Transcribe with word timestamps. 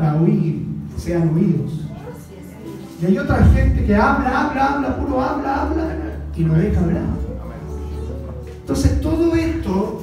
para 0.00 0.20
oír, 0.20 0.66
sean 0.96 1.34
oídos. 1.34 1.84
Y 3.00 3.06
hay 3.06 3.18
otra 3.18 3.44
gente 3.46 3.84
que 3.84 3.94
habla, 3.94 4.48
habla, 4.48 4.66
habla, 4.74 4.96
puro 4.96 5.20
habla, 5.20 5.62
habla, 5.62 5.84
y 6.34 6.44
no 6.44 6.54
deja 6.54 6.80
hablar. 6.80 7.02
Entonces 8.60 9.00
todo 9.00 9.34
esto 9.34 10.02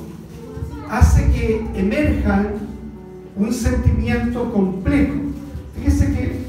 hace 0.89 1.31
que 1.31 1.65
emerjan 1.75 2.47
un 3.35 3.53
sentimiento 3.53 4.51
complejo. 4.51 5.13
Fíjese 5.75 6.13
que 6.13 6.45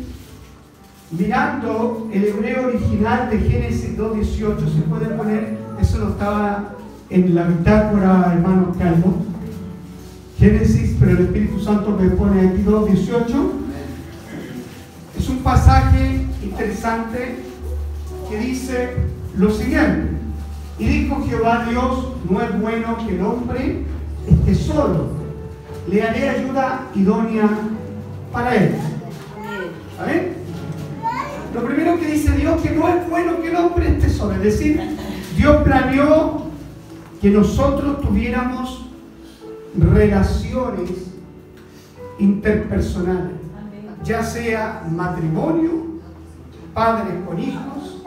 mirando 1.10 2.08
el 2.12 2.24
hebreo 2.24 2.68
original 2.68 3.30
de 3.30 3.38
Génesis 3.40 3.96
2.18, 3.96 4.74
se 4.74 4.80
puede 4.82 5.06
poner, 5.16 5.58
eso 5.80 5.98
no 5.98 6.10
estaba 6.10 6.72
en 7.10 7.34
la 7.34 7.44
bitácora, 7.44 8.32
hermano 8.34 8.72
Calvo, 8.78 9.24
Génesis, 10.38 10.96
pero 11.00 11.12
el 11.12 11.18
Espíritu 11.26 11.60
Santo 11.60 11.96
me 11.98 12.10
pone 12.10 12.48
aquí 12.48 12.62
2.18. 12.62 13.50
Es 15.18 15.28
un 15.30 15.38
pasaje 15.38 16.26
interesante 16.42 17.36
que 18.28 18.38
dice 18.38 18.96
lo 19.36 19.50
siguiente. 19.50 20.10
Y 20.78 20.86
dijo 20.86 21.24
Jehová 21.26 21.66
Dios, 21.70 22.12
no 22.28 22.42
es 22.42 22.60
bueno 22.60 22.98
que 22.98 23.14
el 23.14 23.22
hombre 23.22 23.84
esté 24.28 24.54
solo. 24.54 25.08
Le 25.90 26.02
haré 26.02 26.28
ayuda 26.28 26.82
idónea 26.94 27.48
para 28.30 28.54
él. 28.56 28.74
Lo 31.54 31.64
primero 31.64 31.98
que 31.98 32.06
dice 32.06 32.32
Dios 32.32 32.60
que 32.60 32.72
no 32.72 32.86
es 32.88 33.08
bueno 33.08 33.40
que 33.40 33.48
el 33.48 33.56
hombre 33.56 33.88
esté 33.88 34.10
solo. 34.10 34.34
Es 34.34 34.42
decir, 34.42 34.78
Dios 35.36 35.62
planeó 35.62 36.42
que 37.22 37.30
nosotros 37.30 38.02
tuviéramos 38.02 38.85
relaciones 39.78 40.90
interpersonales, 42.18 43.36
ya 44.04 44.22
sea 44.22 44.86
matrimonio, 44.90 45.72
padres 46.72 47.14
con 47.26 47.38
hijos, 47.38 48.02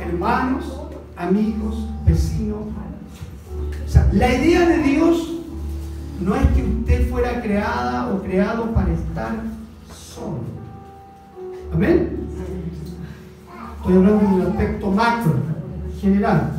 hermanos, 0.00 0.64
amigos, 1.16 1.86
vecinos. 2.04 2.58
O 3.86 3.88
sea, 3.88 4.08
la 4.12 4.34
idea 4.34 4.68
de 4.68 4.78
Dios 4.78 5.34
no 6.20 6.34
es 6.34 6.46
que 6.48 6.62
usted 6.62 7.10
fuera 7.10 7.40
creada 7.40 8.12
o 8.12 8.22
creado 8.22 8.72
para 8.72 8.92
estar 8.92 9.32
solo. 9.92 10.40
Amén. 11.72 12.18
Estoy 13.78 13.96
hablando 13.96 14.26
en 14.26 14.40
el 14.40 14.46
aspecto 14.48 14.90
macro, 14.90 15.34
general. 16.00 16.52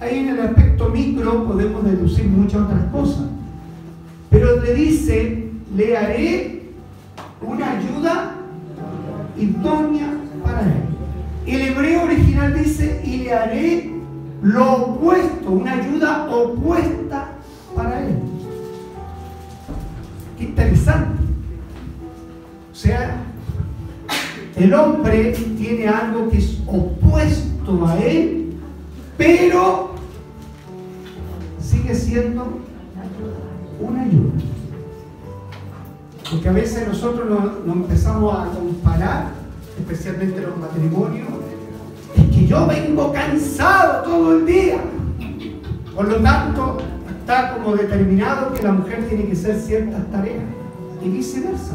Ahí 0.00 0.18
en 0.18 0.28
el 0.30 0.40
aspecto 0.40 0.88
micro 0.88 1.44
podemos 1.44 1.84
deducir 1.84 2.26
muchas 2.26 2.62
otras 2.62 2.84
cosas. 2.92 3.33
Pero 4.34 4.60
le 4.60 4.74
dice, 4.74 5.48
le 5.76 5.96
haré 5.96 6.62
una 7.40 7.78
ayuda 7.78 8.34
idónea 9.38 10.12
para 10.42 10.62
él. 10.62 10.82
El 11.46 11.62
hebreo 11.62 12.02
original 12.02 12.52
dice, 12.58 13.00
y 13.04 13.18
le 13.18 13.32
haré 13.32 13.94
lo 14.42 14.72
opuesto, 14.72 15.50
una 15.50 15.74
ayuda 15.74 16.28
opuesta 16.28 17.28
para 17.76 18.00
él. 18.00 18.16
Qué 20.36 20.44
interesante. 20.46 21.22
O 22.72 22.74
sea, 22.74 23.22
el 24.56 24.74
hombre 24.74 25.32
tiene 25.56 25.86
algo 25.86 26.28
que 26.28 26.38
es 26.38 26.58
opuesto 26.66 27.86
a 27.86 28.00
él, 28.00 28.52
pero 29.16 29.94
sigue 31.60 31.94
siendo 31.94 32.64
una 33.80 34.02
ayuda. 34.02 34.23
Porque 36.30 36.48
a 36.48 36.52
veces 36.52 36.88
nosotros 36.88 37.28
nos, 37.28 37.76
empezamos 37.76 38.34
a 38.34 38.50
comparar, 38.50 39.32
especialmente 39.78 40.40
los 40.40 40.56
matrimonios, 40.56 41.28
es 42.16 42.24
que 42.34 42.46
yo 42.46 42.66
vengo 42.66 43.12
cansado 43.12 44.04
todo 44.04 44.38
el 44.38 44.46
día. 44.46 44.78
Por 45.94 46.08
lo 46.08 46.16
tanto, 46.16 46.78
está 47.20 47.54
como 47.54 47.76
determinado 47.76 48.52
que 48.54 48.62
la 48.62 48.72
mujer 48.72 49.06
tiene 49.08 49.26
que 49.26 49.32
hacer 49.32 49.60
ciertas 49.60 50.10
tareas 50.10 50.44
y 51.02 51.08
viceversa. 51.08 51.74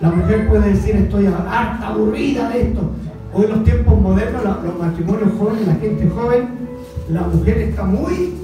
La 0.00 0.10
mujer 0.10 0.48
puede 0.48 0.70
decir 0.70 0.96
estoy 0.96 1.26
harta, 1.26 1.88
aburrida 1.88 2.48
de 2.50 2.62
esto. 2.62 2.90
Hoy 3.32 3.44
en 3.44 3.50
los 3.50 3.64
tiempos 3.64 4.00
modernos, 4.00 4.42
los 4.42 4.78
matrimonios 4.78 5.30
jóvenes, 5.38 5.66
la 5.66 5.74
gente 5.74 6.08
joven, 6.08 6.48
la 7.10 7.22
mujer 7.22 7.58
está 7.58 7.84
muy 7.84 8.34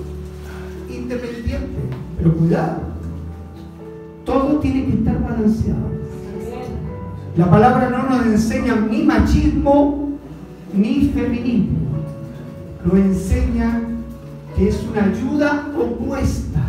independiente. 0.91 1.78
Pero 2.19 2.37
cuidado, 2.37 2.92
todo 4.25 4.59
tiene 4.60 4.87
que 4.87 4.93
estar 4.93 5.22
balanceado. 5.22 5.93
La 7.37 7.50
palabra 7.50 7.88
no 7.88 8.10
nos 8.10 8.27
enseña 8.27 8.77
ni 8.77 9.05
machismo 9.05 10.10
ni 10.75 11.10
feminismo. 11.15 11.78
Nos 12.84 12.94
enseña 12.94 13.81
que 14.56 14.69
es 14.69 14.82
una 14.91 15.05
ayuda 15.05 15.69
opuesta. 15.78 16.61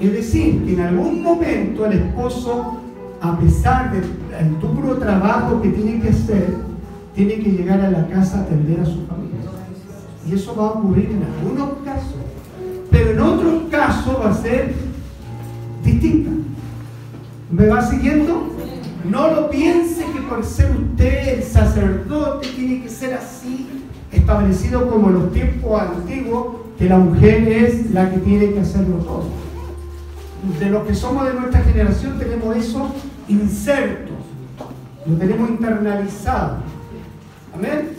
Es 0.00 0.12
decir, 0.12 0.64
que 0.64 0.74
en 0.74 0.80
algún 0.80 1.22
momento 1.22 1.86
el 1.86 1.92
esposo, 1.92 2.78
a 3.20 3.38
pesar 3.38 3.92
del 3.92 4.60
duro 4.60 4.96
trabajo 4.96 5.60
que 5.60 5.68
tiene 5.68 6.00
que 6.00 6.08
hacer, 6.08 6.54
tiene 7.14 7.34
que 7.34 7.50
llegar 7.50 7.80
a 7.80 7.90
la 7.90 8.08
casa 8.08 8.38
a 8.38 8.42
atender 8.42 8.80
a 8.80 8.86
su 8.86 9.06
familia. 9.06 9.40
Y 10.28 10.34
eso 10.34 10.54
va 10.56 10.66
a 10.66 10.70
ocurrir 10.70 11.10
en 11.10 11.22
algunos 11.22 11.78
casos. 11.84 12.14
Pero 12.90 13.10
en 13.10 13.20
otros 13.20 13.62
casos 13.70 14.16
va 14.20 14.30
a 14.30 14.34
ser 14.34 14.74
distinta. 15.84 16.30
¿Me 17.50 17.66
va 17.66 17.82
siguiendo? 17.82 18.48
No 19.04 19.28
lo 19.28 19.50
piense 19.50 20.04
que 20.12 20.20
por 20.20 20.44
ser 20.44 20.70
usted 20.70 21.38
el 21.38 21.42
sacerdote 21.42 22.46
tiene 22.48 22.82
que 22.82 22.88
ser 22.88 23.14
así, 23.14 23.66
establecido 24.12 24.88
como 24.88 25.08
en 25.08 25.14
los 25.14 25.32
tiempos 25.32 25.80
antiguos, 25.80 26.46
que 26.78 26.88
la 26.88 26.98
mujer 26.98 27.48
es 27.48 27.90
la 27.90 28.08
que 28.10 28.18
tiene 28.18 28.52
que 28.52 28.60
hacerlo 28.60 28.96
todo. 28.98 29.24
De 30.60 30.70
los 30.70 30.86
que 30.86 30.94
somos 30.94 31.26
de 31.26 31.34
nuestra 31.34 31.60
generación 31.62 32.18
tenemos 32.18 32.56
eso 32.56 32.94
insertos, 33.26 34.14
lo 35.06 35.16
tenemos 35.16 35.50
internalizado. 35.50 36.58
Amén. 37.52 37.96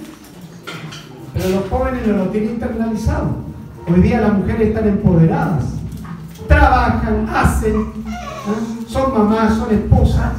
Pero 1.33 1.50
los 1.50 1.69
jóvenes 1.69 2.07
no 2.07 2.18
lo 2.18 2.25
tienen 2.29 2.51
internalizado. 2.51 3.35
Hoy 3.85 4.01
día 4.01 4.22
las 4.22 4.33
mujeres 4.33 4.69
están 4.69 4.88
empoderadas, 4.88 5.66
trabajan, 6.47 7.28
hacen. 7.29 8.20
Son 8.88 9.13
mamás, 9.13 9.57
son 9.57 9.74
esposas, 9.74 10.33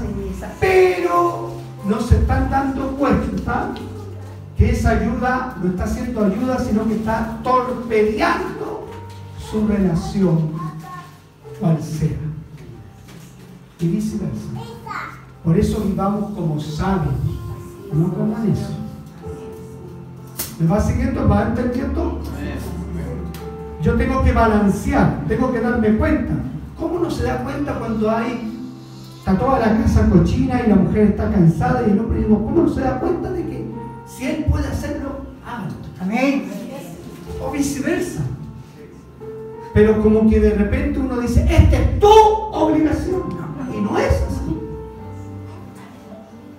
pero 0.61 1.53
no 1.87 2.00
se 2.00 2.17
están 2.17 2.50
dando 2.50 2.97
cuenta 2.97 3.71
que 4.56 4.71
esa 4.71 4.91
ayuda 4.91 5.56
no 5.62 5.71
está 5.71 5.85
haciendo 5.85 6.25
ayuda, 6.25 6.59
sino 6.59 6.87
que 6.87 6.94
está 6.94 7.38
torpedeando 7.43 8.88
su 9.50 9.67
relación, 9.67 10.53
cual 11.61 11.82
sea. 11.82 12.19
Y 13.79 13.88
viceversa. 13.88 14.49
Por 15.44 15.59
eso 15.59 15.81
vivamos 15.81 16.32
como 16.35 16.61
sabios, 16.61 17.15
no 17.93 18.12
como 18.12 18.38
necios. 18.38 18.71
¿Me 20.61 20.69
va 20.69 20.81
siguiendo? 20.81 21.29
¿Va 21.29 21.49
entendiendo? 21.49 22.21
Yo 23.82 23.94
tengo 23.94 24.23
que 24.23 24.32
balancear, 24.32 25.25
tengo 25.26 25.53
que 25.53 25.61
darme 25.61 25.97
cuenta. 25.97 26.35
¿Cómo 26.79 26.99
no 26.99 27.11
se 27.11 27.25
da 27.25 27.43
cuenta 27.45 27.79
cuando 27.79 28.11
hay, 28.11 28.59
está 29.19 29.39
toda 29.39 29.59
la 29.59 29.83
casa 29.83 30.09
cochina 30.11 30.63
y 30.65 30.69
la 30.69 30.77
mujer 30.77 31.09
está 31.09 31.31
cansada 31.31 31.87
y 31.87 31.93
el 31.93 32.01
hombre 32.01 32.19
dice, 32.19 32.31
¿cómo 32.31 32.63
no 32.63 32.69
se 32.69 32.81
da 32.81 32.99
cuenta 32.99 33.31
de 33.31 33.47
que 33.47 33.67
si 34.07 34.27
él 34.27 34.47
puede 34.51 34.67
hacerlo, 34.67 35.21
hágalo? 35.47 35.75
Amén. 36.01 36.45
O 37.41 37.51
viceversa. 37.51 38.23
Pero 39.75 40.03
como 40.03 40.29
que 40.29 40.41
de 40.41 40.51
repente 40.51 40.99
uno 40.99 41.21
dice, 41.21 41.47
esta 41.49 41.77
es 41.77 41.99
tu 41.99 42.09
obligación. 42.09 43.23
Y 43.75 43.81
no 43.81 43.99
es 43.99 44.13
así. 44.13 44.59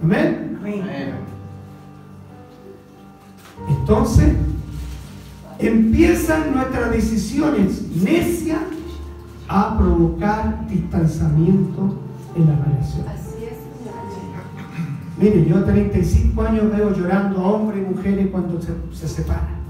Amén. 0.01 0.57
Amén. 0.59 1.13
Entonces, 3.69 4.33
empiezan 5.59 6.53
nuestras 6.53 6.91
decisiones 6.91 7.83
necias 7.95 8.59
a 9.55 9.77
provocar 9.77 10.67
distanciamiento 10.67 11.99
en 12.35 12.47
la 12.47 12.55
relación. 12.55 13.05
Mire, 15.19 15.45
yo 15.45 15.57
a 15.59 15.63
35 15.63 16.41
años 16.41 16.71
veo 16.75 16.91
llorando 16.91 17.39
a 17.39 17.47
hombres 17.49 17.83
y 17.83 17.93
mujeres 17.93 18.29
cuando 18.31 18.59
se, 18.59 18.73
se 18.91 19.07
separan. 19.07 19.61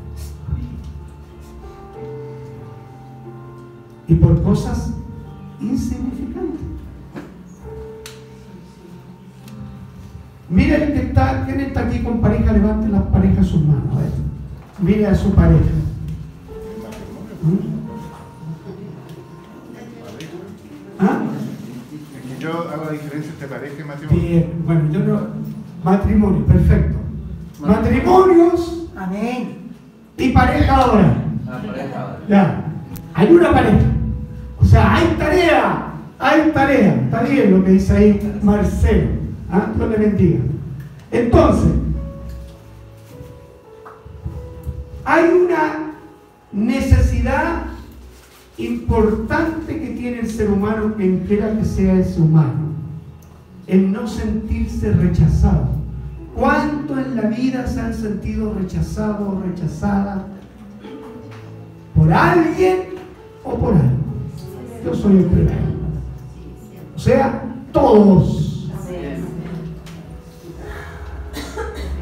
Y 4.07 4.15
por 4.15 4.41
cosas 4.41 4.93
insignificante. 5.59 6.59
Mire 10.49 10.75
el 10.81 10.93
que 10.93 11.07
está, 11.07 11.45
¿quién 11.45 11.59
está 11.59 11.87
aquí 11.87 11.99
con 11.99 12.21
pareja? 12.21 12.53
Levante 12.53 12.87
las 12.87 13.03
parejas 13.03 13.47
sus 13.47 13.61
manos. 13.65 13.97
A 13.97 13.99
ver. 13.99 14.11
Mire 14.81 15.07
a 15.07 15.15
su 15.15 15.31
pareja. 15.31 15.82
Pareja 23.53 23.75
y 23.79 23.83
matrimonio. 23.83 24.21
Bien, 24.21 24.53
bueno, 24.65 24.81
yo 24.91 24.99
no. 24.99 25.21
Matrimonio, 25.83 26.45
perfecto. 26.45 26.97
Matrimonios 27.59 28.87
Amén. 28.95 29.57
y 30.17 30.29
pareja 30.29 30.75
ahora. 30.75 31.15
Ya. 32.27 32.65
Hay 33.13 33.33
una 33.33 33.51
pareja. 33.51 33.79
O 34.59 34.65
sea, 34.65 34.95
hay 34.95 35.15
tarea. 35.17 35.93
Hay 36.19 36.51
tarea. 36.51 36.95
Está 37.03 37.21
bien 37.23 37.51
lo 37.51 37.63
que 37.63 37.71
dice 37.71 37.95
ahí 37.95 38.39
Marcelo. 38.41 39.09
¿Ah? 39.51 39.67
Dios 39.75 39.89
le 39.89 39.97
bendiga. 39.97 40.39
Entonces, 41.11 41.71
hay 45.05 45.25
una 45.25 45.91
necesidad 46.51 47.65
importante 48.57 49.79
que 49.79 49.89
tiene 49.91 50.19
el 50.19 50.29
ser 50.29 50.49
humano, 50.49 50.93
quien 50.95 51.19
quiera 51.19 51.55
que 51.57 51.65
sea 51.65 51.95
ese 51.95 52.21
humano, 52.21 52.72
el 53.67 53.91
no 53.91 54.07
sentirse 54.07 54.91
rechazado. 54.91 55.67
¿Cuánto 56.35 56.99
en 56.99 57.15
la 57.15 57.23
vida 57.23 57.67
se 57.67 57.79
han 57.79 57.93
sentido 57.93 58.53
rechazados 58.53 59.27
o 59.33 59.41
rechazadas 59.41 60.23
por 61.95 62.11
alguien 62.11 62.79
o 63.43 63.55
por 63.55 63.73
algo? 63.75 64.03
Yo 64.83 64.93
soy 64.93 65.17
el 65.17 65.25
primero. 65.25 65.61
O 66.95 66.99
sea, 66.99 67.43
todos. 67.71 68.71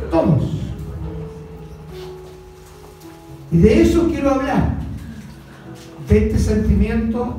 Todos. 0.10 0.44
Y 3.52 3.58
de 3.58 3.82
eso 3.82 4.08
quiero 4.08 4.32
hablar, 4.32 4.78
de 6.08 6.28
este 6.28 6.40
sentimiento 6.40 7.38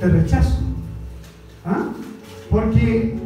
de 0.00 0.08
rechazo. 0.08 0.58
¿Ah? 1.64 1.86
Porque 2.50 3.21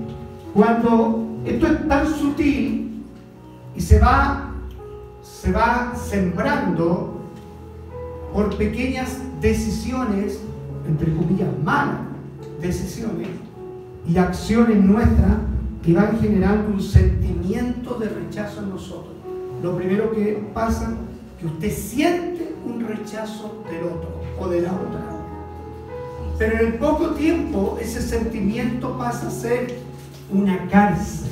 cuando 0.56 1.22
esto 1.44 1.66
es 1.66 1.86
tan 1.86 2.06
sutil 2.06 3.04
y 3.76 3.80
se 3.80 4.00
va, 4.00 4.52
se 5.22 5.52
va 5.52 5.92
sembrando 5.94 7.20
por 8.32 8.56
pequeñas 8.56 9.18
decisiones, 9.42 10.40
entre 10.88 11.14
comillas, 11.14 11.50
malas 11.62 11.98
decisiones 12.58 13.28
y 14.08 14.16
acciones 14.16 14.82
nuestras 14.82 15.36
que 15.84 15.92
van 15.92 16.18
generando 16.20 16.72
un 16.72 16.80
sentimiento 16.80 17.98
de 17.98 18.08
rechazo 18.08 18.62
en 18.62 18.70
nosotros. 18.70 19.12
Lo 19.62 19.76
primero 19.76 20.10
que 20.10 20.42
pasa 20.54 20.94
que 21.38 21.46
usted 21.46 21.70
siente 21.70 22.54
un 22.64 22.80
rechazo 22.80 23.62
del 23.70 23.84
otro 23.84 24.22
o 24.40 24.48
de 24.48 24.62
la 24.62 24.72
otra. 24.72 25.16
Pero 26.38 26.66
en 26.66 26.78
poco 26.78 27.10
tiempo 27.10 27.78
ese 27.78 28.00
sentimiento 28.00 28.96
pasa 28.96 29.28
a 29.28 29.30
ser 29.30 29.85
una 30.30 30.66
cárcel. 30.68 31.30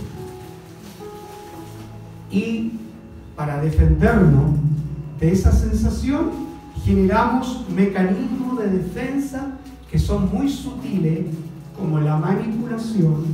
Y 2.31 2.73
para 3.37 3.61
defendernos 3.61 4.53
de 5.21 5.33
esa 5.33 5.53
sensación, 5.53 6.31
generamos 6.85 7.65
mecanismos 7.75 8.59
de 8.59 8.69
defensa 8.69 9.53
que 9.91 9.99
son 9.99 10.31
muy 10.33 10.51
sutiles, 10.51 11.27
como 11.79 11.99
la 12.01 12.17
manipulación, 12.17 13.25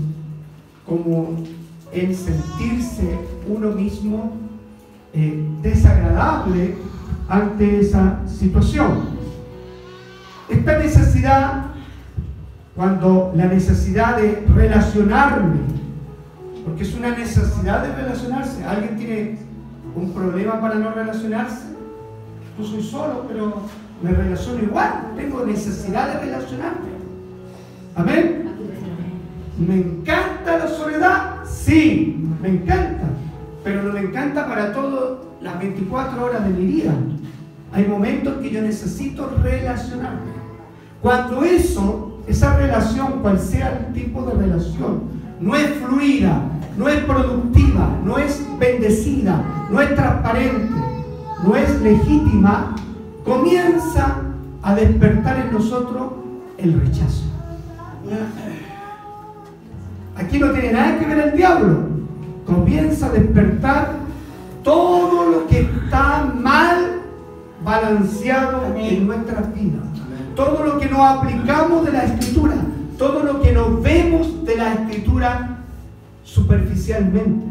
como 0.87 1.37
el 1.93 2.15
sentirse 2.15 3.19
uno 3.49 3.71
mismo 3.73 4.33
eh, 5.13 5.45
desagradable 5.63 6.77
ante 7.29 7.81
esa 7.81 8.21
situación. 8.27 9.11
Esta 10.49 10.79
necesidad, 10.79 11.67
cuando 12.77 13.33
la 13.35 13.47
necesidad 13.47 14.17
de 14.17 14.47
relacionarme, 14.55 15.59
porque 16.65 16.83
es 16.83 16.95
una 16.95 17.11
necesidad 17.11 17.83
de 17.83 17.95
relacionarse, 17.95 18.65
alguien 18.65 18.97
tiene 18.97 19.39
un 19.95 20.13
problema 20.13 20.61
para 20.61 20.77
no 20.77 20.93
relacionarse, 20.93 21.67
yo 22.59 22.65
soy 22.65 22.83
solo, 22.83 23.25
pero 23.29 23.63
me 24.03 24.13
relaciono 24.13 24.63
igual, 24.63 25.13
tengo 25.17 25.45
necesidad 25.45 26.15
de 26.15 26.27
relacionarme. 26.27 26.91
Amén. 27.97 28.51
¿Me 29.59 29.77
encanta 29.77 30.59
la 30.59 30.69
soledad? 30.69 31.45
Sí, 31.45 32.25
me 32.41 32.49
encanta 32.49 33.11
pero 33.63 33.83
no 33.83 33.93
me 33.93 34.01
encanta 34.01 34.47
para 34.47 34.73
todas 34.73 35.19
las 35.41 35.59
24 35.59 36.25
horas 36.25 36.45
de 36.45 36.51
mi 36.51 36.67
vida. 36.67 36.93
Hay 37.73 37.87
momentos 37.87 38.39
que 38.39 38.51
yo 38.51 38.63
necesito 38.63 39.31
relacionarme. 39.43 40.33
Cuando 41.01 41.45
eso, 41.45 42.10
esa 42.27 42.57
relación, 42.57 43.21
cual 43.21 43.39
sea 43.39 43.79
el 43.79 43.93
tipo 43.93 44.23
de 44.23 44.35
relación, 44.35 45.03
no 45.41 45.55
es 45.55 45.71
fluida, 45.75 46.43
no 46.77 46.89
es 46.89 47.03
productiva, 47.05 47.89
no 48.05 48.19
es 48.19 48.45
bendecida, 48.59 49.43
no 49.71 49.81
es 49.81 49.95
transparente, 49.95 50.75
no 51.45 51.57
es 51.57 51.81
legítima, 51.81 52.75
comienza 53.25 54.19
a 54.63 54.75
despertar 54.75 55.47
en 55.47 55.53
nosotros 55.53 56.13
el 56.59 56.81
rechazo. 56.81 57.25
Aquí 60.17 60.39
no 60.39 60.51
tiene 60.51 60.73
nada 60.73 60.99
que 60.99 61.07
ver 61.07 61.19
el 61.19 61.37
diablo 61.37 61.91
comienza 62.51 63.07
a 63.07 63.11
despertar 63.11 63.93
todo 64.63 65.31
lo 65.31 65.47
que 65.47 65.61
está 65.61 66.33
mal 66.35 67.01
balanceado 67.65 68.75
en 68.77 69.07
nuestras 69.07 69.55
vidas. 69.55 69.85
Todo 70.35 70.65
lo 70.65 70.79
que 70.79 70.89
nos 70.89 71.01
aplicamos 71.01 71.85
de 71.85 71.93
la 71.93 72.05
escritura, 72.05 72.55
todo 72.99 73.23
lo 73.23 73.41
que 73.41 73.53
nos 73.53 73.83
vemos 73.83 74.45
de 74.45 74.57
la 74.57 74.75
escritura 74.75 75.59
superficialmente. 76.25 77.47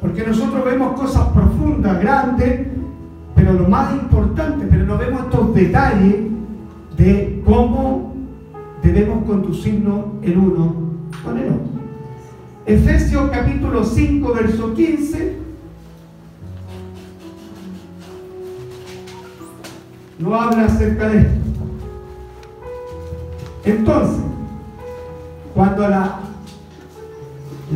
Porque 0.00 0.26
nosotros 0.26 0.64
vemos 0.64 0.98
cosas 1.00 1.28
profundas, 1.28 2.00
grandes, 2.00 2.66
pero 3.34 3.52
lo 3.52 3.68
más 3.68 3.94
importante, 3.94 4.66
pero 4.68 4.84
no 4.84 4.98
vemos 4.98 5.22
estos 5.22 5.54
detalles 5.54 6.16
de 6.96 7.42
cómo 7.44 8.14
debemos 8.82 9.24
conducirnos 9.24 10.04
el 10.22 10.36
uno 10.36 10.76
con 11.24 11.38
el 11.38 11.46
otro. 11.46 11.72
Efesios 12.66 13.30
capítulo 13.30 13.84
5, 13.84 14.34
verso 14.34 14.74
15. 14.74 15.36
No 20.18 20.34
habla 20.34 20.66
acerca 20.66 21.08
de 21.08 21.18
esto. 21.18 21.51
Entonces, 23.64 24.22
cuando 25.54 25.88
la, 25.88 26.20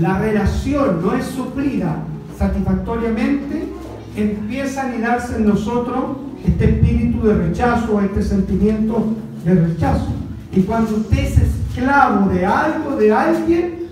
la 0.00 0.18
relación 0.18 1.02
no 1.02 1.14
es 1.14 1.26
suplida 1.26 1.96
satisfactoriamente, 2.36 3.68
empieza 4.16 4.82
a 4.82 4.86
anidarse 4.86 5.36
en 5.36 5.46
nosotros 5.46 6.16
este 6.44 6.64
espíritu 6.70 7.26
de 7.26 7.34
rechazo, 7.34 8.00
este 8.00 8.22
sentimiento 8.22 9.14
de 9.44 9.54
rechazo. 9.54 10.08
Y 10.52 10.62
cuando 10.62 10.96
usted 10.96 11.18
es 11.18 11.38
esclavo 11.38 12.30
de 12.30 12.46
algo, 12.46 12.96
de 12.96 13.12
alguien, 13.12 13.88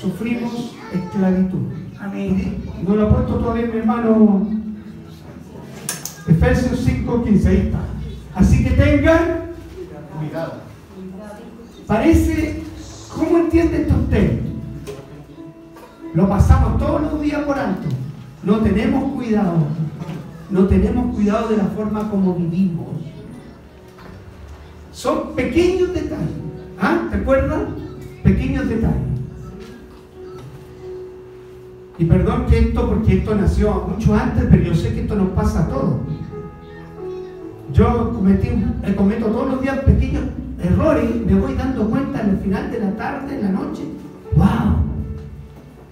sufrimos 0.00 0.74
esclavitud. 0.92 1.62
Amén. 2.00 2.62
No 2.86 2.94
lo 2.94 3.06
ha 3.06 3.14
puesto 3.14 3.34
todavía 3.36 3.66
mi 3.66 3.78
hermano. 3.78 4.48
Efesios 6.28 6.80
5, 6.84 7.24
15, 7.24 7.48
ahí 7.48 7.56
está. 7.56 7.78
Así 8.34 8.64
que 8.64 8.70
tengan 8.70 9.45
Parece, 11.86 12.62
¿cómo 13.14 13.38
entiende 13.38 13.82
esto 13.82 13.94
usted? 13.94 14.40
Lo 16.14 16.28
pasamos 16.28 16.78
todos 16.78 17.02
los 17.02 17.20
días 17.20 17.42
por 17.42 17.58
alto. 17.58 17.88
No 18.42 18.58
tenemos 18.58 19.12
cuidado. 19.12 19.58
No 20.50 20.66
tenemos 20.66 21.14
cuidado 21.14 21.48
de 21.48 21.56
la 21.56 21.64
forma 21.64 22.10
como 22.10 22.34
vivimos. 22.34 22.86
Son 24.92 25.34
pequeños 25.34 25.92
detalles. 25.92 26.28
¿Ah? 26.80 27.08
¿Te 27.10 27.16
acuerdas? 27.16 27.62
Pequeños 28.22 28.68
detalles. 28.68 28.96
Y 31.98 32.04
perdón 32.04 32.46
que 32.46 32.58
esto, 32.58 32.88
porque 32.88 33.18
esto 33.18 33.34
nació 33.34 33.88
mucho 33.88 34.14
antes, 34.14 34.44
pero 34.50 34.62
yo 34.62 34.74
sé 34.74 34.92
que 34.92 35.02
esto 35.02 35.16
nos 35.16 35.30
pasa 35.30 35.64
a 35.64 35.68
todos. 35.68 35.96
Yo 37.76 38.10
cometí, 38.14 38.48
eh, 38.48 38.94
cometo 38.96 39.26
todos 39.26 39.50
los 39.50 39.60
días 39.60 39.80
pequeños 39.80 40.24
errores 40.62 41.10
y 41.14 41.30
me 41.30 41.38
voy 41.38 41.54
dando 41.54 41.90
cuenta 41.90 42.22
en 42.22 42.30
el 42.30 42.38
final 42.38 42.70
de 42.70 42.78
la 42.78 42.90
tarde, 42.92 43.34
en 43.34 43.42
la 43.42 43.50
noche. 43.50 43.82
¡Wow! 44.34 44.76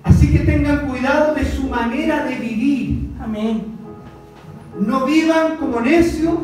Así 0.02 0.32
que 0.32 0.38
tengan 0.40 0.88
cuidado 0.88 1.34
de 1.34 1.44
su 1.44 1.64
manera 1.64 2.24
de 2.24 2.36
vivir. 2.36 3.10
Amén. 3.20 3.64
No 4.80 5.04
vivan 5.04 5.58
como 5.58 5.82
necios, 5.82 6.34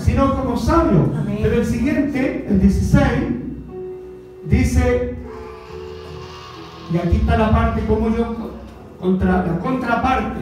sino 0.00 0.36
como 0.36 0.58
sabios. 0.58 1.08
Pero 1.42 1.56
el 1.56 1.66
siguiente, 1.66 2.46
el 2.46 2.60
16, 2.60 3.02
Dice, 4.46 5.14
y 6.92 6.98
aquí 6.98 7.16
está 7.16 7.38
la 7.38 7.50
parte 7.50 7.82
como 7.86 8.14
yo, 8.14 8.52
contra, 9.00 9.46
la 9.46 9.58
contraparte. 9.58 10.40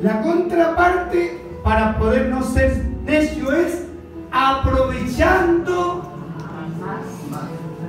La 0.00 0.22
contraparte 0.22 1.38
para 1.62 1.98
poder 1.98 2.30
no 2.30 2.42
ser 2.42 2.89
necio 3.04 3.52
es 3.52 3.86
aprovechando 4.30 6.02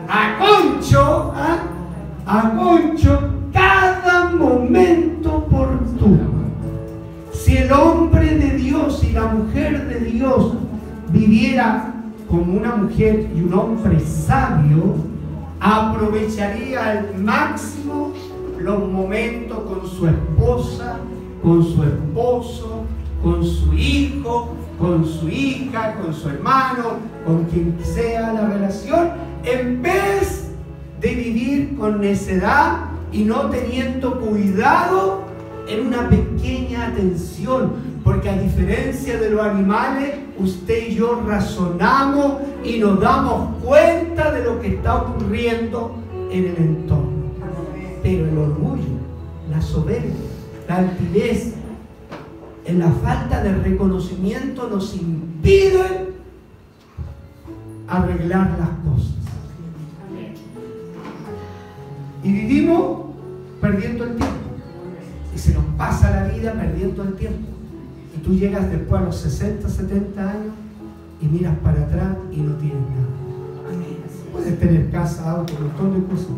a 0.08 0.38
concho, 0.40 1.34
¿ah? 1.36 1.60
a 2.26 2.52
concho 2.52 3.20
cada 3.54 4.30
momento 4.30 5.38
oportuno. 5.38 6.42
Si 7.32 7.58
el 7.58 7.72
hombre 7.72 8.36
de 8.38 8.58
Dios 8.58 9.04
y 9.04 9.14
la 9.14 9.28
mujer 9.28 9.88
de 9.88 10.00
Dios 10.00 10.54
viviera 11.10 11.94
como 12.30 12.54
una 12.54 12.76
mujer 12.76 13.30
y 13.36 13.42
un 13.42 13.54
hombre 13.54 14.00
sabio, 14.00 14.96
aprovecharía 15.60 16.92
al 16.92 17.18
máximo 17.18 18.14
los 18.60 18.90
momentos 18.90 19.60
con 19.60 19.88
su 19.88 20.08
esposa, 20.08 20.98
con 21.44 21.64
su 21.64 21.84
esposo, 21.84 22.86
con 23.24 23.46
su 23.46 23.74
hijo, 23.74 24.56
con 24.80 25.06
su 25.06 25.30
hija, 25.30 25.96
con 26.02 26.14
su 26.14 26.30
hermano, 26.30 27.00
con 27.26 27.44
quien 27.46 27.78
sea 27.84 28.34
la 28.34 28.48
relación, 28.48 29.10
en 29.44 29.82
vez 29.82 30.52
de 31.00 31.16
vivir 31.16 31.78
con 31.78 32.02
necedad 32.02 32.86
y 33.12 33.24
no 33.24 33.50
teniendo 33.50 34.20
cuidado 34.20 35.22
en 35.68 35.88
una 35.88 36.10
pequeña 36.10 36.88
atención, 36.88 37.74
porque 38.04 38.30
a 38.30 38.38
diferencia 38.38 39.18
de 39.18 39.30
los 39.30 39.42
animales, 39.42 40.16
usted 40.40 40.90
y 40.90 40.96
yo 40.96 41.22
razonamos 41.28 42.38
y 42.64 42.80
nos 42.80 43.00
damos 43.00 43.56
cuenta 43.64 44.32
de 44.32 44.44
lo 44.44 44.60
que 44.60 44.76
está 44.76 45.04
ocurriendo 45.04 45.96
en 46.32 46.46
el 46.46 46.58
entorno. 46.58 47.12
Pero 48.02 48.28
el 48.28 48.38
orgullo, 48.38 48.84
la 49.52 49.62
soberbia, 49.62 50.12
la 50.68 50.78
altivez, 50.78 51.54
en 52.72 52.80
la 52.80 52.90
falta 52.90 53.44
de 53.44 53.54
reconocimiento 53.54 54.70
nos 54.70 54.96
impiden 54.96 56.12
arreglar 57.86 58.58
las 58.58 58.70
cosas. 58.94 59.12
Y 62.24 62.32
vivimos 62.32 63.08
perdiendo 63.60 64.06
el 64.06 64.16
tiempo. 64.16 64.36
Y 65.36 65.38
se 65.38 65.54
nos 65.54 65.66
pasa 65.78 66.12
la 66.12 66.34
vida 66.34 66.54
perdiendo 66.54 67.04
el 67.04 67.14
tiempo. 67.16 67.50
Y 68.16 68.22
tú 68.22 68.36
llegas 68.36 68.72
después 68.72 69.02
a 69.02 69.06
los 69.06 69.18
60, 69.18 69.68
70 69.68 70.30
años 70.30 70.54
y 71.22 71.26
miras 71.26 71.58
para 71.60 71.82
atrás 71.82 72.16
y 72.32 72.38
no 72.38 72.54
tienes 72.56 72.78
nada. 72.78 73.82
Puedes 74.32 74.58
tener 74.60 74.90
casa, 74.92 75.30
auto, 75.30 75.54
un 75.58 75.68
montón 75.68 76.02
de 76.02 76.08
cosas, 76.08 76.38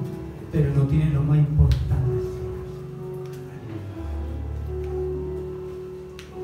pero 0.51 0.73
no 0.73 0.81
tienes 0.87 1.13
lo 1.13 1.21
más 1.21 1.37
importante. 1.37 2.12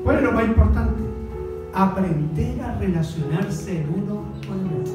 ¿Cuál 0.04 0.16
es 0.16 0.22
lo 0.22 0.32
más 0.32 0.44
importante? 0.44 1.02
Aprender 1.72 2.60
a 2.62 2.78
relacionarse 2.78 3.82
el 3.82 3.88
uno 3.88 4.24
con 4.46 4.60
el 4.60 4.80
otro. 4.80 4.94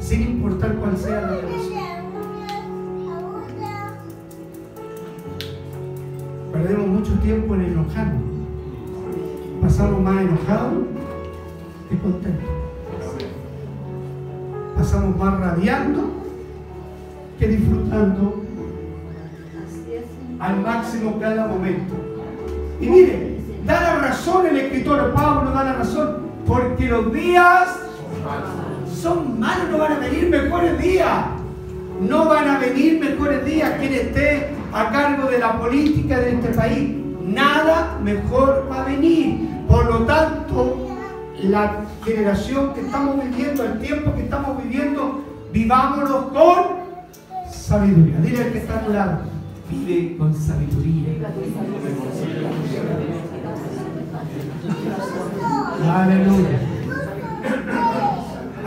Sin 0.00 0.22
importar 0.22 0.74
cuál 0.76 0.96
sea 0.96 1.20
la 1.20 1.36
relación. 1.36 2.00
Perdemos 6.52 6.86
mucho 6.88 7.12
tiempo 7.20 7.54
en 7.54 7.60
enojarnos. 7.62 8.22
Pasamos 9.60 10.00
más 10.02 10.22
enojados 10.22 10.72
que 11.88 11.98
contentos. 11.98 12.50
Pasamos 14.76 15.16
más 15.16 15.40
rabiando 15.40 16.10
que 17.38 17.48
disfrutando 17.48 18.42
al 20.38 20.60
máximo 20.60 21.18
cada 21.20 21.46
momento. 21.46 21.94
Y 22.80 22.88
mire, 22.88 23.36
da 23.66 23.80
la 23.80 23.99
razón 24.10 24.46
el 24.46 24.56
escritor 24.56 25.12
Pablo, 25.14 25.52
da 25.52 25.64
la 25.64 25.72
razón, 25.74 26.16
porque 26.46 26.88
los 26.88 27.12
días 27.12 27.68
son 29.00 29.38
malos, 29.38 29.70
no 29.70 29.78
van 29.78 29.92
a 29.92 29.98
venir 30.00 30.28
mejores 30.28 30.78
días. 30.78 31.26
No 32.00 32.24
van 32.24 32.48
a 32.48 32.58
venir 32.58 32.98
mejores 32.98 33.44
días 33.44 33.72
quien 33.78 33.92
esté 33.92 34.48
a 34.72 34.90
cargo 34.90 35.28
de 35.28 35.38
la 35.38 35.58
política 35.58 36.18
de 36.18 36.30
este 36.32 36.48
país. 36.48 36.96
Nada 37.26 37.98
mejor 38.02 38.66
va 38.70 38.82
a 38.82 38.84
venir. 38.86 39.48
Por 39.68 39.84
lo 39.84 39.98
tanto, 40.06 40.88
la 41.42 41.82
generación 42.02 42.72
que 42.72 42.80
estamos 42.80 43.22
viviendo, 43.22 43.64
el 43.64 43.78
tiempo 43.80 44.14
que 44.14 44.22
estamos 44.22 44.62
viviendo, 44.62 45.22
vivámonos 45.52 46.24
con 46.32 47.50
sabiduría. 47.52 48.18
Dile 48.22 48.44
al 48.44 48.52
que 48.52 48.58
está 48.58 48.76
a 48.78 48.80
tu 48.80 48.92
lado, 48.92 49.18
vive 49.70 50.16
con 50.16 50.34
sabiduría. 50.34 51.12
Aleluya. 55.88 56.58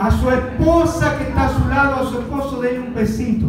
A 0.00 0.10
su 0.10 0.30
esposa 0.30 1.16
que 1.18 1.24
está 1.24 1.46
a 1.46 1.48
su 1.48 1.68
lado, 1.68 1.96
a 1.96 2.10
su 2.10 2.18
esposo, 2.18 2.60
denle 2.60 2.80
un 2.80 2.94
besito. 2.94 3.46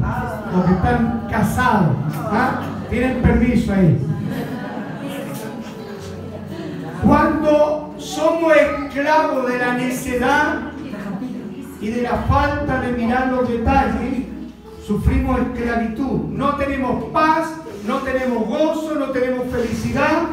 Los 0.56 0.65
que 0.65 0.74
están 0.74 1.27
casados. 1.30 1.96
¿ah? 2.15 2.62
Tienen 2.89 3.22
permiso 3.22 3.74
ahí. 3.74 4.00
Cuando 7.04 7.94
somos 7.98 8.54
esclavos 8.56 9.48
de 9.48 9.58
la 9.60 9.74
necedad 9.74 10.56
y 11.82 11.89
de 11.89 12.01
la 12.04 12.18
falta 12.30 12.82
de 12.82 12.92
mirar 12.94 13.27
los 13.27 13.50
detalles, 13.50 14.25
sufrimos 14.86 15.39
esclavitud. 15.42 16.30
No 16.30 16.56
tenemos 16.56 17.06
paz, 17.12 17.50
no 17.88 17.98
tenemos 17.98 18.48
gozo, 18.48 18.96
no 18.96 19.08
tenemos 19.08 19.48
felicidad, 19.51 20.24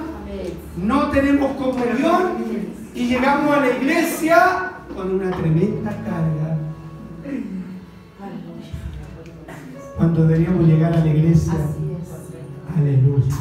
no 0.82 1.10
tenemos 1.10 1.52
comunión 1.52 2.32
y 2.94 3.06
llegamos 3.06 3.56
a 3.56 3.60
la 3.60 3.70
iglesia 3.70 4.72
con 4.94 5.14
una 5.14 5.30
tremenda 5.30 5.90
carga. 5.90 6.58
Cuando 9.96 10.26
deberíamos 10.26 10.66
llegar 10.66 10.92
a 10.92 10.98
la 10.98 11.06
iglesia, 11.06 11.54
aleluya, 12.76 13.36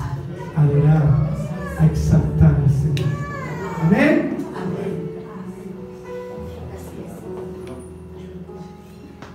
adorar, 0.56 1.32
a 1.80 1.86
exaltar 1.86 2.56
al 2.56 2.70
Señor. 2.70 3.10
Amén. 3.86 4.38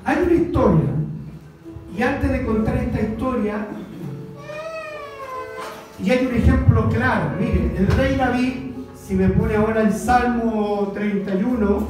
Hay 0.04 0.22
una 0.22 0.34
historia, 0.34 0.90
y 1.96 2.02
antes 2.02 2.30
de 2.30 2.46
contar 2.46 2.76
esta 2.76 3.00
historia, 3.00 3.66
y 6.02 6.10
hay 6.10 6.26
un 6.26 6.34
ejemplo 6.34 6.88
claro, 6.90 7.30
mire, 7.40 7.74
el 7.76 7.86
rey 7.88 8.16
David, 8.16 8.52
si 9.06 9.14
me 9.14 9.28
pone 9.28 9.56
ahora 9.56 9.82
el 9.82 9.94
Salmo 9.94 10.92
31, 10.94 11.86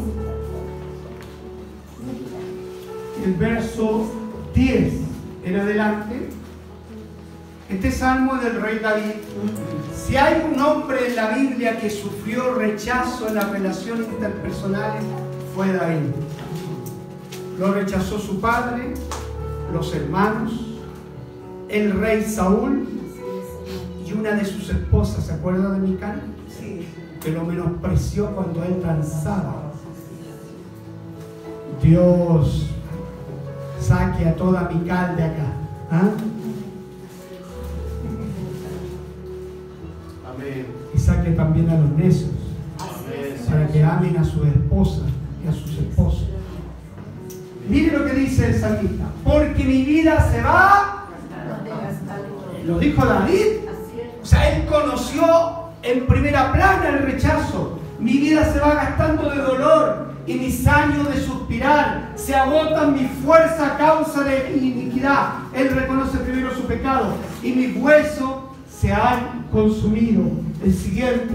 el 3.24 3.34
verso 3.34 4.12
10 4.54 4.92
en 5.44 5.56
adelante, 5.56 6.28
este 7.68 7.90
salmo 7.90 8.36
del 8.36 8.60
rey 8.60 8.78
David. 8.78 9.14
Si 9.92 10.16
hay 10.16 10.48
un 10.52 10.60
hombre 10.60 11.08
en 11.08 11.16
la 11.16 11.30
Biblia 11.30 11.80
que 11.80 11.90
sufrió 11.90 12.54
rechazo 12.54 13.26
en 13.26 13.34
las 13.34 13.50
relaciones 13.50 14.06
interpersonales, 14.06 15.02
fue 15.54 15.72
David. 15.72 16.10
Lo 17.58 17.72
rechazó 17.72 18.20
su 18.20 18.40
padre, 18.40 18.94
los 19.72 19.92
hermanos, 19.94 20.76
el 21.68 21.98
rey 21.98 22.22
Saúl 22.22 22.95
y 24.06 24.12
una 24.12 24.32
de 24.32 24.44
sus 24.44 24.70
esposas, 24.70 25.24
¿se 25.26 25.32
acuerda 25.32 25.72
de 25.72 25.78
Mical? 25.80 26.22
Sí. 26.48 26.86
Que 27.20 27.32
lo 27.32 27.44
menospreció 27.44 28.30
cuando 28.34 28.62
él 28.62 28.80
danzaba. 28.82 29.72
Dios 31.82 32.68
saque 33.80 34.28
a 34.28 34.36
toda 34.36 34.68
Mical 34.68 35.16
de 35.16 35.24
acá. 35.24 35.46
¿ah? 35.90 36.10
Amén. 40.32 40.66
Y 40.94 40.98
saque 40.98 41.30
también 41.30 41.68
a 41.70 41.78
los 41.78 41.90
necios 41.90 42.30
Amén. 42.78 43.36
para 43.48 43.66
que 43.66 43.82
amen 43.82 44.16
a 44.18 44.24
su 44.24 44.44
esposa 44.44 45.02
y 45.44 45.48
a 45.48 45.52
sus 45.52 45.78
esposos. 45.78 46.28
Mire 47.68 47.98
lo 47.98 48.04
que 48.04 48.12
dice 48.12 48.46
el 48.46 48.60
salmista, 48.60 49.06
porque 49.24 49.64
mi 49.64 49.82
vida 49.82 50.30
se 50.30 50.40
va, 50.40 51.06
lo 52.64 52.78
dijo 52.78 53.04
David, 53.04 53.65
o 54.26 54.28
sea, 54.28 54.56
él 54.56 54.66
conoció 54.66 55.24
en 55.84 56.04
primera 56.04 56.52
plana 56.52 56.88
el 56.88 56.98
rechazo, 57.04 57.78
mi 58.00 58.14
vida 58.14 58.52
se 58.52 58.58
va 58.58 58.74
gastando 58.74 59.30
de 59.30 59.36
dolor 59.36 60.14
y 60.26 60.34
mis 60.34 60.66
años 60.66 61.08
de 61.14 61.20
suspirar, 61.20 62.10
se 62.16 62.34
agotan 62.34 62.94
mi 62.94 63.06
fuerza 63.24 63.74
a 63.74 63.78
causa 63.78 64.24
de 64.24 64.50
mi 64.52 64.66
iniquidad, 64.66 65.34
él 65.54 65.70
reconoce 65.70 66.18
primero 66.18 66.52
su 66.56 66.64
pecado 66.64 67.14
y 67.40 67.52
mis 67.52 67.76
huesos 67.76 68.30
se 68.68 68.92
han 68.92 69.46
consumido. 69.52 70.22
El 70.64 70.74
siguiente, 70.74 71.32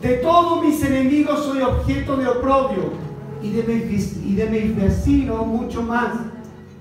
de 0.00 0.14
todos 0.14 0.64
mis 0.64 0.82
enemigos 0.82 1.44
soy 1.44 1.60
objeto 1.60 2.16
de 2.16 2.26
oprobio 2.26 2.94
y 3.42 3.50
de 3.50 3.62
mis, 3.64 4.16
y 4.24 4.34
de 4.34 4.46
mis 4.46 4.74
vecinos 4.74 5.46
mucho 5.46 5.82
más. 5.82 6.14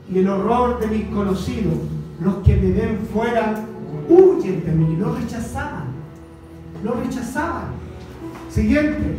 y 0.09 0.19
el 0.19 0.29
horror 0.29 0.79
de 0.79 0.87
mis 0.87 1.07
conocidos. 1.07 1.73
Los 2.21 2.35
que 2.45 2.55
me 2.55 2.71
ven 2.71 2.99
fuera 3.11 3.65
huyen 4.09 4.65
de 4.65 4.71
mí. 4.71 4.95
Lo 4.97 5.15
rechazaban. 5.15 5.85
Lo 6.83 6.93
rechazaban. 6.95 7.65
Siguiente. 8.49 9.17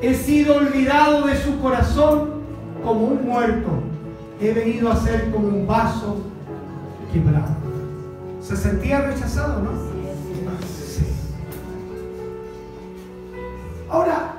He 0.00 0.14
sido 0.14 0.56
olvidado 0.56 1.26
de 1.26 1.36
su 1.36 1.58
corazón 1.60 2.42
como 2.84 3.06
un 3.06 3.24
muerto. 3.26 3.68
He 4.40 4.52
venido 4.52 4.90
a 4.90 4.96
ser 4.96 5.30
como 5.30 5.48
un 5.48 5.66
vaso 5.66 6.18
quebrado. 7.12 7.56
Se 8.40 8.56
sentía 8.56 9.00
rechazado, 9.00 9.62
¿no? 9.62 9.70
Sí. 10.66 11.04
Ahora, 13.90 14.34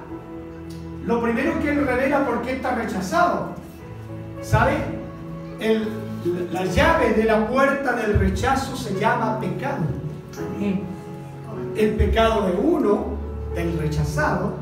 lo 1.06 1.22
primero 1.22 1.60
que 1.60 1.72
él 1.72 1.86
revela 1.86 2.26
por 2.26 2.42
qué 2.42 2.54
está 2.54 2.76
rechazado. 2.76 3.50
¿Sabe? 4.42 4.78
La 6.52 6.66
llave 6.66 7.14
de 7.14 7.24
la 7.24 7.48
puerta 7.48 7.94
del 7.94 8.20
rechazo 8.20 8.76
se 8.76 9.00
llama 9.00 9.40
pecado. 9.40 9.84
El 11.76 11.96
pecado 11.96 12.48
de 12.48 12.54
uno, 12.54 13.18
del 13.56 13.78
rechazado, 13.80 14.54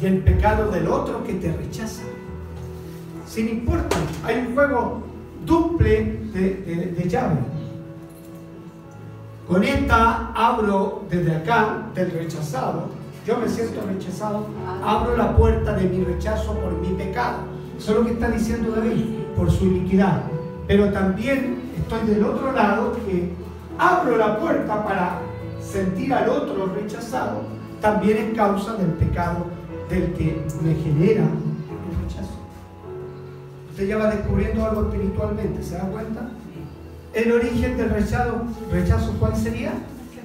y 0.00 0.06
el 0.06 0.18
pecado 0.18 0.70
del 0.70 0.88
otro 0.88 1.24
que 1.24 1.34
te 1.34 1.52
rechaza. 1.52 2.02
Sin 3.26 3.48
importar, 3.48 4.00
hay 4.24 4.46
un 4.46 4.54
juego 4.54 5.02
duple 5.44 6.20
de, 6.32 6.94
de 6.96 7.08
llave. 7.08 7.36
Con 9.48 9.62
esta 9.62 10.32
abro 10.34 11.04
desde 11.10 11.36
acá, 11.36 11.86
del 11.94 12.10
rechazado, 12.12 12.88
yo 13.26 13.38
me 13.38 13.48
siento 13.48 13.80
rechazado, 13.86 14.46
abro 14.84 15.16
la 15.16 15.36
puerta 15.36 15.74
de 15.74 15.84
mi 15.88 16.04
rechazo 16.04 16.54
por 16.54 16.72
mi 16.72 16.88
pecado. 16.94 17.38
Eso 17.76 17.92
es 17.92 17.98
lo 17.98 18.04
que 18.04 18.12
está 18.12 18.30
diciendo 18.30 18.72
David, 18.72 19.04
por 19.36 19.50
su 19.50 19.64
iniquidad. 19.64 20.22
Pero 20.66 20.90
también 20.92 21.60
estoy 21.76 22.06
del 22.08 22.24
otro 22.24 22.52
lado 22.52 22.92
que 23.06 23.30
abro 23.78 24.16
la 24.16 24.38
puerta 24.38 24.84
para 24.84 25.18
sentir 25.60 26.12
al 26.12 26.28
otro 26.28 26.72
rechazado, 26.74 27.42
también 27.80 28.16
es 28.18 28.36
causa 28.36 28.74
del 28.74 28.92
pecado 28.92 29.46
del 29.88 30.12
que 30.14 30.42
me 30.62 30.74
genera 30.74 31.22
el 31.22 32.02
rechazo. 32.02 32.34
Usted 33.70 33.88
ya 33.88 33.98
va 33.98 34.06
descubriendo 34.06 34.64
algo 34.64 34.82
espiritualmente, 34.84 35.62
¿se 35.62 35.74
da 35.76 35.84
cuenta? 35.84 36.28
El 37.12 37.32
origen 37.32 37.76
del 37.76 37.90
rechazo, 37.90 38.44
rechazo 38.72 39.14
¿cuál 39.18 39.36
sería? 39.36 39.72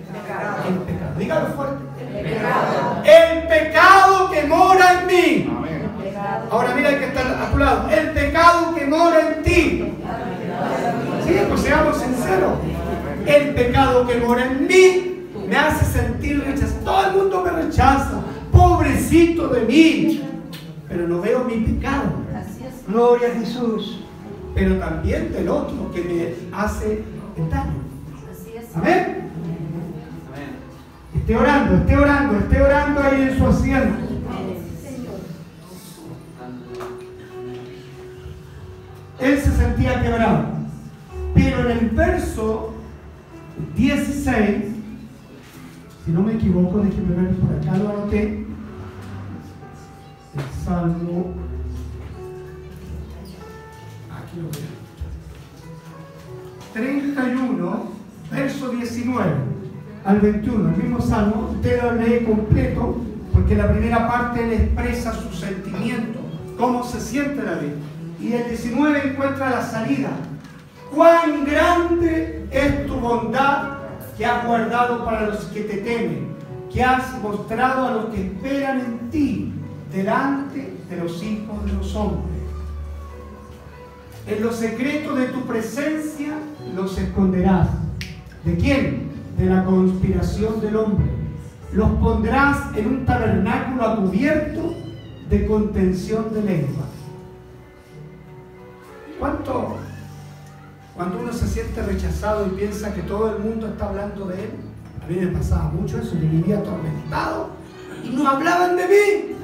El 0.10 0.76
pecado. 0.80 1.20
Dígalo 1.20 1.48
fuerte. 1.50 1.84
El 2.02 2.26
pecado. 2.26 3.04
El 3.04 3.48
pecado 3.48 4.32
que 4.32 4.44
mora 4.46 5.02
en 5.02 5.08
mí. 5.08 5.54
Ahora 6.50 6.74
mira 6.76 6.98
que 6.98 7.06
está 7.06 7.48
a 7.48 7.52
tu 7.52 7.58
lado. 7.58 7.90
El 7.90 8.10
pecado 8.12 8.74
que 8.74 8.86
mora 8.86 9.20
en 9.20 9.44
ti. 9.44 9.94
Sí, 11.30 11.36
pues 11.48 11.62
seamos 11.62 11.98
sinceros. 11.98 12.54
El 13.28 13.54
pecado 13.54 14.08
que 14.08 14.16
mora 14.16 14.48
en 14.48 14.66
mí 14.66 15.28
me 15.48 15.56
hace 15.56 15.86
sentir 15.86 16.44
rechazado. 16.44 16.80
Todo 16.84 17.06
el 17.06 17.18
mundo 17.18 17.44
me 17.44 17.52
rechaza. 17.52 18.22
Pobrecito 18.52 19.48
de 19.50 19.62
mí. 19.62 20.24
Pero 20.88 21.08
no 21.08 21.22
veo 21.22 21.44
mi 21.44 21.58
pecado. 21.58 22.14
Gloria 22.88 23.28
a 23.28 23.40
Jesús. 23.40 24.04
Pero 24.56 24.80
también 24.80 25.32
del 25.32 25.50
otro 25.50 25.92
que 25.92 26.02
me 26.02 26.58
hace 26.58 27.04
el 27.38 27.50
daño. 27.52 27.74
Amén. 28.74 29.30
Esté 31.16 31.36
orando, 31.36 31.76
esté 31.76 31.96
orando, 31.96 32.40
esté 32.40 32.62
orando 32.62 33.04
ahí 33.04 33.22
en 33.22 33.38
su 33.38 33.46
asiento. 33.46 34.00
Él 39.20 39.40
se 39.40 39.52
sentía 39.56 40.02
quebrado. 40.02 40.59
Pero 41.42 41.70
en 41.70 41.78
el 41.78 41.90
verso 41.92 42.74
16, 43.78 44.36
si 46.06 46.12
no 46.12 46.22
me 46.22 46.34
equivoco, 46.34 46.80
déjenme 46.80 47.16
ver 47.16 47.36
por 47.36 47.56
acá, 47.56 47.78
lo 47.78 47.90
anoté. 47.90 48.46
El 50.36 50.66
Salmo. 50.66 51.34
Aquí 54.12 54.36
lo 54.36 54.50
veo. 54.52 54.80
31, 56.74 57.84
verso 58.32 58.70
19 58.70 59.32
al 60.04 60.20
21, 60.20 60.70
el 60.70 60.76
mismo 60.76 61.02
salmo, 61.02 61.52
usted 61.54 61.82
lo 61.82 61.94
lee 61.94 62.26
completo, 62.26 62.98
porque 63.32 63.56
la 63.56 63.72
primera 63.72 64.08
parte 64.08 64.46
le 64.46 64.56
expresa 64.64 65.14
su 65.14 65.34
sentimiento, 65.34 66.20
cómo 66.58 66.84
se 66.84 67.00
siente 67.00 67.42
David. 67.42 67.72
Y 68.20 68.34
el 68.34 68.50
19 68.50 69.12
encuentra 69.12 69.50
la 69.50 69.62
salida. 69.62 70.10
Cuán 70.94 71.46
grande 71.46 72.48
es 72.52 72.88
tu 72.88 72.96
bondad 72.96 73.78
que 74.18 74.26
has 74.26 74.46
guardado 74.46 75.06
para 75.06 75.28
los 75.28 75.46
que 75.46 75.62
te 75.62 75.78
temen, 75.78 76.36
que 76.72 76.84
has 76.84 77.22
mostrado 77.22 77.88
a 77.88 77.92
los 77.92 78.06
que 78.06 78.26
esperan 78.26 78.80
en 78.80 79.10
ti 79.10 79.54
delante 79.94 80.74
de 80.90 80.98
los 80.98 81.24
hijos 81.24 81.66
de 81.66 81.74
los 81.74 81.96
hombres. 81.96 82.40
En 84.28 84.44
los 84.44 84.56
secretos 84.56 85.18
de 85.18 85.28
tu 85.28 85.42
presencia 85.46 86.34
los 86.76 86.98
esconderás. 86.98 87.70
¿De 88.44 88.56
quién? 88.56 89.10
de 89.40 89.46
la 89.46 89.64
conspiración 89.64 90.60
del 90.60 90.76
hombre. 90.76 91.08
Los 91.72 91.90
pondrás 91.92 92.76
en 92.76 92.88
un 92.88 93.06
tabernáculo 93.06 93.84
a 93.84 93.96
cubierto 93.96 94.76
de 95.30 95.48
contención 95.48 96.34
de 96.34 96.42
lengua. 96.42 96.86
¿Cuánto? 99.18 99.78
Cuando 101.00 101.22
uno 101.22 101.32
se 101.32 101.48
siente 101.48 101.82
rechazado 101.82 102.46
y 102.48 102.50
piensa 102.58 102.94
que 102.94 103.04
todo 103.04 103.34
el 103.34 103.42
mundo 103.42 103.68
está 103.68 103.88
hablando 103.88 104.26
de 104.26 104.36
él, 104.36 104.50
a 105.02 105.08
mí 105.08 105.16
me 105.16 105.28
pasaba 105.28 105.70
mucho 105.70 105.98
eso, 105.98 106.14
yo 106.16 106.28
vivía 106.30 106.58
atormentado 106.58 107.52
y 108.04 108.10
no 108.10 108.28
hablaban 108.28 108.76
de 108.76 108.84
mí. 108.84 109.36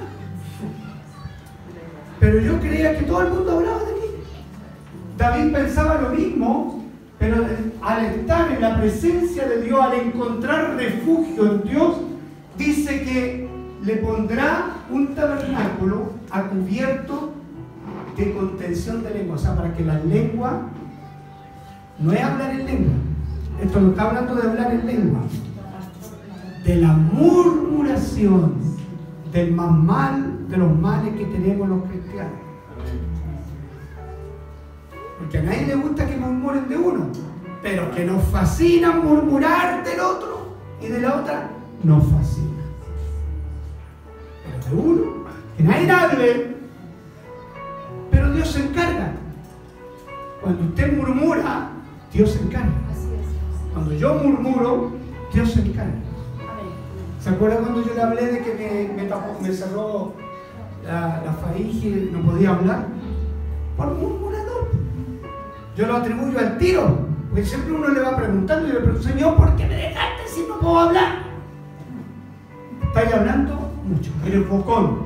Pero 2.20 2.42
yo 2.42 2.60
creía 2.60 3.00
que 3.00 3.06
todo 3.06 3.22
el 3.22 3.30
mundo 3.30 3.52
hablaba 3.54 3.80
de 3.86 3.94
mí. 3.94 4.00
David 5.18 5.54
pensaba 5.54 6.02
lo 6.02 6.10
mismo 6.10 6.84
pero 7.20 7.38
al 7.82 8.06
estar 8.06 8.52
en 8.52 8.60
la 8.60 8.78
presencia 8.78 9.48
de 9.48 9.62
Dios, 9.62 9.80
al 9.82 9.94
encontrar 9.94 10.76
refugio 10.76 11.54
en 11.54 11.64
Dios, 11.64 11.96
dice 12.58 13.02
que 13.02 13.48
le 13.82 13.96
pondrá 13.96 14.76
un 14.92 15.16
tabernáculo 15.16 16.12
a 16.32 16.44
cubierto 16.50 17.32
de 18.18 18.34
contención 18.34 19.04
de 19.04 19.12
lengua. 19.12 19.38
O 19.38 19.40
sea, 19.40 19.56
para 19.56 19.74
que 19.74 19.86
la 19.86 20.00
lengua 20.00 20.70
no 22.00 22.12
es 22.14 22.22
hablar 22.22 22.52
en 22.52 22.66
lengua. 22.66 22.94
Esto 23.62 23.80
no 23.80 23.90
está 23.90 24.04
hablando 24.04 24.36
de 24.36 24.50
hablar 24.50 24.72
en 24.72 24.86
lengua. 24.86 25.22
De 26.64 26.76
la 26.78 26.94
murmuración, 26.94 28.56
del 29.32 29.52
más 29.54 29.72
mal 29.72 30.50
de 30.50 30.58
los 30.58 30.78
males 30.80 31.16
que 31.16 31.26
tenemos 31.26 31.68
los 31.68 31.84
cristianos. 31.84 32.34
Porque 35.20 35.38
a 35.38 35.44
nadie 35.44 35.68
le 35.68 35.76
gusta 35.76 36.08
que 36.08 36.18
murmuren 36.18 36.68
de 36.68 36.78
uno, 36.78 37.08
pero 37.62 37.92
que 37.92 38.06
nos 38.06 38.24
fascina 38.26 38.92
murmurar 38.92 39.84
del 39.84 40.00
otro 40.00 40.56
y 40.82 40.88
de 40.88 41.02
la 41.02 41.16
otra, 41.16 41.50
nos 41.84 42.04
fascina. 42.08 42.62
Pero 44.44 44.76
de 44.76 44.90
uno, 44.90 45.12
que 45.58 45.64
nadie 45.64 45.92
hable, 45.92 46.56
pero 48.12 48.34
Dios 48.34 48.52
se 48.52 48.66
encarga. 48.66 49.14
Cuando 50.42 50.64
usted 50.64 50.96
murmura, 50.96 51.70
Dios 52.16 52.32
se 52.32 52.42
encarga. 52.44 52.72
Cuando 53.74 53.94
yo 53.94 54.16
murmuro, 54.16 54.92
Dios 55.34 55.52
se 55.52 55.62
encarga. 55.62 55.92
¿Se 57.20 57.30
acuerda 57.30 57.58
cuando 57.58 57.84
yo 57.84 57.94
le 57.94 58.02
hablé 58.02 58.26
de 58.28 58.40
que 58.40 58.94
me, 59.42 59.52
cerró 59.52 60.14
la, 60.86 61.22
la 61.26 61.34
faringe 61.34 61.88
y 61.88 62.10
no 62.14 62.22
podía 62.22 62.52
hablar? 62.52 62.86
Por 63.76 63.94
murmurar. 63.96 64.46
Yo 65.76 65.88
lo 65.88 65.98
atribuyo 65.98 66.40
al 66.40 66.58
tiro. 66.58 67.06
Porque 67.30 67.46
siempre 67.46 67.74
uno 67.74 67.90
le 67.90 68.00
va 68.00 68.16
preguntando 68.16 68.70
y 68.70 68.72
le 68.72 68.80
pregunto, 68.80 69.04
Señor, 69.04 69.36
¿por 69.36 69.56
qué 69.58 69.68
me 69.68 69.76
dejaste 69.76 70.28
si 70.34 70.46
no 70.48 70.58
puedo 70.60 70.80
hablar? 70.80 71.24
Estáis 72.82 73.14
hablando 73.14 73.72
mucho, 73.86 74.10
eres 74.26 74.48
bocón. 74.48 75.00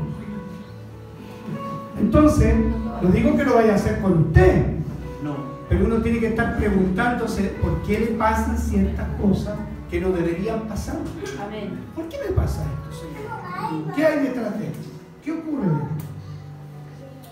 Entonces, 2.00 2.56
no 3.02 3.10
digo 3.10 3.36
que 3.36 3.44
lo 3.46 3.56
vaya 3.56 3.72
a 3.72 3.76
hacer 3.76 4.00
con 4.00 4.28
usted. 4.28 4.79
Pero 5.70 5.86
uno 5.86 6.02
tiene 6.02 6.20
que 6.20 6.28
estar 6.30 6.58
preguntándose 6.58 7.44
por 7.62 7.84
qué 7.84 8.00
le 8.00 8.08
pasan 8.08 8.58
ciertas 8.58 9.08
cosas 9.22 9.56
que 9.90 10.02
no 10.02 10.10
deberían 10.10 10.62
pasar. 10.62 10.98
Amén. 11.46 11.78
¿Por 11.96 12.10
qué 12.10 12.18
me 12.28 12.36
pasa 12.36 12.64
esto, 12.64 13.06
Señor? 13.06 13.96
¿Qué 13.96 14.06
hay 14.06 14.20
detrás 14.28 14.60
de 14.60 14.66
esto? 14.68 14.90
¿Qué 15.24 15.32
ocurre? 15.32 15.68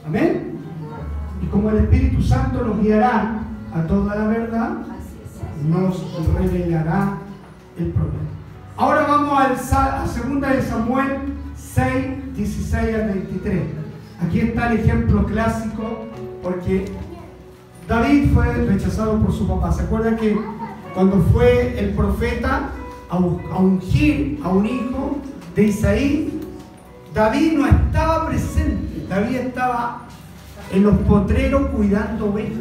Amén. 0.05 0.59
Y 1.41 1.47
como 1.47 1.71
el 1.71 1.77
Espíritu 1.77 2.21
Santo 2.21 2.63
nos 2.63 2.79
guiará 2.79 3.41
a 3.73 3.81
toda 3.87 4.15
la 4.15 4.27
verdad, 4.27 4.69
nos 5.67 6.03
revelará 6.35 7.17
el 7.77 7.87
problema. 7.87 8.17
Ahora 8.75 9.07
vamos 9.07 9.73
a 9.73 10.05
2 10.05 10.41
de 10.41 10.61
Samuel 10.61 11.17
6, 11.55 12.35
16 12.35 12.95
al 12.95 13.07
23. 13.07 13.61
Aquí 14.23 14.39
está 14.41 14.71
el 14.71 14.79
ejemplo 14.79 15.25
clásico 15.25 16.05
porque 16.43 16.85
David 17.87 18.33
fue 18.33 18.53
rechazado 18.53 19.19
por 19.19 19.33
su 19.33 19.47
papá. 19.47 19.71
¿Se 19.71 19.83
acuerdan 19.83 20.17
que 20.17 20.37
cuando 20.93 21.21
fue 21.31 21.79
el 21.79 21.93
profeta 21.93 22.69
a, 23.09 23.17
ungir 23.17 24.39
a 24.43 24.49
un 24.49 24.65
hijo 24.65 25.17
de 25.55 25.63
Isaí, 25.63 26.41
David 27.13 27.53
no 27.53 27.65
estaba 27.65 28.27
presente, 28.27 29.05
David 29.07 29.35
estaba 29.37 30.07
en 30.71 30.83
los 30.83 30.97
potreros 30.99 31.67
cuidando 31.67 32.27
ovejas. 32.27 32.57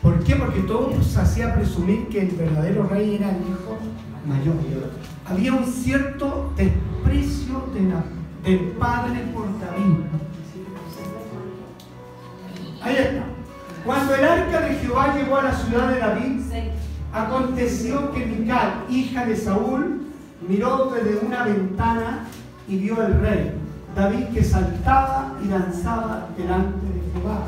¿Por 0.00 0.18
qué? 0.24 0.34
Porque 0.34 0.60
todo 0.62 1.00
se 1.02 1.20
hacía 1.20 1.54
presumir 1.54 2.08
que 2.08 2.22
el 2.22 2.30
verdadero 2.30 2.88
rey 2.88 3.16
era 3.16 3.30
el 3.30 3.42
hijo 3.42 3.78
mayor. 4.26 4.54
Había 5.28 5.52
un 5.52 5.64
cierto 5.64 6.52
desprecio 6.56 7.62
del 8.42 8.58
padre 8.78 9.20
por 9.32 9.46
David. 9.60 9.94
Ahí 12.82 12.96
está. 12.96 13.24
Cuando 13.84 14.14
el 14.14 14.24
arca 14.24 14.60
de 14.60 14.74
Jehová 14.76 15.14
llegó 15.16 15.36
a 15.36 15.42
la 15.42 15.54
ciudad 15.54 15.88
de 15.88 15.98
David, 15.98 16.40
aconteció 17.12 18.12
que 18.12 18.26
Mical, 18.26 18.84
hija 18.88 19.26
de 19.26 19.36
Saúl, 19.36 20.02
miró 20.48 20.92
desde 20.94 21.24
una 21.24 21.44
ventana 21.44 22.26
y 22.68 22.76
vio 22.76 23.00
al 23.00 23.20
rey, 23.20 23.52
David 23.94 24.26
que 24.32 24.44
saltaba 24.44 25.36
y 25.44 25.48
danzaba 25.48 26.28
delante 26.36 26.86
de 26.86 27.12
Jehová. 27.12 27.42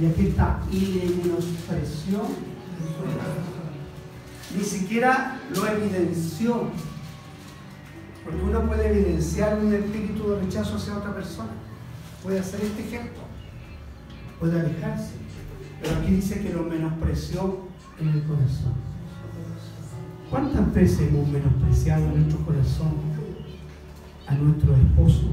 Y 0.00 0.06
aquí 0.06 0.28
está, 0.28 0.60
y 0.70 0.78
le 0.78 1.16
menospreció 1.16 2.22
Ni 4.56 4.64
siquiera 4.64 5.40
lo 5.54 5.66
evidenció. 5.66 6.64
Porque 8.24 8.42
uno 8.42 8.62
puede 8.62 8.88
evidenciar 8.90 9.58
un 9.58 9.74
espíritu 9.74 10.30
de 10.30 10.40
rechazo 10.40 10.76
hacia 10.76 10.96
otra 10.96 11.14
persona. 11.14 11.50
Puede 12.22 12.38
hacer 12.38 12.60
este 12.62 12.82
ejemplo. 12.82 13.29
Puede 14.40 14.58
alejarse. 14.58 15.12
Pero 15.82 15.96
aquí 15.96 16.12
dice 16.12 16.40
que 16.40 16.52
lo 16.52 16.64
menospreció 16.64 17.60
en 18.00 18.08
el 18.08 18.22
corazón. 18.24 18.72
¿Cuántas 20.30 20.74
veces 20.74 21.08
hemos 21.08 21.28
menospreciado 21.28 22.06
en 22.06 22.20
nuestro 22.20 22.44
corazón 22.46 22.94
a 24.26 24.34
nuestro 24.34 24.74
esposo, 24.76 25.28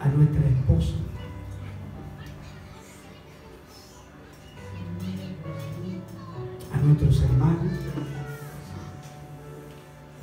a 0.00 0.08
nuestra 0.08 0.48
esposa? 0.48 0.94
a 6.72 6.80
nuestros 6.80 7.22
hermanos. 7.22 7.72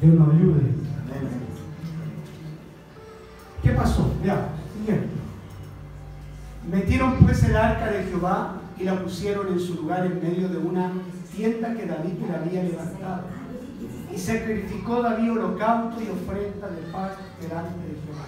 Dios 0.02 0.13
nos 0.13 0.36
ayude. 0.36 0.85
Y 8.78 8.84
la 8.84 9.01
pusieron 9.01 9.47
en 9.47 9.60
su 9.60 9.75
lugar 9.75 10.06
en 10.06 10.21
medio 10.21 10.49
de 10.49 10.58
una 10.58 10.91
tienda 11.36 11.73
que 11.73 11.86
David 11.86 12.13
le 12.28 12.36
había 12.36 12.63
levantado. 12.63 13.23
Y 14.13 14.17
sacrificó 14.17 15.01
David 15.01 15.32
holocausto 15.32 16.01
y 16.01 16.10
ofrenda 16.10 16.67
de 16.69 16.82
paz 16.91 17.12
delante 17.41 17.80
de 17.80 17.95
Jehová. 18.01 18.25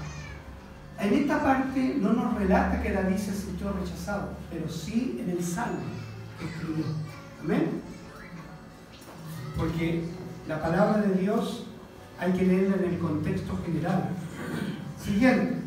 En 1.00 1.14
esta 1.14 1.44
parte 1.44 1.96
no 2.00 2.14
nos 2.14 2.36
relata 2.36 2.82
que 2.82 2.92
David 2.92 3.18
se 3.18 3.34
sintió 3.34 3.72
rechazado, 3.74 4.30
pero 4.52 4.68
sí 4.68 5.20
en 5.22 5.30
el 5.30 5.44
salmo 5.44 5.80
que 6.40 6.46
escribió. 6.46 6.86
Amén. 7.42 7.82
Porque 9.58 10.06
la 10.48 10.62
palabra 10.62 11.02
de 11.02 11.16
Dios 11.22 11.68
hay 12.20 12.34
que 12.34 12.46
leerla 12.46 12.78
en 12.78 12.94
el 12.94 13.00
contexto 13.00 13.58
general. 13.66 14.10
Siguiente. 15.02 15.67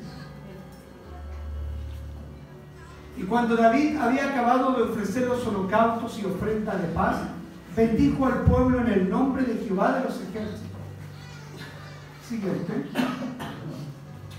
Y 3.20 3.24
cuando 3.24 3.54
David 3.54 3.98
había 3.98 4.30
acabado 4.30 4.72
de 4.72 4.82
ofrecer 4.84 5.28
los 5.28 5.46
holocaustos 5.46 6.18
y 6.18 6.24
ofrendas 6.24 6.80
de 6.80 6.88
paz, 6.88 7.16
bendijo 7.76 8.24
al 8.24 8.44
pueblo 8.44 8.80
en 8.80 8.86
el 8.86 9.10
nombre 9.10 9.44
de 9.44 9.62
Jehová 9.62 9.92
de 9.98 10.04
los 10.04 10.22
ejércitos. 10.22 10.62
Siguiente. 12.26 12.86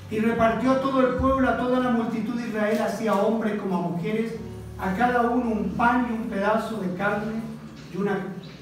Y 0.10 0.20
repartió 0.20 0.78
todo 0.78 1.08
el 1.08 1.14
pueblo, 1.18 1.48
a 1.48 1.58
toda 1.58 1.80
la 1.80 1.92
multitud 1.92 2.34
de 2.34 2.48
Israel, 2.48 2.82
así 2.82 3.08
a 3.08 3.14
hombres 3.14 3.62
como 3.62 3.78
a 3.78 3.82
mujeres, 3.82 4.34
a 4.80 4.96
cada 4.96 5.30
uno 5.30 5.52
un 5.52 5.70
pan 5.78 6.08
y 6.10 6.14
un 6.14 6.24
pedazo 6.24 6.78
de 6.78 6.92
carne 6.96 7.40
y 7.94 7.98
una 7.98 8.18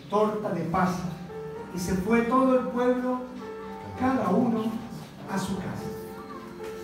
torta 0.10 0.50
de 0.50 0.64
paz. 0.64 0.98
Y 1.74 1.80
se 1.80 1.94
fue 1.94 2.24
todo 2.24 2.60
el 2.60 2.66
pueblo, 2.68 3.22
cada 3.98 4.28
uno 4.32 4.66
a 5.32 5.40
su 5.40 5.56
casa. 5.56 5.88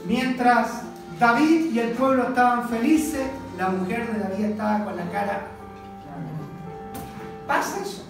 Mientras 0.07 0.85
David 1.19 1.71
y 1.73 1.80
el 1.80 1.91
pueblo 1.91 2.30
estaban 2.30 2.67
felices, 2.69 3.28
la 3.58 3.69
mujer 3.69 4.12
de 4.12 4.19
David 4.19 4.45
estaba 4.45 4.84
con 4.86 4.97
la 4.97 5.10
cara. 5.12 5.47
Pasa 7.47 7.82
eso. 7.82 8.06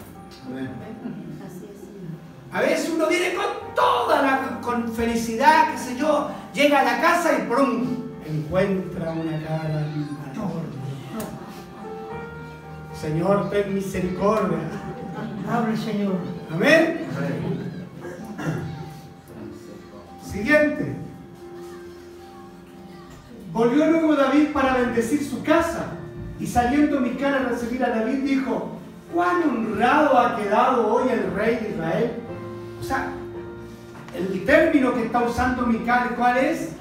A 2.52 2.62
veces 2.62 2.91
uno 2.96 3.08
viene 3.08 3.34
con 3.36 3.76
toda 3.76 4.22
la 4.22 4.62
con 4.62 4.91
felicidad, 4.94 5.72
qué 5.72 5.78
sé 5.78 5.98
yo, 5.98 6.30
llega 6.54 6.80
a 6.80 6.84
la 6.84 7.02
casa 7.02 7.38
y 7.38 7.41
¡prum! 7.50 8.06
encuentra 8.26 9.12
una 9.12 9.44
cara 9.46 9.86
Señor, 13.00 13.50
ten 13.52 13.76
misericordia. 13.76 14.58
Abre, 15.48 15.78
Señor. 15.78 16.15
Amén. 16.52 17.06
Siguiente. 20.24 20.96
Volvió 23.56 23.89
luego 23.89 24.18
David 24.18 24.52
para 24.52 24.76
bendecir 24.76 25.24
su 25.24 25.41
casa. 25.41 25.86
Y 26.41 26.46
saliendo 26.46 27.00
Mical 27.00 27.34
a 27.34 27.39
recibir 27.50 27.86
a 27.86 27.89
David, 27.89 28.24
dijo, 28.24 28.72
cuán 29.13 29.44
honrado 29.44 30.20
ha 30.20 30.36
quedado 30.36 30.94
hoy 30.94 31.08
el 31.08 31.34
rey 31.34 31.56
de 31.62 31.70
Israel. 31.70 32.12
O 32.82 32.84
sea, 32.84 33.13
el 34.13 34.44
término 34.44 34.94
que 34.94 35.06
está 35.06 35.22
usando 35.22 35.65
Mical, 35.65 36.15
¿cuál 36.18 36.36
es? 36.36 36.72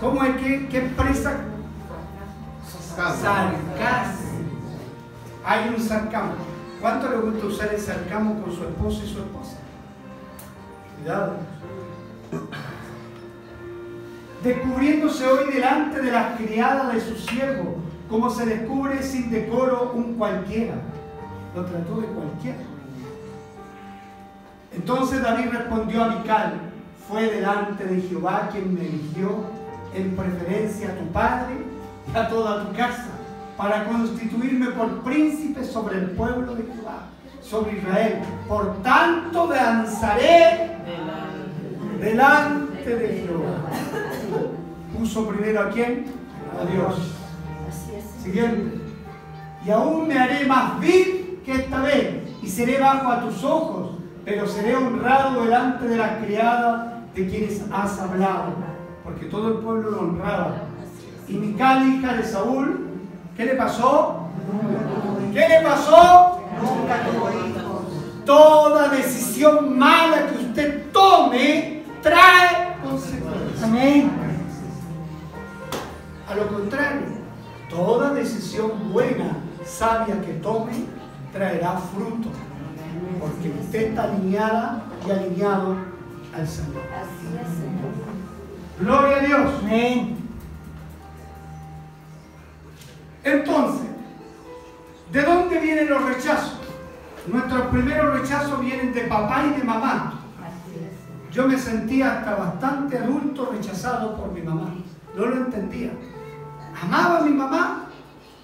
¿Cómo 0.00 0.22
es 0.22 0.36
que, 0.36 0.68
que 0.68 0.78
expresa? 0.78 1.40
Sarcasmo. 2.94 3.58
Hay 5.44 5.74
un 5.76 5.82
sarcasmo. 5.82 6.34
¿Cuánto 6.80 7.08
le 7.10 7.16
gusta 7.16 7.46
usar 7.46 7.74
el 7.74 7.80
sarcasmo 7.80 8.40
con 8.40 8.54
su 8.54 8.62
esposo 8.62 9.02
y 9.04 9.08
su 9.08 9.18
esposa? 9.18 9.56
Cuidado 11.00 11.32
descubriéndose 14.42 15.26
hoy 15.26 15.52
delante 15.52 16.00
de 16.00 16.12
las 16.12 16.36
criadas 16.38 16.94
de 16.94 17.00
su 17.00 17.16
siervo, 17.16 17.76
como 18.08 18.30
se 18.30 18.46
descubre 18.46 19.02
sin 19.02 19.30
decoro 19.30 19.92
un 19.94 20.14
cualquiera. 20.14 20.74
Lo 21.54 21.64
trató 21.64 22.00
de 22.00 22.06
cualquiera. 22.08 22.58
Entonces 24.72 25.22
David 25.22 25.50
respondió 25.50 26.04
a 26.04 26.08
Mical, 26.08 26.52
fue 27.08 27.28
delante 27.28 27.84
de 27.84 28.00
Jehová 28.02 28.48
quien 28.52 28.74
me 28.74 28.82
eligió 28.82 29.44
en 29.94 30.16
preferencia 30.16 30.90
a 30.90 30.94
tu 30.94 31.06
padre 31.12 31.56
y 32.12 32.16
a 32.16 32.28
toda 32.28 32.64
tu 32.64 32.76
casa, 32.76 33.08
para 33.56 33.84
constituirme 33.84 34.68
por 34.70 35.02
príncipe 35.02 35.64
sobre 35.64 35.98
el 35.98 36.10
pueblo 36.12 36.54
de 36.54 36.62
Jehová, 36.62 37.08
sobre 37.42 37.78
Israel. 37.78 38.20
Por 38.48 38.80
tanto 38.82 39.48
danzaré 39.48 40.70
delante 42.00 42.96
de 42.96 43.08
Jehová 43.26 44.09
puso 45.00 45.26
primero 45.26 45.60
a 45.62 45.70
quién? 45.70 46.04
A 46.60 46.70
Dios. 46.70 46.94
Siguiente. 48.22 48.80
Y 49.66 49.70
aún 49.70 50.06
me 50.06 50.18
haré 50.18 50.46
más 50.46 50.78
vil 50.78 51.40
que 51.44 51.52
esta 51.52 51.80
vez, 51.80 52.22
y 52.42 52.46
seré 52.46 52.78
bajo 52.78 53.08
a 53.08 53.22
tus 53.22 53.42
ojos, 53.42 53.92
pero 54.24 54.46
seré 54.46 54.76
honrado 54.76 55.42
delante 55.42 55.88
de 55.88 55.96
la 55.96 56.18
criada 56.18 57.02
de 57.14 57.28
quienes 57.28 57.62
has 57.72 57.98
hablado, 57.98 58.52
porque 59.02 59.26
todo 59.26 59.48
el 59.48 59.54
pueblo 59.64 59.90
lo 59.90 60.00
honraba. 60.00 60.64
Y 61.28 61.34
Mical, 61.34 61.88
hija 61.88 62.14
de 62.14 62.22
Saúl, 62.22 62.88
¿qué 63.36 63.46
le 63.46 63.54
pasó? 63.54 64.28
¿Qué 65.32 65.48
le 65.48 65.62
pasó? 65.62 66.40
Toda 68.26 68.88
decisión 68.88 69.78
mala 69.78 70.26
que 70.26 70.44
usted 70.44 70.92
tome 70.92 71.84
trae 72.02 72.76
consecuencias. 72.82 73.62
Amén. 73.62 74.29
A 76.30 76.34
lo 76.36 76.46
contrario, 76.46 77.06
toda 77.68 78.14
decisión 78.14 78.92
buena, 78.92 79.36
sabia 79.64 80.20
que 80.20 80.34
tome, 80.34 80.84
traerá 81.32 81.76
fruto. 81.76 82.28
Porque 83.18 83.52
usted 83.60 83.88
está 83.88 84.04
alineada 84.04 84.84
y 85.04 85.10
alineado 85.10 85.74
al 86.32 86.46
Señor. 86.46 86.82
Gloria 88.78 89.16
a 89.16 89.20
Dios. 89.20 89.54
Amén. 89.60 90.18
Entonces, 93.24 93.88
¿de 95.12 95.22
dónde 95.22 95.58
vienen 95.58 95.90
los 95.90 96.04
rechazos? 96.04 96.60
Nuestros 97.26 97.66
primeros 97.66 98.20
rechazos 98.20 98.60
vienen 98.60 98.94
de 98.94 99.00
papá 99.02 99.46
y 99.46 99.58
de 99.58 99.64
mamá. 99.64 100.20
Yo 101.32 101.48
me 101.48 101.58
sentía 101.58 102.18
hasta 102.18 102.36
bastante 102.36 102.98
adulto 102.98 103.50
rechazado 103.52 104.16
por 104.16 104.30
mi 104.30 104.42
mamá. 104.42 104.74
No 105.16 105.26
lo 105.26 105.36
entendía. 105.36 105.90
Amaba 106.80 107.18
a 107.18 107.22
mi 107.22 107.30
mamá, 107.30 107.86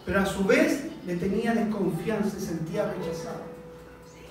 pero 0.04 0.20
a 0.20 0.26
su 0.26 0.44
vez 0.44 0.86
le 1.06 1.16
tenía 1.16 1.54
desconfianza 1.54 2.36
y 2.36 2.40
sentía 2.40 2.92
rechazado. 2.92 3.42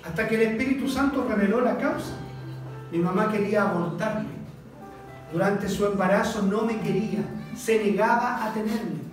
Hasta 0.04 0.28
que 0.28 0.36
el 0.36 0.42
Espíritu 0.42 0.88
Santo 0.88 1.26
reveló 1.28 1.60
la 1.60 1.76
causa. 1.78 2.14
Mi 2.92 2.98
mamá 2.98 3.30
quería 3.32 3.62
abortarme. 3.62 4.36
Durante 5.32 5.68
su 5.68 5.84
embarazo 5.86 6.42
no 6.42 6.62
me 6.62 6.78
quería, 6.80 7.20
se 7.56 7.82
negaba 7.82 8.44
a 8.44 8.52
tenerme. 8.52 9.06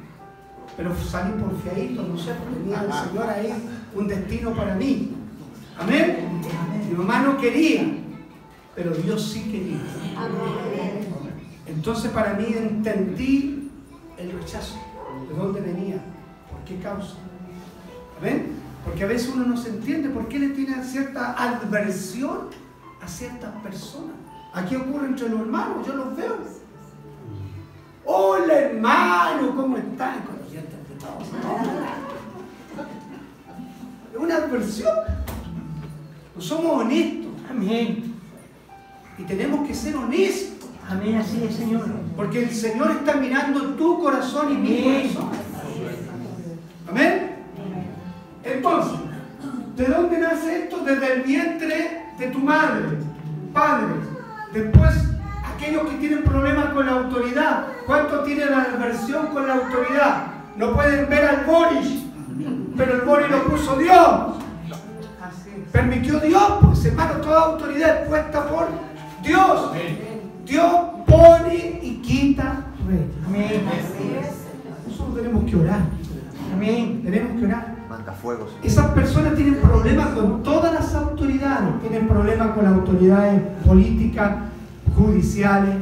Pero 0.78 0.96
salí 0.96 1.34
por 1.34 1.60
fiadito, 1.62 2.04
no 2.04 2.18
sé, 2.18 2.34
tenía 2.54 2.84
el 2.84 2.94
Señor 2.94 3.30
ahí 3.30 3.54
un 3.96 4.08
destino 4.08 4.54
para 4.54 4.76
mí. 4.76 5.12
Amén. 5.80 6.42
Mi 6.90 6.96
mamá 6.96 7.20
no 7.22 7.38
quería, 7.38 7.84
pero 8.76 8.92
Dios 8.92 9.32
sí 9.32 9.44
quería. 9.44 9.82
Entonces 11.66 12.12
para 12.12 12.34
mí 12.34 12.46
entendí 12.56 13.53
el 14.24 14.40
rechazo, 14.40 14.76
de 15.30 15.36
dónde 15.36 15.62
venía, 15.62 16.02
por 16.50 16.64
qué 16.66 16.80
causa. 16.82 17.16
¿Ven? 18.22 18.54
Porque 18.86 19.04
a 19.04 19.08
veces 19.08 19.32
uno 19.34 19.46
no 19.46 19.58
se 19.58 19.70
entiende 19.70 20.10
por 20.10 20.28
qué 20.28 20.40
le 20.40 20.50
tiene 20.50 20.84
cierta 20.84 21.34
adversión 21.34 22.50
a 23.02 23.08
ciertas 23.08 23.52
personas. 23.62 24.16
Aquí 24.54 24.76
ocurre 24.76 25.08
entre 25.08 25.30
los 25.30 25.42
hermanos, 25.42 25.86
yo 25.86 25.96
los 25.96 26.16
veo. 26.16 26.38
Hola 28.06 28.54
hermano, 28.54 29.56
¿cómo 29.56 29.78
están? 29.78 30.18
Es 34.14 34.20
una 34.20 34.36
adversión. 34.36 34.96
Somos 36.38 36.82
honestos. 36.82 37.32
Amén. 37.50 38.14
Y 39.18 39.24
tenemos 39.24 39.68
que 39.68 39.74
ser 39.74 39.96
honestos. 39.96 40.53
Amén, 40.90 41.16
así 41.18 41.44
es, 41.44 41.56
Señor. 41.56 41.86
Porque 42.16 42.44
el 42.44 42.52
Señor 42.52 42.92
está 42.92 43.16
mirando 43.16 43.62
tu 43.76 44.02
corazón 44.02 44.52
y 44.52 44.56
mi 44.56 44.78
Amén. 44.78 45.14
corazón. 45.14 45.32
Amén. 46.90 47.36
Entonces, 48.44 49.00
¿de 49.76 49.86
dónde 49.86 50.18
nace 50.20 50.64
esto? 50.64 50.84
Desde 50.84 51.14
el 51.14 51.22
vientre 51.24 52.06
de 52.20 52.28
tu 52.28 52.40
madre, 52.40 52.84
padre. 53.54 53.94
Después, 54.54 54.94
aquellos 55.56 55.90
que 55.90 55.98
tienen 55.98 56.24
problemas 56.24 56.74
con 56.74 56.86
la 56.86 56.92
autoridad. 56.94 57.68
¿Cuánto 57.86 58.24
tienen 58.24 58.52
la 58.52 58.64
aversión 58.64 59.28
con 59.28 59.48
la 59.48 59.56
autoridad? 59.56 60.28
No 60.58 60.74
pueden 60.74 61.10
ver 61.10 61.26
al 61.26 61.46
Boris, 61.46 62.04
pero 62.78 62.96
el 62.96 63.02
Boris 63.02 63.30
lo 63.30 63.44
puso 63.46 63.78
Dios. 63.78 64.36
Permitió 65.72 66.20
Dios, 66.20 66.54
pues 66.62 66.86
hermano, 66.86 67.16
toda 67.16 67.46
autoridad 67.46 68.02
es 68.02 68.08
puesta 68.08 68.48
por 68.48 68.68
Dios. 69.24 69.72
Dios 70.46 70.74
pone 71.08 71.80
y 71.82 72.02
quita 72.02 72.66
rey. 72.88 73.10
Amén. 73.26 73.64
Nosotros 74.88 75.16
tenemos 75.16 75.50
que 75.50 75.56
orar. 75.56 75.82
Amén. 76.54 77.02
Tenemos 77.04 77.40
que 77.40 77.46
orar. 77.46 77.76
Manda 77.90 78.12
fuego. 78.12 78.48
Señor. 78.48 78.66
Esas 78.66 78.88
personas 78.92 79.36
tienen 79.36 79.56
problemas 79.56 80.10
con 80.10 80.44
todas 80.44 80.74
las 80.74 80.94
autoridades. 80.96 81.82
Tienen 81.82 82.08
problemas 82.08 82.52
con 82.52 82.64
las 82.66 82.74
autoridades 82.74 83.42
políticas, 83.66 84.36
judiciales, 84.96 85.76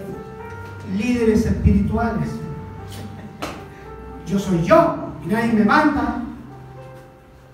líderes 0.98 1.46
espirituales. 1.46 2.30
Yo 4.28 4.40
soy 4.40 4.64
yo 4.64 5.14
y 5.26 5.28
nadie 5.28 5.54
me 5.54 5.66
manda. 5.66 6.22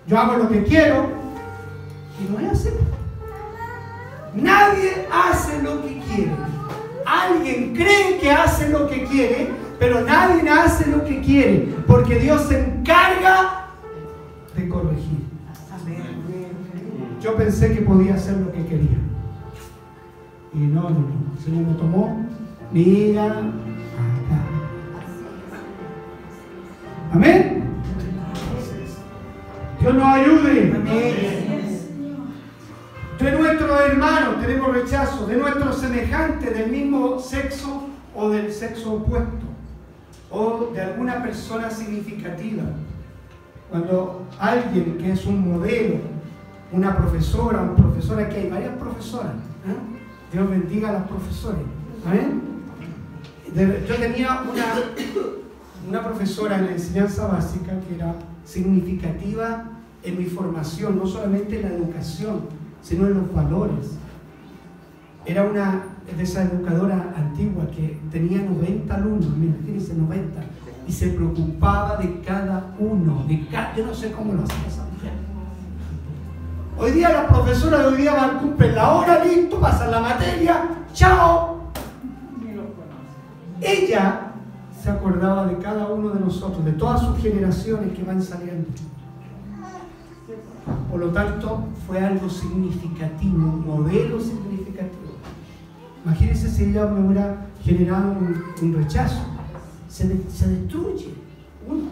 Yo 0.07 0.17
hago 0.17 0.37
lo 0.37 0.49
que 0.49 0.63
quiero. 0.63 1.09
Y 2.19 2.31
no 2.31 2.39
es 2.39 2.59
así. 2.59 2.69
Nadie 4.35 5.07
hace 5.11 5.61
lo 5.63 5.81
que 5.81 5.99
quiere. 5.99 6.46
Alguien 7.07 7.73
cree 7.73 8.19
que 8.19 8.29
hace 8.29 8.67
lo 8.67 8.85
que 8.89 9.05
quiere, 9.05 9.47
pero 9.79 10.01
nadie 10.01 10.49
hace 10.49 10.91
lo 10.91 11.05
que 11.05 11.21
quiere, 11.21 11.73
porque 11.87 12.19
Dios 12.19 12.41
se 12.49 12.59
encarga 12.59 13.67
de 14.53 14.67
corregir. 14.67 15.19
Yo 17.21 17.35
pensé 17.37 17.73
que 17.73 17.81
podía 17.81 18.15
hacer 18.15 18.35
lo 18.37 18.51
que 18.51 18.65
quería. 18.65 18.97
Y 20.53 20.57
no, 20.57 20.83
no, 20.83 20.89
no. 20.89 21.33
El 21.37 21.43
Señor 21.45 21.67
me 21.67 21.73
tomó, 21.75 22.25
mira 22.73 23.25
acá. 23.25 23.47
Amén. 27.13 27.63
Dios 29.79 29.93
nos 29.93 30.03
ayude. 30.03 31.46
De 33.19 33.31
nuestros 33.31 33.81
hermanos 33.81 34.39
tenemos 34.41 34.73
rechazo, 34.73 35.25
de 35.25 35.37
nuestros 35.37 35.77
semejantes 35.79 36.53
del 36.55 36.69
mismo 36.71 37.19
sexo 37.19 37.83
o 38.15 38.29
del 38.29 38.51
sexo 38.53 38.93
opuesto, 38.93 39.45
o 40.29 40.71
de 40.73 40.81
alguna 40.81 41.21
persona 41.23 41.69
significativa. 41.71 42.63
Cuando 43.71 44.25
alguien 44.39 44.97
que 44.99 45.11
es 45.11 45.25
un 45.25 45.51
modelo, 45.51 45.95
una 46.71 46.95
profesora, 46.95 47.61
un 47.61 47.75
profesor, 47.75 48.19
aquí 48.19 48.35
hay 48.37 48.49
varias 48.49 48.75
profesoras, 48.77 49.33
¿eh? 49.65 49.75
Dios 50.33 50.49
bendiga 50.49 50.89
a 50.89 50.93
las. 50.93 51.07
De- 53.53 53.85
Yo 53.87 53.95
tenía 53.95 54.41
una, 54.41 54.65
una 55.87 56.03
profesora 56.03 56.57
en 56.59 56.65
la 56.65 56.71
enseñanza 56.73 57.27
básica 57.27 57.71
que 57.87 57.95
era 57.95 58.13
significativa 58.45 59.63
en 60.03 60.17
mi 60.17 60.25
formación, 60.25 60.97
no 60.97 61.07
solamente 61.07 61.59
en 61.61 61.69
la 61.69 61.75
educación, 61.75 62.41
sino 62.87 63.05
en 63.07 63.15
los 63.15 63.33
valores. 63.33 63.97
Era 65.25 65.43
una 65.43 65.83
de 66.15 66.23
esas 66.23 66.51
educadoras 66.51 67.01
antiguas 67.17 67.67
que 67.75 67.99
tenía 68.09 68.41
90 68.41 68.95
alumnos, 68.95 69.25
imagínense 69.25 69.93
90, 69.93 70.41
y 70.87 70.91
se 70.93 71.09
preocupaba 71.09 71.97
de 71.97 72.21
cada 72.21 72.73
uno, 72.79 73.25
de 73.27 73.45
cada, 73.47 73.75
yo 73.75 73.87
no 73.87 73.93
sé 73.93 74.11
cómo 74.13 74.33
lo 74.33 74.43
hacía 74.43 74.67
esa. 74.67 74.85
Hoy 76.79 76.91
día 76.91 77.09
las 77.09 77.25
profesoras 77.25 77.81
de 77.81 77.85
hoy 77.87 77.97
día 77.97 78.13
van, 78.13 78.39
cumplen 78.39 78.75
la 78.75 78.93
hora, 78.93 79.25
listo, 79.25 79.59
pasan 79.59 79.91
la 79.91 79.99
materia, 79.99 80.69
chao. 80.93 81.57
Ella 83.59 84.31
se 84.81 84.89
acordaba 84.91 85.47
de 85.47 85.57
cada 85.57 85.87
uno 85.87 86.09
de 86.11 86.19
nosotros, 86.19 86.63
de 86.63 86.73
todas 86.73 87.01
sus 87.01 87.17
generaciones 87.17 87.97
que 87.97 88.03
van 88.03 88.21
saliendo. 88.21 88.67
Por 90.89 90.99
lo 91.01 91.09
tanto, 91.09 91.65
fue 91.85 91.99
algo 91.99 92.29
significativo, 92.29 93.35
un 93.35 93.65
modelo 93.65 94.19
significativo. 94.19 95.17
Imagínense 96.05 96.49
si 96.49 96.65
ella 96.65 96.85
me 96.85 97.05
hubiera 97.05 97.47
generado 97.63 98.11
un, 98.11 98.43
un 98.61 98.73
rechazo. 98.75 99.19
Se, 99.89 100.07
de- 100.07 100.29
se 100.29 100.47
destruye 100.49 101.13
uno. 101.67 101.89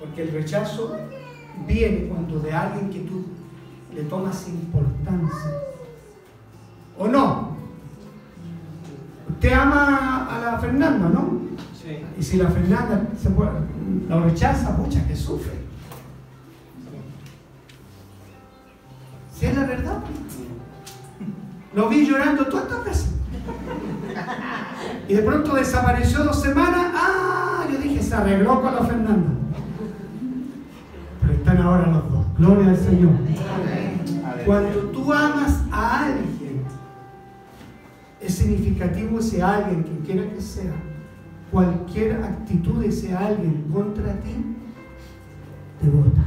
Porque 0.00 0.22
el 0.22 0.32
rechazo 0.32 0.96
viene 1.66 2.08
cuando 2.08 2.40
de 2.40 2.52
alguien 2.52 2.90
que 2.90 3.00
tú 3.00 3.24
le 3.94 4.02
tomas 4.04 4.48
importancia. 4.48 5.52
¿O 6.98 7.06
no? 7.06 7.56
Usted 9.30 9.52
ama 9.52 10.26
a 10.26 10.52
la 10.52 10.58
Fernanda, 10.58 11.08
¿no? 11.08 11.38
Sí. 11.80 11.98
Y 12.18 12.22
si 12.22 12.36
la 12.38 12.48
Fernanda 12.48 13.08
se 13.20 13.30
puede- 13.30 13.50
lo 14.08 14.24
rechaza, 14.24 14.76
pucha, 14.76 15.06
que 15.06 15.14
sufre. 15.14 15.52
Si 19.38 19.46
es 19.46 19.54
la 19.54 19.66
verdad. 19.66 19.98
Lo 21.74 21.88
vi 21.88 22.04
llorando 22.04 22.46
todas 22.46 22.64
estas 22.64 22.84
veces. 22.84 23.14
Y 25.06 25.14
de 25.14 25.22
pronto 25.22 25.54
desapareció 25.54 26.24
dos 26.24 26.42
semanas. 26.42 26.92
Ah, 26.92 27.64
yo 27.70 27.78
dije, 27.78 28.02
se 28.02 28.14
arregló 28.14 28.60
con 28.60 28.74
la 28.74 28.82
Fernanda. 28.82 29.30
Pero 31.20 31.32
están 31.34 31.58
ahora 31.58 31.86
los 31.86 32.10
dos. 32.10 32.26
Gloria 32.36 32.70
al 32.70 32.78
Señor. 32.78 33.12
Cuando 34.44 34.78
tú 34.90 35.12
amas 35.12 35.62
a 35.70 36.06
alguien, 36.06 36.64
es 38.20 38.34
significativo 38.34 39.20
ese 39.20 39.40
alguien, 39.40 39.84
quien 39.84 39.98
quiera 39.98 40.34
que 40.34 40.40
sea, 40.40 40.72
cualquier 41.52 42.24
actitud 42.24 42.80
de 42.80 42.88
ese 42.88 43.14
alguien 43.14 43.70
contra 43.72 44.14
ti, 44.20 44.56
te 45.80 45.88
vota. 45.88 46.22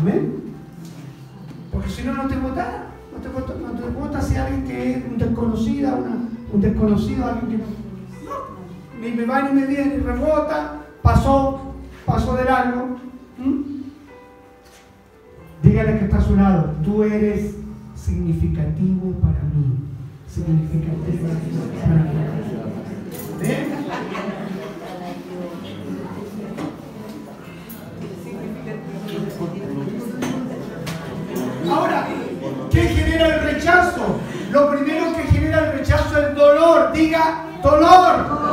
Amén. 0.00 0.47
Porque 1.78 1.92
si 1.92 2.02
no, 2.02 2.12
no 2.12 2.26
te 2.26 2.34
votara. 2.34 2.86
No 3.12 3.18
te 3.20 3.28
vota, 3.28 3.54
no 3.54 4.00
vota 4.00 4.20
si 4.20 4.34
alguien 4.34 4.64
que 4.64 4.94
es 4.94 5.04
un 5.04 5.16
desconocido, 5.16 5.96
un 6.52 6.60
desconocido, 6.60 7.24
alguien 7.24 7.50
que 7.50 7.58
no, 7.58 7.64
ni 9.00 9.12
me 9.12 9.24
va 9.24 9.42
ni 9.42 9.60
me 9.60 9.66
viene, 9.66 9.96
ni 9.96 10.02
rebota, 10.02 10.80
pasó, 11.02 11.74
pasó 12.04 12.34
de 12.34 12.44
largo. 12.44 12.96
Dígale 15.62 15.98
que 15.98 16.04
está 16.06 16.18
a 16.18 16.22
su 16.22 16.34
lado, 16.34 16.74
tú 16.84 17.04
eres 17.04 17.54
significativo 17.94 19.12
para 19.20 19.40
mí. 19.54 19.78
Significativo 20.28 20.98
para 21.80 21.94
mí. 21.94 22.10
¿Ven? 23.40 24.47
Ahora, 31.70 32.06
¿qué 32.70 32.80
genera 32.88 33.26
el 33.26 33.40
rechazo? 33.42 34.20
Lo 34.50 34.70
primero 34.70 35.14
que 35.14 35.22
genera 35.24 35.66
el 35.66 35.78
rechazo 35.78 36.18
es 36.18 36.34
dolor. 36.34 36.92
Diga 36.92 37.44
dolor. 37.62 38.48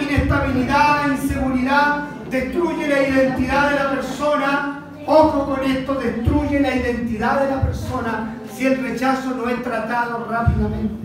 inestabilidad, 0.00 1.10
inseguridad, 1.10 2.04
destruye 2.30 2.88
la 2.88 3.08
identidad 3.08 3.70
de 3.70 3.76
la 3.76 3.90
persona. 3.90 4.78
Ojo 5.06 5.46
con 5.46 5.64
esto, 5.64 5.94
destruye 5.94 6.60
la 6.60 6.76
identidad 6.76 7.40
de 7.40 7.50
la 7.50 7.62
persona 7.62 8.36
si 8.54 8.66
el 8.66 8.82
rechazo 8.82 9.30
no 9.34 9.48
es 9.48 9.62
tratado 9.62 10.26
rápidamente. 10.30 11.02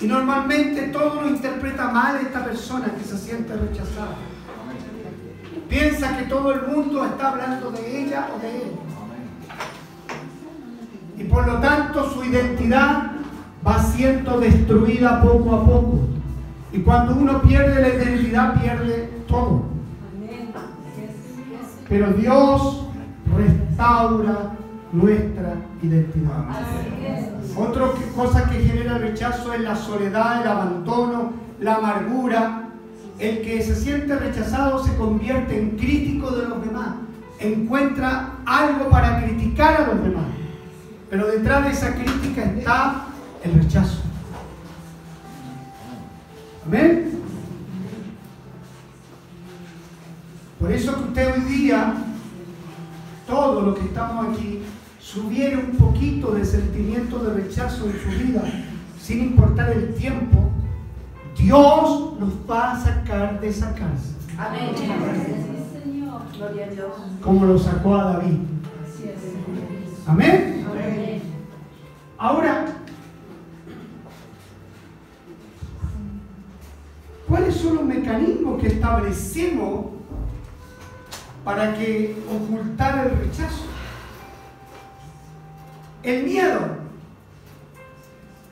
Y 0.00 0.06
normalmente 0.06 0.88
todo 0.88 1.22
lo 1.22 1.28
interpreta 1.28 1.88
mal 1.88 2.16
esta 2.16 2.44
persona 2.44 2.86
que 2.96 3.04
se 3.04 3.18
siente 3.18 3.54
rechazada. 3.54 4.16
Piensa 5.70 6.16
que 6.16 6.24
todo 6.24 6.52
el 6.52 6.66
mundo 6.66 7.04
está 7.04 7.30
hablando 7.30 7.70
de 7.70 8.02
ella 8.02 8.28
o 8.36 8.40
de 8.40 8.56
él. 8.56 8.72
Y 11.16 11.24
por 11.24 11.46
lo 11.46 11.58
tanto 11.60 12.10
su 12.10 12.24
identidad 12.24 13.12
va 13.64 13.78
siendo 13.78 14.40
destruida 14.40 15.22
poco 15.22 15.54
a 15.54 15.64
poco. 15.64 16.00
Y 16.72 16.80
cuando 16.80 17.14
uno 17.14 17.40
pierde 17.42 17.80
la 17.80 17.88
identidad, 17.88 18.60
pierde 18.60 19.10
todo. 19.28 19.62
Pero 21.88 22.12
Dios 22.14 22.86
restaura 23.36 24.50
nuestra 24.92 25.54
identidad. 25.82 26.44
Otra 27.56 27.86
cosa 28.16 28.50
que 28.50 28.60
genera 28.60 28.98
rechazo 28.98 29.52
es 29.52 29.60
la 29.60 29.76
soledad, 29.76 30.42
el 30.42 30.48
abandono, 30.48 31.32
la 31.60 31.76
amargura. 31.76 32.69
El 33.20 33.42
que 33.42 33.62
se 33.62 33.76
siente 33.76 34.16
rechazado 34.16 34.82
se 34.82 34.96
convierte 34.96 35.58
en 35.58 35.76
crítico 35.76 36.30
de 36.30 36.48
los 36.48 36.64
demás. 36.64 36.94
Encuentra 37.38 38.36
algo 38.46 38.88
para 38.88 39.22
criticar 39.22 39.82
a 39.82 39.86
los 39.88 40.02
demás. 40.02 40.24
Pero 41.10 41.26
detrás 41.26 41.64
de 41.64 41.70
esa 41.70 41.94
crítica 41.94 42.44
está 42.44 43.04
el 43.44 43.62
rechazo. 43.62 44.00
Amén. 46.66 47.20
Por 50.58 50.72
eso 50.72 50.94
que 50.94 51.08
usted 51.08 51.34
hoy 51.34 51.40
día, 51.52 51.94
todo 53.26 53.60
lo 53.60 53.74
que 53.74 53.84
estamos 53.84 54.28
aquí, 54.28 54.62
subiera 54.98 55.58
un 55.58 55.76
poquito 55.76 56.32
de 56.32 56.44
sentimiento 56.44 57.18
de 57.18 57.34
rechazo 57.34 57.86
en 57.86 58.00
su 58.00 58.24
vida, 58.24 58.42
sin 58.98 59.20
importar 59.22 59.70
el 59.70 59.94
tiempo, 59.94 60.50
Dios 61.36 62.18
nos 62.18 62.32
va 62.48 62.72
a 62.72 62.80
sacar 62.80 63.40
de 63.40 63.48
esa 63.48 63.74
cárcel. 63.74 64.16
Amén. 64.38 64.70
Como 67.22 67.44
lo 67.44 67.58
sacó 67.58 67.96
a 67.96 68.04
David. 68.04 68.38
Amén. 70.06 70.64
Ahora, 72.18 72.66
¿cuáles 77.28 77.54
son 77.54 77.76
los 77.76 77.84
mecanismos 77.84 78.60
que 78.60 78.68
establecemos 78.68 79.86
para 81.44 81.74
que 81.74 82.22
ocultar 82.28 83.06
el 83.06 83.18
rechazo? 83.18 83.64
El 86.02 86.24
miedo. 86.24 86.60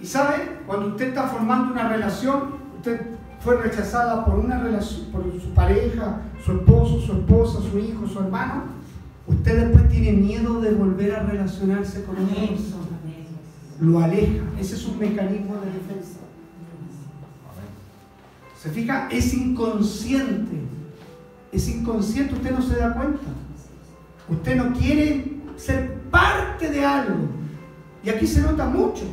Y 0.00 0.06
sabe, 0.06 0.60
cuando 0.66 0.88
usted 0.88 1.08
está 1.08 1.26
formando 1.26 1.72
una 1.72 1.88
relación, 1.88 2.58
usted 2.88 3.07
fue 3.40 3.57
rechazada 3.57 4.24
por 4.24 4.38
una 4.38 4.59
relación, 4.59 5.07
por 5.12 5.24
su 5.40 5.51
pareja, 5.55 6.22
su 6.44 6.53
esposo, 6.53 7.01
su 7.01 7.12
esposa, 7.12 7.61
su 7.70 7.79
hijo, 7.79 8.07
su 8.07 8.18
hermano, 8.18 8.64
usted 9.27 9.66
después 9.66 9.88
tiene 9.88 10.12
miedo 10.12 10.61
de 10.61 10.72
volver 10.72 11.14
a 11.14 11.22
relacionarse 11.22 12.05
con 12.05 12.16
otra 12.16 12.35
persona. 12.35 12.87
Lo 13.81 14.01
aleja. 14.01 14.42
Ese 14.59 14.74
es 14.74 14.87
un 14.87 14.98
mecanismo 14.98 15.55
de 15.55 15.66
defensa. 15.66 16.18
¿Se 18.61 18.70
fija? 18.70 19.09
Es 19.09 19.33
inconsciente. 19.35 20.59
Es 21.53 21.68
inconsciente, 21.68 22.35
usted 22.35 22.51
no 22.51 22.62
se 22.62 22.77
da 22.77 22.92
cuenta. 22.92 23.20
Usted 24.29 24.57
no 24.57 24.72
quiere 24.72 25.37
ser 25.57 25.94
parte 26.11 26.68
de 26.70 26.85
algo. 26.85 27.29
Y 28.03 28.11
aquí 28.11 28.27
se 28.27 28.42
nota 28.42 28.66
mucho. 28.66 29.05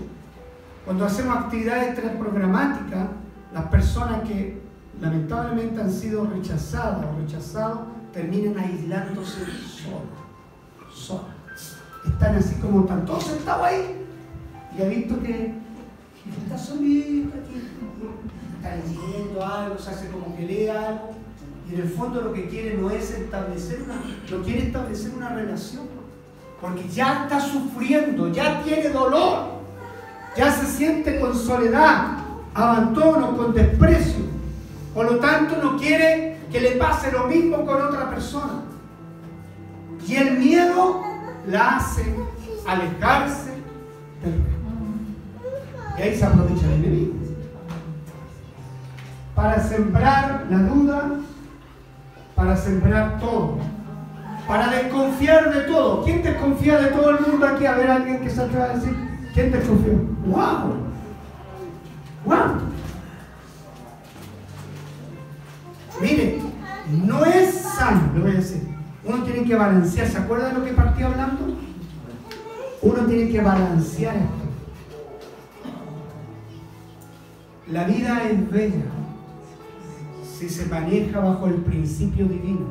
Cuando 0.83 1.05
hacemos 1.05 1.37
actividades 1.37 1.95
transprogramáticas, 1.95 3.07
las 3.55 3.67
personas 3.67 4.27
que 4.27 4.61
lamentablemente 4.99 5.79
han 5.79 5.89
sido 5.89 6.25
rechazadas 6.25 7.05
o 7.05 7.21
rechazados 7.21 7.79
terminan 8.11 8.59
aislándose 8.59 9.45
solos. 9.45 10.93
Solas. 10.93 11.77
Están 12.05 12.35
así 12.35 12.55
como 12.55 12.81
están 12.81 13.05
todos 13.05 13.23
sentados 13.23 13.65
ahí. 13.65 14.05
Y 14.77 14.81
ha 14.81 14.89
visto 14.89 15.21
que 15.23 15.53
está 16.43 16.57
solito. 16.57 17.29
Está 18.57 18.75
leyendo 18.75 19.45
algo, 19.45 19.77
se 19.77 19.89
hace 19.89 20.09
como 20.09 20.35
que 20.35 20.45
lee 20.45 20.67
algo. 20.67 21.11
Y 21.69 21.75
en 21.75 21.81
el 21.81 21.89
fondo 21.89 22.19
lo 22.19 22.33
que 22.33 22.49
quiere 22.49 22.75
no 22.75 22.89
es 22.89 23.09
establecer 23.09 23.83
una, 23.83 23.95
no 24.37 24.43
quiere 24.43 24.67
establecer 24.67 25.13
una 25.15 25.29
relación. 25.29 25.83
Porque 26.59 26.89
ya 26.89 27.23
está 27.23 27.39
sufriendo, 27.39 28.33
ya 28.33 28.61
tiene 28.63 28.89
dolor, 28.89 29.61
ya 30.35 30.51
se 30.51 30.65
siente 30.65 31.21
con 31.21 31.33
soledad, 31.33 32.24
abandono, 32.55 33.37
con 33.37 33.53
desprecio. 33.53 34.25
Por 34.93 35.11
lo 35.11 35.19
tanto, 35.19 35.57
no 35.61 35.77
quiere 35.77 36.39
que 36.51 36.59
le 36.59 36.71
pase 36.71 37.11
lo 37.11 37.27
mismo 37.27 37.63
con 37.65 37.79
otra 37.81 38.09
persona. 38.09 38.63
Y 40.07 40.15
el 40.15 40.39
miedo 40.39 41.03
la 41.47 41.77
hace 41.77 42.15
alejarse 42.65 43.51
del 44.23 44.33
reino. 44.33 45.99
Y 45.99 46.01
ahí 46.01 46.15
se 46.15 46.25
aprovecha 46.25 46.65
el 46.65 46.73
enemigo. 46.73 47.13
Para 49.35 49.61
sembrar 49.61 50.47
la 50.49 50.57
duda, 50.57 51.11
para 52.35 52.57
sembrar 52.57 53.19
todo 53.19 53.59
para 54.47 54.67
desconfiar 54.69 55.53
de 55.53 55.61
todo. 55.61 56.03
¿Quién 56.03 56.21
desconfía 56.21 56.79
de 56.79 56.87
todo 56.87 57.11
el 57.11 57.19
mundo 57.25 57.47
aquí? 57.47 57.65
A 57.65 57.75
ver, 57.75 57.89
alguien 57.89 58.21
que 58.21 58.29
se 58.29 58.41
atreva 58.41 58.65
a 58.65 58.75
decir, 58.75 58.95
¿quién 59.33 59.51
desconfía? 59.51 59.93
¡Wow! 60.25 60.84
¡Wow! 62.25 62.35
Mire, 66.01 66.41
no 67.05 67.25
es 67.25 67.55
sano, 67.55 68.11
lo 68.15 68.21
voy 68.21 68.31
a 68.31 68.35
decir. 68.35 68.67
Uno 69.03 69.23
tiene 69.23 69.43
que 69.43 69.55
balancear. 69.55 70.07
¿Se 70.07 70.17
acuerda 70.17 70.49
de 70.49 70.53
lo 70.55 70.65
que 70.65 70.73
partí 70.73 71.03
hablando? 71.03 71.55
Uno 72.81 73.05
tiene 73.05 73.31
que 73.31 73.41
balancear 73.41 74.15
esto. 74.15 74.45
La 77.67 77.83
vida 77.85 78.23
es 78.29 78.51
bella 78.51 78.85
si 80.37 80.49
se 80.49 80.65
maneja 80.65 81.19
bajo 81.19 81.47
el 81.47 81.55
principio 81.55 82.27
divino. 82.27 82.67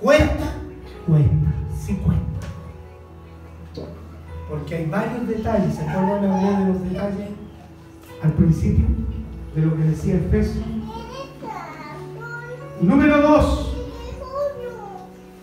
¿Cuesta? 0.00 0.54
Cuesta, 1.06 1.54
sí 1.84 1.94
cuesta. 1.96 2.35
Porque 4.48 4.76
hay 4.76 4.86
varios 4.86 5.26
detalles, 5.26 5.74
¿se 5.74 5.82
acuerdan 5.82 6.22
de 6.22 6.72
los 6.72 6.82
detalles 6.90 7.28
al 8.22 8.32
principio? 8.32 8.84
De 9.54 9.62
lo 9.62 9.76
que 9.76 9.82
decía 9.82 10.14
Efesio. 10.16 10.62
Número 12.80 13.22
dos, 13.22 13.74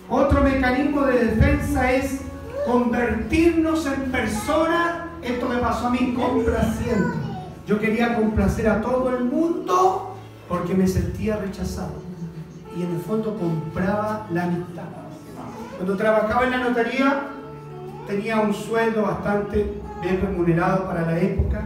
otro 0.09 0.41
mecanismo 0.41 1.01
de 1.01 1.25
defensa 1.25 1.91
es 1.91 2.21
convertirnos 2.65 3.85
en 3.87 4.11
personas, 4.11 5.05
esto 5.21 5.49
me 5.49 5.57
pasó 5.57 5.87
a 5.87 5.89
mí, 5.89 6.13
complaciente. 6.13 7.17
Yo 7.67 7.79
quería 7.79 8.15
complacer 8.15 8.69
a 8.69 8.81
todo 8.81 9.09
el 9.17 9.25
mundo 9.25 10.15
porque 10.47 10.75
me 10.75 10.87
sentía 10.87 11.37
rechazado 11.37 11.93
y 12.77 12.83
en 12.83 12.91
el 12.91 13.01
fondo 13.01 13.35
compraba 13.37 14.27
la 14.31 14.43
amistad. 14.43 14.83
Cuando 15.77 15.97
trabajaba 15.97 16.43
en 16.45 16.51
la 16.51 16.57
notaría 16.57 17.32
tenía 18.07 18.39
un 18.39 18.53
sueldo 18.53 19.03
bastante 19.03 19.81
bien 20.01 20.21
remunerado 20.21 20.85
para 20.85 21.01
la 21.01 21.19
época 21.19 21.63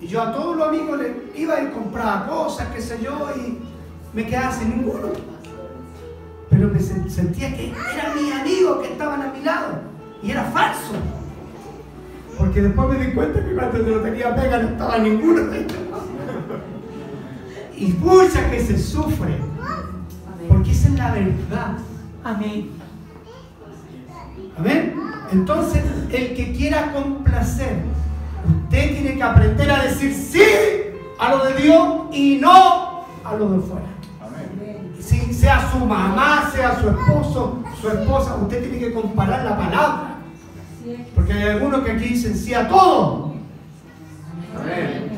y 0.00 0.06
yo 0.06 0.22
a 0.22 0.32
todos 0.32 0.56
los 0.56 0.68
amigos 0.68 0.98
les 0.98 1.12
iba 1.36 1.62
y 1.62 1.66
compraba 1.68 2.26
cosas, 2.26 2.68
qué 2.74 2.80
sé 2.80 2.98
yo, 3.02 3.28
y 3.36 3.58
me 4.14 4.26
quedaba 4.26 4.50
sin 4.50 4.70
ninguno. 4.70 5.08
Pero 6.48 6.68
me 6.68 6.80
sentía 6.80 7.54
que 7.54 7.72
eran 7.94 8.16
mis 8.16 8.32
amigos 8.32 8.78
que 8.78 8.92
estaban 8.92 9.22
a 9.22 9.32
mi 9.32 9.42
lado 9.42 9.80
y 10.22 10.30
era 10.30 10.44
falso. 10.44 10.94
Porque 12.38 12.62
después 12.62 12.88
me 12.88 13.04
di 13.04 13.12
cuenta 13.12 13.44
que 13.44 13.54
cuando 13.54 13.78
no 13.78 14.00
tenía 14.00 14.34
pega 14.34 14.58
no 14.62 14.68
estaba 14.68 14.98
ninguno 14.98 15.42
de 15.42 15.60
ellos. 15.60 15.78
Y 17.76 17.92
pucha 17.92 18.50
que 18.50 18.60
se 18.60 18.78
sufre 18.78 19.38
porque 20.48 20.70
esa 20.72 20.88
es 20.88 20.94
la 20.94 21.12
verdad. 21.12 21.78
Amén. 22.24 22.70
Amén. 24.58 24.94
Entonces, 25.32 25.82
el 26.10 26.34
que 26.34 26.52
quiera 26.52 26.92
complacer, 26.92 27.76
usted 28.64 28.92
tiene 28.92 29.16
que 29.16 29.22
aprender 29.22 29.70
a 29.70 29.84
decir 29.84 30.12
sí 30.12 30.42
a 31.18 31.30
lo 31.30 31.44
de 31.44 31.54
Dios 31.62 31.88
y 32.12 32.38
no 32.40 33.04
a 33.24 33.34
lo 33.34 33.50
de 33.50 33.60
fuera. 33.60 33.86
Amén. 34.20 34.92
Si 35.00 35.32
sea 35.32 35.70
su 35.70 35.78
mamá, 35.78 36.50
sea 36.52 36.80
su 36.80 36.88
esposo, 36.88 37.62
su 37.80 37.88
esposa, 37.88 38.36
usted 38.36 38.62
tiene 38.62 38.78
que 38.78 38.92
comparar 38.92 39.44
la 39.44 39.56
palabra. 39.56 40.16
Porque 41.14 41.32
hay 41.32 41.48
algunos 41.50 41.84
que 41.84 41.92
aquí 41.92 42.04
dicen 42.06 42.36
sí 42.36 42.54
a 42.54 42.66
todo. 42.66 43.34
Amén. 44.58 45.10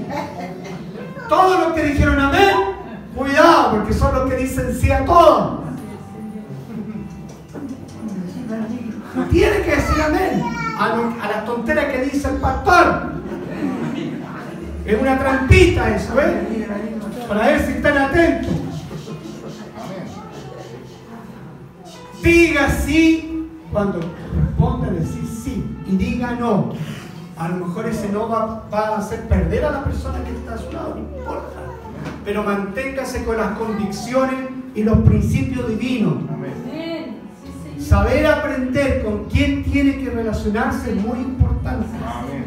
Todos 1.28 1.60
los 1.60 1.72
que 1.72 1.84
dijeron 1.84 2.20
amén, 2.20 2.56
cuidado, 3.16 3.70
porque 3.70 3.94
son 3.94 4.14
los 4.14 4.28
que 4.28 4.36
dicen 4.36 4.76
sí 4.78 4.90
a 4.90 5.04
todo. 5.04 5.61
No 9.14 9.24
tiene 9.26 9.62
que 9.62 9.70
decir 9.76 10.02
amén 10.02 10.42
a, 10.78 10.88
lo- 10.96 11.22
a 11.22 11.28
la 11.28 11.44
tontera 11.44 11.90
que 11.92 12.02
dice 12.04 12.28
el 12.28 12.36
pastor. 12.36 13.12
Es 14.84 15.00
una 15.00 15.18
trampita 15.18 15.94
eso, 15.94 16.14
¿ves? 16.14 16.32
Para 17.28 17.46
ver 17.46 17.60
si 17.66 17.72
están 17.72 17.98
atentos. 17.98 18.52
Diga 22.22 22.68
sí 22.70 23.48
cuando 23.72 24.00
responda 24.00 24.90
decir 24.90 25.24
sí 25.26 25.64
y 25.86 25.96
diga 25.96 26.32
no. 26.32 26.72
A 27.36 27.48
lo 27.48 27.66
mejor 27.66 27.86
ese 27.86 28.08
no 28.10 28.28
va, 28.28 28.64
va 28.72 28.88
a 28.88 28.98
hacer 28.98 29.26
perder 29.28 29.64
a 29.64 29.72
la 29.72 29.84
persona 29.84 30.22
que 30.24 30.30
está 30.30 30.54
a 30.54 30.58
su 30.58 30.70
lado, 30.72 30.94
no 30.94 31.00
importa. 31.00 31.60
Pero 32.24 32.44
manténgase 32.44 33.24
con 33.24 33.36
las 33.36 33.58
convicciones 33.58 34.36
y 34.74 34.84
los 34.84 34.98
principios 35.00 35.68
divinos. 35.68 36.14
Amén. 36.32 36.52
Saber 37.92 38.26
aprender 38.26 39.04
con 39.04 39.26
quién 39.26 39.62
tiene 39.64 39.98
que 39.98 40.08
relacionarse 40.08 40.92
es 40.92 40.96
muy 40.96 41.18
importante. 41.18 41.88
Amén. 42.02 42.46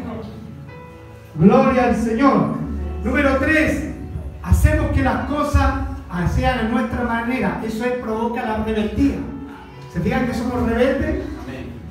Gloria 1.36 1.84
al 1.84 1.94
Señor. 1.94 2.56
Número 3.04 3.36
tres, 3.36 3.94
hacemos 4.42 4.90
que 4.90 5.02
las 5.04 5.26
cosas 5.26 5.86
sean 6.34 6.58
a 6.58 6.62
nuestra 6.64 7.04
manera. 7.04 7.62
Eso 7.64 7.84
es, 7.84 7.92
provoca 7.92 8.44
la 8.44 8.64
rebeldía. 8.64 9.18
¿Se 9.92 10.00
fijan 10.00 10.26
que 10.26 10.34
somos 10.34 10.68
rebeldes? 10.68 11.22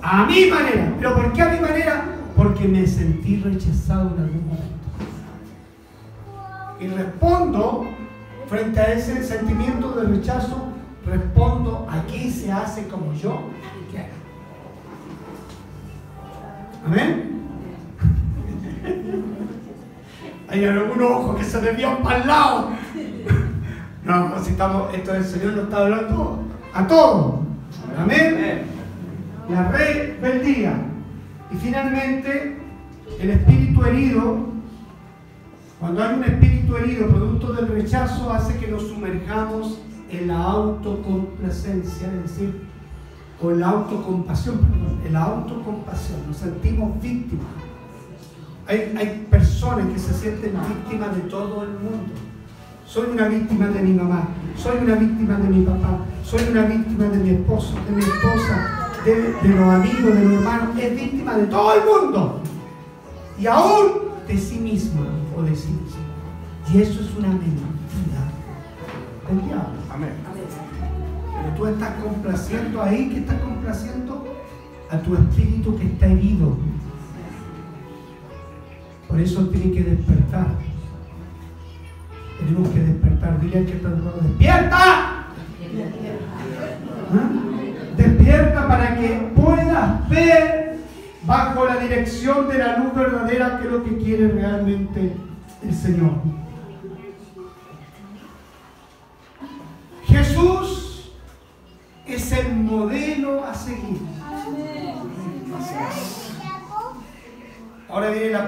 A 0.02 0.26
mi 0.26 0.48
manera. 0.48 0.94
¿Pero 0.98 1.16
por 1.16 1.32
qué 1.32 1.42
a 1.42 1.48
mi 1.48 1.60
manera? 1.62 2.04
Porque 2.36 2.68
me 2.68 2.86
sentí 2.86 3.38
rechazado 3.38 4.18
en 4.18 4.24
algún 4.24 4.48
momento. 4.48 4.66
Y 6.82 6.88
respondo 6.88 7.86
frente 8.50 8.82
a 8.82 8.92
ese 8.92 9.24
sentimiento 9.24 9.94
de 9.94 10.08
rechazo, 10.08 10.75
respondo, 11.06 11.88
aquí 11.90 12.30
se 12.32 12.52
hace 12.52 12.88
como 12.88 13.14
yo 13.14 13.40
quiero. 13.92 14.14
Amén. 16.86 17.42
Hay 20.50 20.66
algunos 20.66 21.12
ojos 21.12 21.38
que 21.38 21.44
se 21.44 21.62
desvían 21.62 22.02
para 22.04 22.18
el 22.18 22.28
lado. 22.28 22.70
No, 24.06 24.38
si 24.44 24.52
estamos, 24.52 24.94
esto 24.94 25.16
el 25.16 25.26
Señor 25.26 25.54
nos 25.54 25.64
está 25.64 25.78
hablando 25.78 26.44
a 26.76 26.86
todos. 26.86 27.40
Amén. 27.98 28.66
La 29.50 29.68
rebeldía. 29.70 30.76
Y 31.52 31.56
finalmente, 31.56 32.58
el 33.20 33.30
espíritu 33.32 33.84
herido. 33.84 34.38
Cuando 35.80 36.04
hay 36.04 36.14
un 36.14 36.24
espíritu 36.24 36.78
herido 36.78 37.08
producto 37.08 37.54
del 37.54 37.68
rechazo, 37.68 38.32
hace 38.32 38.58
que 38.58 38.68
nos 38.68 38.88
sumerjamos 38.88 39.80
en 40.20 40.28
la 40.28 40.42
autocomplacencia, 40.44 42.08
es 42.08 42.24
decir, 42.24 42.62
o 43.42 43.52
en 43.52 43.60
la 43.60 43.70
autocompasión, 43.70 44.58
perdón, 44.60 45.00
en 45.06 45.14
la 45.14 45.24
autocompasión. 45.24 46.20
Nos 46.28 46.38
sentimos 46.38 47.02
víctimas. 47.02 47.46
Hay, 48.68 48.96
hay 48.98 49.28
personas 49.30 49.88
que 49.94 50.00
se 50.00 50.14
sienten 50.14 50.54
víctimas 50.68 51.16
de 51.16 51.22
todo 51.24 51.64
el 51.64 51.70
mundo. 51.70 52.14
Soy 52.86 53.08
una 53.12 53.28
víctima 53.28 53.68
de 53.68 53.82
mi 53.82 53.94
mamá, 53.94 54.28
soy 54.58 54.78
una 54.84 54.96
víctima 54.96 55.38
de 55.38 55.50
mi 55.50 55.66
papá, 55.66 56.00
soy 56.24 56.42
una 56.52 56.66
víctima 56.66 57.06
de 57.06 57.18
mi 57.18 57.30
esposo, 57.32 57.74
de 57.88 57.96
mi 57.96 58.02
esposa, 58.02 58.92
de, 59.04 59.34
de 59.34 59.56
los 59.56 59.68
amigos, 59.68 60.16
de 60.16 60.26
los 60.26 60.34
hermanos. 60.34 60.78
Es 60.80 60.96
víctima 60.96 61.36
de 61.36 61.48
todo 61.48 61.74
el 61.74 61.82
mundo. 61.86 62.40
Y 63.40 63.48
aún 63.48 64.06
de 64.28 64.38
sí 64.38 64.60
misma 64.60 65.08
o 65.38 65.42
de 65.42 65.56
sí 65.56 65.70
mismo. 65.70 66.06
Y 66.74 66.82
eso 66.82 67.02
es 67.02 67.16
una 67.18 67.30
mentira 67.30 67.75
del 69.28 69.42
diablo. 69.46 69.80
Amén. 69.92 70.12
Pero 71.36 71.56
tú 71.56 71.68
estás 71.68 71.94
complaciendo 72.04 72.82
ahí, 72.82 73.10
que 73.10 73.20
estás 73.20 73.40
complaciendo 73.40 74.26
a 74.90 74.98
tu 75.00 75.16
espíritu 75.16 75.78
que 75.78 75.86
está 75.86 76.08
herido. 76.08 76.58
Por 79.08 79.20
eso 79.20 79.48
tiene 79.48 79.72
que 79.72 79.84
despertar. 79.84 80.48
Tenemos 82.40 82.70
que 82.70 82.80
despertar. 82.80 83.40
Dile 83.42 83.60
al 83.60 83.66
que 83.66 83.74
está 83.74 83.90
lado, 83.90 84.20
despierta. 84.22 84.78
¿Ah? 84.78 85.28
Despierta 87.98 88.68
para 88.68 88.96
que 88.96 89.32
puedas 89.36 90.10
ver 90.10 90.80
bajo 91.26 91.66
la 91.66 91.78
dirección 91.78 92.48
de 92.50 92.58
la 92.58 92.78
luz 92.78 92.94
verdadera 92.94 93.58
que 93.58 93.68
es 93.68 93.72
lo 93.72 93.84
que 93.84 93.98
quiere 93.98 94.28
realmente 94.28 95.14
el 95.64 95.74
Señor. 95.74 96.45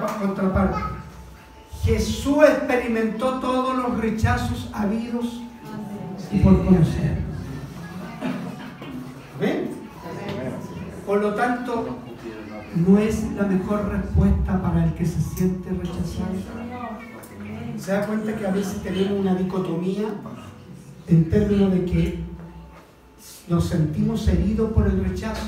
Contraparte. 0.06 0.80
Jesús 1.84 2.38
experimentó 2.44 3.40
todos 3.40 3.76
los 3.76 3.98
rechazos 3.98 4.70
habidos 4.74 5.42
y 6.32 6.40
por 6.40 6.66
conocer. 6.66 7.20
¿Ven? 9.40 9.70
Por 11.06 11.22
lo 11.22 11.34
tanto, 11.36 11.98
no 12.76 12.98
es 12.98 13.24
la 13.34 13.44
mejor 13.44 13.90
respuesta 13.90 14.62
para 14.62 14.84
el 14.84 14.94
que 14.94 15.06
se 15.06 15.22
siente 15.22 15.70
rechazado. 15.70 16.36
¿Se 17.78 17.92
da 17.92 18.06
cuenta 18.06 18.36
que 18.36 18.46
a 18.46 18.52
veces 18.52 18.82
tenemos 18.84 19.20
una 19.20 19.36
dicotomía 19.36 20.08
en 21.08 21.30
términos 21.30 21.72
de 21.72 21.86
que 21.86 22.20
nos 23.48 23.68
sentimos 23.70 24.28
heridos 24.28 24.74
por 24.74 24.88
el 24.88 25.04
rechazo? 25.04 25.48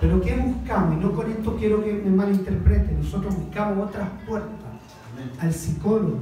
Pero 0.00 0.20
¿qué 0.20 0.36
buscamos? 0.36 0.96
Y 0.96 1.04
no 1.04 1.12
con 1.12 1.30
esto 1.30 1.56
quiero 1.56 1.82
que 1.82 1.92
me 1.92 2.10
malinterpreten. 2.10 3.00
Nosotros 3.00 3.36
buscamos 3.36 3.88
otras 3.88 4.08
puertas. 4.26 4.50
Al 5.40 5.52
psicólogo, 5.52 6.18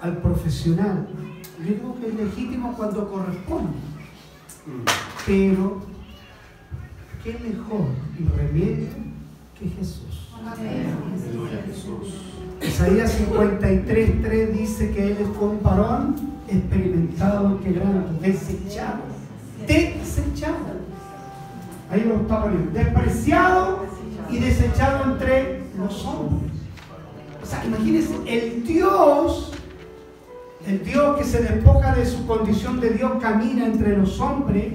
al 0.00 0.16
profesional. 0.18 1.06
Yo 1.58 1.64
digo 1.64 1.96
que 2.00 2.08
es 2.08 2.14
legítimo 2.14 2.74
cuando 2.76 3.08
corresponde. 3.08 3.72
Pero, 5.24 5.82
¿qué 7.22 7.32
mejor 7.38 7.86
remedio 8.36 8.88
que 9.58 9.68
Jesús? 9.68 10.32
Isaías 12.62 13.20
53.3 13.20 14.52
dice 14.52 14.90
que 14.90 15.12
Él 15.12 15.26
fue 15.38 15.48
un 15.48 15.62
varón 15.62 16.16
experimentado, 16.48 17.60
quebrado, 17.60 18.04
desechado. 18.20 19.02
Desechado. 19.66 20.86
Ahí 21.90 22.04
lo 22.04 22.16
está 22.16 22.42
poniendo. 22.42 22.70
Despreciado 22.72 23.86
y 24.30 24.38
desechado 24.38 25.12
entre 25.12 25.62
los 25.78 26.04
hombres. 26.04 26.50
O 27.42 27.46
sea, 27.46 27.64
imagínense, 27.64 28.14
el 28.26 28.66
Dios, 28.66 29.52
el 30.66 30.84
Dios 30.84 31.16
que 31.16 31.24
se 31.24 31.42
despoja 31.42 31.94
de 31.94 32.04
su 32.04 32.26
condición 32.26 32.80
de 32.80 32.90
Dios, 32.90 33.12
camina 33.20 33.66
entre 33.66 33.96
los 33.96 34.18
hombres 34.20 34.72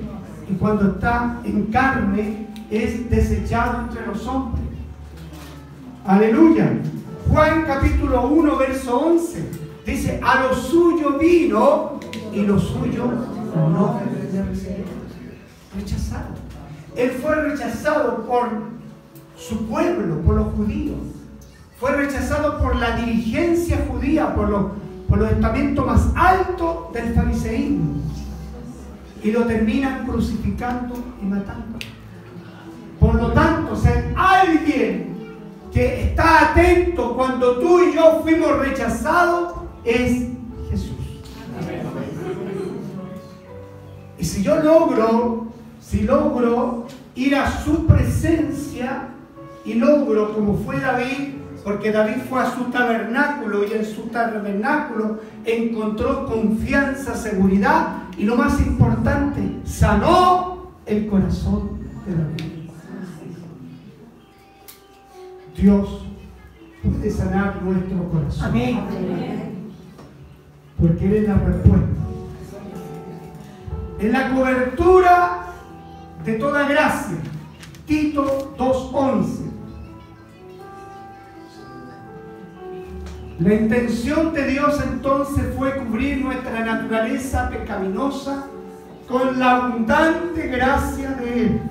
y 0.50 0.54
cuando 0.54 0.92
está 0.92 1.42
en 1.44 1.66
carne 1.66 2.48
es 2.70 3.10
desechado 3.10 3.82
entre 3.82 4.08
los 4.08 4.26
hombres. 4.26 4.64
Aleluya. 6.06 6.72
Juan 7.30 7.64
capítulo 7.68 8.28
1, 8.28 8.58
verso 8.58 8.98
11. 8.98 9.46
Dice, 9.86 10.20
a 10.24 10.44
lo 10.44 10.56
suyo 10.56 11.18
vino 11.18 12.00
y 12.34 12.42
lo 12.44 12.60
suyo 12.60 13.06
no. 13.56 14.00
Rechazado. 15.76 16.36
Él 16.96 17.12
fue 17.22 17.36
rechazado 17.36 18.26
por 18.26 18.50
su 19.38 19.68
pueblo, 19.68 20.22
por 20.22 20.36
los 20.36 20.54
judíos. 20.54 20.98
Fue 21.80 21.92
rechazado 21.92 22.60
por 22.60 22.76
la 22.76 22.98
dirigencia 22.98 23.86
judía, 23.90 24.36
por 24.36 24.50
los, 24.50 24.66
por 25.10 25.18
los 25.20 25.32
estamentos 25.32 25.86
más 25.86 26.10
altos 26.16 26.94
del 26.94 27.14
fariseísmo. 27.14 28.02
Y 29.24 29.32
lo 29.32 29.46
terminan 29.46 30.06
crucificando 30.06 30.96
y 31.22 31.26
matando. 31.26 31.80
Por 33.00 33.16
lo 33.16 33.32
tanto, 33.32 33.76
ser 33.76 34.14
alguien 34.16 35.12
que 35.72 36.04
está 36.04 36.52
atento 36.52 37.16
cuando 37.16 37.58
tú 37.58 37.82
y 37.82 37.96
yo 37.96 38.20
fuimos 38.22 38.60
rechazados 38.60 39.54
es 39.84 40.28
Jesús. 40.70 40.92
Y 44.20 44.24
si 44.24 44.44
yo 44.44 44.62
logro, 44.62 45.51
si 45.92 46.04
logro 46.04 46.88
ir 47.16 47.36
a 47.36 47.52
su 47.64 47.86
presencia 47.86 49.10
y 49.66 49.74
logro, 49.74 50.34
como 50.34 50.56
fue 50.56 50.80
David, 50.80 51.36
porque 51.66 51.92
David 51.92 52.22
fue 52.30 52.42
a 52.42 52.56
su 52.56 52.64
tabernáculo 52.72 53.68
y 53.68 53.74
en 53.74 53.86
su 53.86 54.04
tabernáculo 54.04 55.20
encontró 55.44 56.28
confianza, 56.28 57.14
seguridad 57.14 58.04
y 58.18 58.24
lo 58.24 58.38
más 58.38 58.62
importante, 58.62 59.42
sanó 59.66 60.72
el 60.86 61.08
corazón 61.08 61.82
de 62.06 62.16
David. 62.16 62.52
Dios 65.58 66.06
puede 66.82 67.12
sanar 67.12 67.62
nuestro 67.62 68.10
corazón. 68.10 68.46
Amén. 68.48 68.80
Porque 70.80 71.06
Él 71.06 71.14
es 71.16 71.28
la 71.28 71.36
respuesta. 71.36 71.88
En 74.00 74.12
la 74.14 74.34
cobertura 74.34 75.51
de 76.26 76.34
toda 76.34 76.68
gracia. 76.68 77.18
Tito 77.86 78.56
2.11. 78.58 79.52
La 83.40 83.56
intención 83.56 84.34
de 84.34 84.48
Dios 84.48 84.80
entonces 84.84 85.44
fue 85.58 85.76
cubrir 85.78 86.24
nuestra 86.24 86.64
naturaleza 86.64 87.50
pecaminosa 87.50 88.46
con 89.08 89.40
la 89.40 89.56
abundante 89.56 90.48
gracia 90.48 91.10
de 91.12 91.46
Él. 91.46 91.62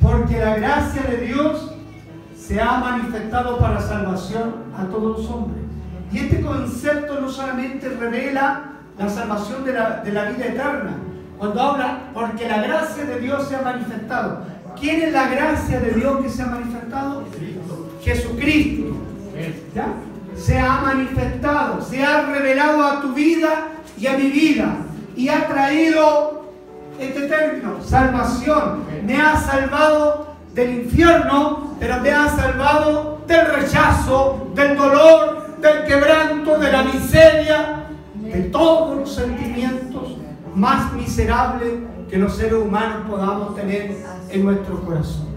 Porque 0.00 0.38
la 0.38 0.56
gracia 0.56 1.02
de 1.02 1.26
Dios 1.26 1.74
se 2.36 2.60
ha 2.60 2.78
manifestado 2.78 3.58
para 3.58 3.80
salvación 3.80 4.54
a 4.76 4.84
todos 4.84 5.18
los 5.18 5.30
hombres. 5.30 5.64
Y 6.12 6.18
este 6.18 6.40
concepto 6.40 7.20
no 7.20 7.28
solamente 7.28 7.88
revela 7.88 8.72
la 8.96 9.08
salvación 9.08 9.64
de 9.64 9.72
la, 9.72 10.02
de 10.02 10.12
la 10.12 10.30
vida 10.30 10.46
eterna, 10.46 10.96
cuando 11.40 11.62
habla, 11.62 12.00
porque 12.12 12.46
la 12.46 12.60
gracia 12.60 13.02
de 13.06 13.18
Dios 13.18 13.48
se 13.48 13.56
ha 13.56 13.62
manifestado. 13.62 14.42
¿Quién 14.78 15.00
es 15.00 15.10
la 15.10 15.26
gracia 15.26 15.80
de 15.80 15.92
Dios 15.92 16.20
que 16.20 16.28
se 16.28 16.42
ha 16.42 16.46
manifestado? 16.46 17.24
Jesucristo. 18.02 18.98
¿Ya? 19.74 19.86
Se 20.36 20.58
ha 20.58 20.82
manifestado, 20.82 21.80
se 21.80 22.04
ha 22.04 22.26
revelado 22.26 22.86
a 22.86 23.00
tu 23.00 23.14
vida 23.14 23.68
y 23.98 24.06
a 24.06 24.18
mi 24.18 24.28
vida. 24.28 24.76
Y 25.16 25.30
ha 25.30 25.46
traído 25.46 26.44
este 26.98 27.22
término, 27.22 27.82
salvación. 27.82 28.84
Me 29.06 29.16
ha 29.16 29.34
salvado 29.40 30.36
del 30.52 30.82
infierno, 30.82 31.74
pero 31.80 32.00
me 32.00 32.10
ha 32.10 32.28
salvado 32.28 33.22
del 33.26 33.46
rechazo, 33.46 34.52
del 34.54 34.76
dolor, 34.76 35.56
del 35.58 35.86
quebranto, 35.86 36.58
de 36.58 36.70
la 36.70 36.82
miseria, 36.82 37.84
de 38.14 38.42
todos 38.42 38.98
los 38.98 39.14
sentimientos 39.14 39.79
más 40.54 40.92
miserables 40.92 41.72
que 42.08 42.18
los 42.18 42.36
seres 42.36 42.54
humanos 42.54 43.06
podamos 43.08 43.54
tener 43.54 43.96
en 44.28 44.44
nuestro 44.44 44.80
corazón. 44.80 45.28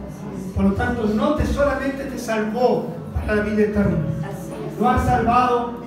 Por 0.55 0.65
lo 0.65 0.73
tanto, 0.73 1.05
no 1.05 1.35
te 1.35 1.45
solamente 1.45 2.05
te 2.05 2.17
salvó 2.17 2.93
la 3.27 3.35
vida 3.35 3.63
eterna, 3.63 3.97
lo 4.79 4.89
ha 4.89 5.03
salvado 5.05 5.83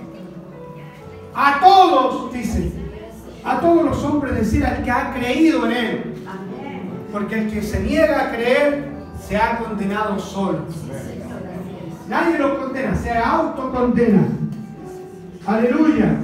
a 1.34 1.60
todos, 1.60 2.32
dice, 2.32 2.72
a 3.44 3.60
todos 3.60 3.84
los 3.84 4.04
hombres, 4.04 4.32
es 4.34 4.38
decir, 4.40 4.64
al 4.64 4.82
que 4.82 4.90
ha 4.90 5.14
creído 5.14 5.66
en 5.66 5.72
Él. 5.72 6.14
Porque 7.12 7.38
el 7.40 7.50
que 7.50 7.62
se 7.62 7.80
niega 7.80 8.26
a 8.26 8.32
creer 8.32 8.92
se 9.26 9.36
ha 9.36 9.58
condenado 9.58 10.18
solo. 10.18 10.60
Nadie 12.08 12.38
lo 12.38 12.58
condena, 12.58 12.94
se 12.94 13.10
autocondena. 13.10 14.28
Aleluya. 15.46 16.16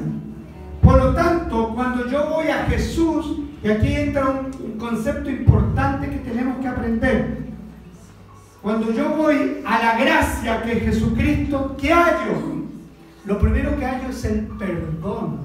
Por 0.83 0.99
lo 0.99 1.15
tanto, 1.15 1.73
cuando 1.75 2.09
yo 2.09 2.29
voy 2.29 2.49
a 2.49 2.65
Jesús, 2.65 3.39
y 3.63 3.71
aquí 3.71 3.95
entra 3.95 4.29
un, 4.29 4.73
concepto 4.79 5.31
importante 5.31 6.11
que 6.11 6.19
tenemos 6.19 6.59
que 6.59 6.67
aprender. 6.67 7.39
Cuando 8.61 8.93
yo 8.93 9.11
voy 9.11 9.63
a 9.65 9.79
la 9.79 9.97
gracia 9.97 10.61
que 10.63 10.73
es 10.73 10.83
Jesucristo, 10.83 11.77
¿qué 11.79 11.93
hallo? 11.93 12.67
Lo 13.25 13.39
primero 13.39 13.79
que 13.79 13.85
hallo 13.85 14.09
es 14.09 14.25
el 14.25 14.47
perdón. 14.59 15.39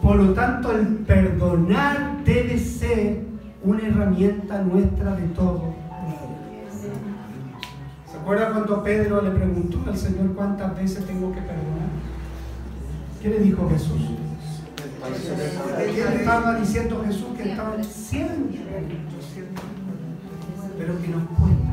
Por 0.00 0.16
lo 0.16 0.32
tanto, 0.34 0.70
el 0.70 0.86
perdonar 0.98 2.22
debe 2.24 2.58
ser 2.58 3.24
una 3.64 3.82
herramienta 3.86 4.62
nuestra 4.62 5.16
de 5.16 5.26
todo. 5.28 5.74
¿Se 8.10 8.16
acuerda 8.16 8.52
cuando 8.52 8.84
Pedro 8.84 9.20
le 9.20 9.30
preguntó 9.30 9.82
al 9.86 9.98
Señor 9.98 10.32
cuántas 10.34 10.76
veces 10.76 11.04
tengo 11.06 11.32
que 11.32 11.40
perdonar? 11.40 11.77
¿Qué 13.22 13.28
le 13.28 13.38
dijo 13.40 13.68
Jesús? 13.70 14.00
¿Qué 15.94 16.04
le 16.04 16.16
estaba 16.16 16.54
diciendo 16.54 17.02
Jesús? 17.04 17.26
Que 17.36 17.50
estaba 17.50 17.82
siempre, 17.82 18.60
pero 20.78 21.00
que 21.00 21.08
nos 21.08 21.22
cuenta. 21.30 21.68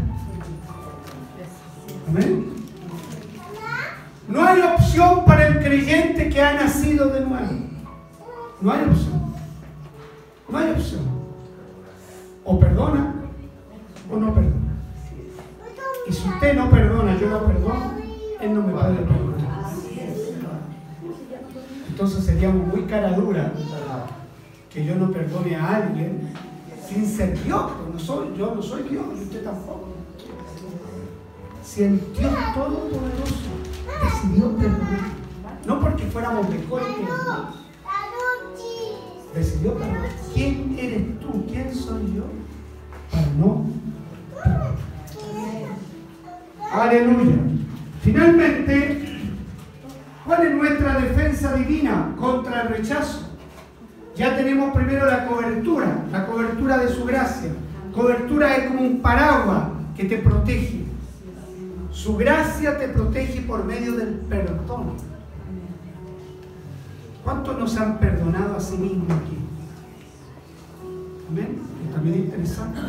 Amén. 2.07 2.55
No 4.27 4.43
hay 4.43 4.61
opción 4.61 5.23
para 5.25 5.47
el 5.47 5.59
creyente 5.59 6.29
que 6.29 6.41
ha 6.41 6.53
nacido 6.53 7.09
de 7.09 7.21
nuevo. 7.21 7.53
No 8.61 8.71
hay 8.71 8.83
opción. 8.85 9.35
No 10.49 10.57
hay 10.57 10.71
opción. 10.71 11.01
O 12.43 12.59
perdona 12.59 13.13
o 14.11 14.17
no 14.17 14.33
perdona. 14.33 14.55
Y 16.07 16.13
si 16.13 16.27
usted 16.27 16.55
no 16.55 16.69
perdona, 16.71 17.19
yo 17.19 17.29
no 17.29 17.45
perdono, 17.45 17.91
Él 18.41 18.53
no 18.53 18.61
me 18.63 18.73
puede 18.73 18.95
perdonar. 18.95 19.34
Entonces 21.95 22.25
sería 22.25 22.49
muy 22.49 22.81
cara 22.81 23.13
dura 23.13 23.53
que 24.69 24.83
yo 24.83 24.95
no 24.95 25.11
perdone 25.11 25.55
a 25.55 25.77
alguien 25.77 26.27
sin 26.85 27.07
ser 27.07 27.41
Dios. 27.41 27.71
No 27.93 27.97
soy, 27.97 28.37
yo 28.37 28.53
no 28.53 28.61
soy 28.61 28.83
Dios 28.83 29.05
y 29.17 29.23
usted 29.23 29.45
tampoco. 29.45 29.93
Si 31.63 31.83
el 31.83 32.01
Dios 32.11 32.33
Todopoderoso 32.53 33.49
decidió 34.03 34.57
perdonar, 34.57 35.07
no 35.65 35.79
porque 35.79 36.03
fuéramos 36.07 36.49
mejores 36.49 36.87
que 36.89 37.01
demás, 37.01 37.55
decidió 39.33 39.75
perdonar. 39.75 40.09
¿Quién 40.33 40.75
eres 40.77 41.19
tú? 41.21 41.45
¿Quién 41.47 41.73
soy 41.73 42.13
yo? 42.13 42.25
Para 43.09 43.27
no. 43.37 43.67
Aleluya. 46.73 47.37
Finalmente, 48.01 49.04
¿Cuál 50.25 50.47
es 50.47 50.55
nuestra 50.55 50.99
defensa 50.99 51.53
divina 51.53 52.15
contra 52.19 52.63
el 52.63 52.69
rechazo? 52.69 53.21
Ya 54.15 54.35
tenemos 54.35 54.73
primero 54.73 55.05
la 55.05 55.27
cobertura, 55.27 56.03
la 56.11 56.25
cobertura 56.25 56.79
de 56.79 56.89
su 56.89 57.05
gracia. 57.05 57.51
Cobertura 57.93 58.55
es 58.55 58.67
como 58.67 58.81
un 58.81 59.01
paraguas 59.01 59.67
que 59.95 60.05
te 60.05 60.17
protege. 60.17 60.83
Su 61.91 62.17
gracia 62.17 62.77
te 62.77 62.87
protege 62.87 63.41
por 63.41 63.65
medio 63.65 63.95
del 63.95 64.15
perdón. 64.15 64.93
¿Cuántos 67.23 67.59
nos 67.59 67.77
han 67.77 67.99
perdonado 67.99 68.57
a 68.57 68.59
sí 68.59 68.77
mismos 68.77 69.11
aquí? 69.11 69.37
Amén. 71.29 71.59
también 71.93 72.15
es 72.15 72.21
interesante. 72.25 72.79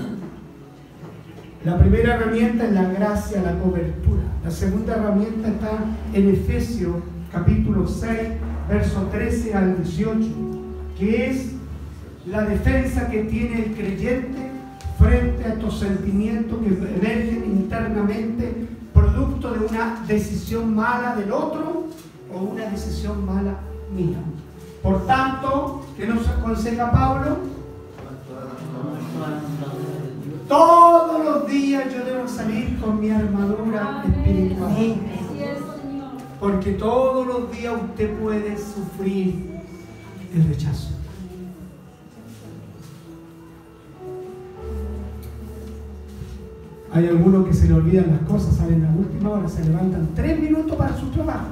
La 1.64 1.78
primera 1.78 2.14
herramienta 2.14 2.64
es 2.64 2.72
la 2.72 2.88
gracia, 2.88 3.42
la 3.42 3.58
cobertura. 3.58 4.22
La 4.44 4.50
segunda 4.50 4.94
herramienta 4.94 5.48
está 5.48 5.78
en 6.12 6.28
Efesios 6.30 6.94
capítulo 7.36 7.86
6, 7.86 8.18
verso 8.66 9.08
13 9.12 9.54
al 9.54 9.76
18, 9.82 10.26
que 10.98 11.30
es 11.30 11.52
la 12.26 12.42
defensa 12.42 13.08
que 13.10 13.24
tiene 13.24 13.66
el 13.66 13.74
creyente 13.74 14.50
frente 14.98 15.44
a 15.44 15.48
estos 15.48 15.78
sentimientos 15.78 16.58
que 16.60 16.68
emergen 16.68 17.44
internamente 17.44 18.68
producto 18.94 19.52
de 19.52 19.66
una 19.66 20.02
decisión 20.08 20.74
mala 20.74 21.14
del 21.14 21.30
otro 21.30 21.88
o 22.34 22.38
una 22.38 22.70
decisión 22.70 23.26
mala 23.26 23.58
mía. 23.94 24.18
Por 24.82 25.06
tanto, 25.06 25.84
¿qué 25.94 26.06
nos 26.06 26.26
aconseja 26.26 26.90
Pablo? 26.90 27.36
Todos 30.48 31.24
los 31.24 31.46
días 31.46 31.84
yo 31.92 32.02
debo 32.02 32.26
salir 32.26 32.78
con 32.80 32.98
mi 32.98 33.10
armadura 33.10 34.04
espiritual. 34.06 35.25
Porque 36.40 36.72
todos 36.72 37.26
los 37.26 37.50
días 37.50 37.74
usted 37.82 38.14
puede 38.18 38.56
sufrir 38.58 39.56
el 40.34 40.48
rechazo. 40.48 40.90
Hay 46.92 47.06
algunos 47.08 47.46
que 47.46 47.52
se 47.52 47.68
le 47.68 47.74
olvidan 47.74 48.10
las 48.10 48.20
cosas, 48.20 48.56
salen 48.56 48.84
a 48.84 48.90
última 48.90 49.30
hora, 49.30 49.48
se 49.48 49.64
levantan 49.64 50.08
tres 50.14 50.40
minutos 50.40 50.76
para 50.76 50.96
su 50.96 51.10
trabajo, 51.10 51.48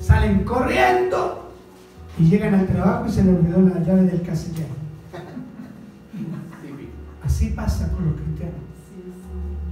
salen 0.00 0.44
corriendo 0.44 1.50
y 2.18 2.30
llegan 2.30 2.54
al 2.54 2.66
trabajo 2.66 3.06
y 3.06 3.10
se 3.12 3.24
le 3.24 3.30
olvidó 3.30 3.60
la 3.60 3.80
llave 3.80 4.02
del 4.04 4.22
casillero. 4.22 4.68
Así 7.22 7.50
pasa 7.50 7.90
con 7.92 8.06
los 8.06 8.14
cristianos. 8.14 8.54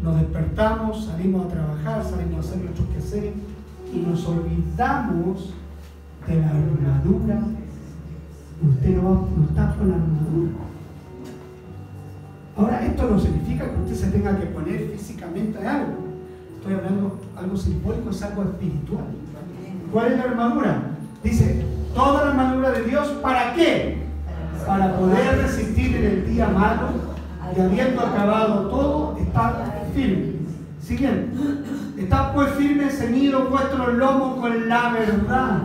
Nos 0.03 0.17
despertamos, 0.21 1.07
salimos 1.07 1.47
a 1.47 1.49
trabajar, 1.49 2.05
salimos 2.05 2.45
a 2.45 2.49
hacer 2.49 2.63
nuestros 2.63 2.89
quehaceres 2.89 3.33
y 3.93 3.99
nos 3.99 4.27
olvidamos 4.27 5.53
de 6.27 6.37
la 6.37 6.51
armadura. 6.51 7.43
Usted 8.63 8.97
no, 8.97 9.29
está 9.49 9.75
con 9.77 9.91
la 9.91 9.97
armadura. 9.97 10.53
Ahora, 12.57 12.87
esto 12.87 13.11
no 13.11 13.19
significa 13.19 13.71
que 13.71 13.81
usted 13.83 13.95
se 13.95 14.11
tenga 14.11 14.39
que 14.39 14.47
poner 14.47 14.91
físicamente 14.91 15.67
algo. 15.67 15.95
Estoy 16.57 16.75
hablando 16.75 17.21
algo 17.37 17.57
simbólico, 17.57 18.11
es 18.11 18.23
algo 18.23 18.43
espiritual. 18.45 19.05
¿Cuál 19.93 20.13
es 20.13 20.19
la 20.19 20.25
armadura? 20.25 20.83
Dice, 21.23 21.67
toda 21.95 22.25
la 22.25 22.31
armadura 22.31 22.71
de 22.71 22.85
Dios, 22.85 23.09
¿para 23.23 23.53
qué? 23.55 24.03
Para 24.67 24.97
poder 24.97 25.43
resistir 25.43 25.97
en 25.97 26.05
el 26.05 26.27
día 26.31 26.49
malo 26.49 26.89
y 27.57 27.61
habiendo 27.61 28.01
acabado 28.01 28.69
todo, 28.69 29.19
estar 29.19 29.89
firme. 29.95 30.33
Siguiente. 30.81 31.62
Estad 32.03 32.35
pues 32.35 32.53
firmes, 32.55 32.99
ceñidos 32.99 33.49
vuestros 33.49 33.95
lomos 33.95 34.41
con 34.41 34.69
la 34.69 34.91
verdad. 34.91 35.59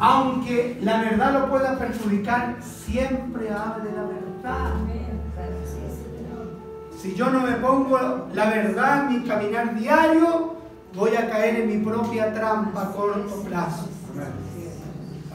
Aunque 0.00 0.76
la 0.82 1.02
verdad 1.02 1.32
lo 1.32 1.48
pueda 1.48 1.78
perjudicar, 1.78 2.56
siempre 2.60 3.48
hable 3.52 3.90
la 3.92 4.02
verdad. 4.02 4.72
Si 7.00 7.14
yo 7.14 7.30
no 7.30 7.40
me 7.40 7.52
pongo 7.52 8.28
la 8.34 8.46
verdad 8.46 9.04
en 9.04 9.22
mi 9.22 9.28
caminar 9.28 9.78
diario, 9.78 10.56
voy 10.94 11.14
a 11.14 11.30
caer 11.30 11.60
en 11.60 11.68
mi 11.68 11.84
propia 11.84 12.34
trampa 12.34 12.82
a 12.82 12.92
corto 12.92 13.42
plazo. 13.42 13.88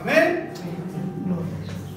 Amén. 0.01 0.51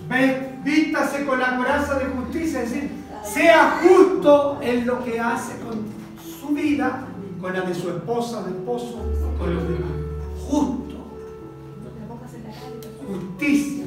Ve, 0.08 0.52
Vístase 0.62 1.24
con 1.24 1.40
la 1.40 1.56
coraza 1.56 1.98
de 1.98 2.06
justicia, 2.06 2.62
es 2.62 2.70
decir, 2.70 2.90
sea 3.24 3.80
justo 3.82 4.60
en 4.62 4.86
lo 4.86 5.02
que 5.04 5.18
hace 5.18 5.58
con 5.60 5.84
su 6.40 6.48
vida, 6.48 7.05
con 7.40 7.52
la 7.52 7.60
de 7.62 7.74
su 7.74 7.90
esposa, 7.90 8.42
de 8.42 8.50
esposo, 8.50 8.98
con 9.38 9.54
los 9.54 9.68
demás. 9.68 9.90
Justo. 10.48 10.96
Justicia. 13.06 13.84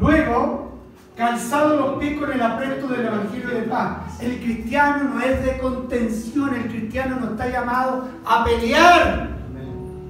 Luego, 0.00 0.72
calzado 1.16 1.76
los 1.76 1.98
pies 1.98 2.18
con 2.18 2.32
el 2.32 2.42
apresto 2.42 2.88
del 2.88 3.06
Evangelio 3.06 3.48
de 3.48 3.62
paz. 3.62 4.20
El 4.20 4.38
cristiano 4.40 5.14
no 5.14 5.20
es 5.20 5.44
de 5.44 5.58
contención, 5.58 6.54
el 6.54 6.68
cristiano 6.68 7.18
no 7.20 7.30
está 7.30 7.48
llamado 7.48 8.08
a 8.24 8.44
pelear. 8.44 9.30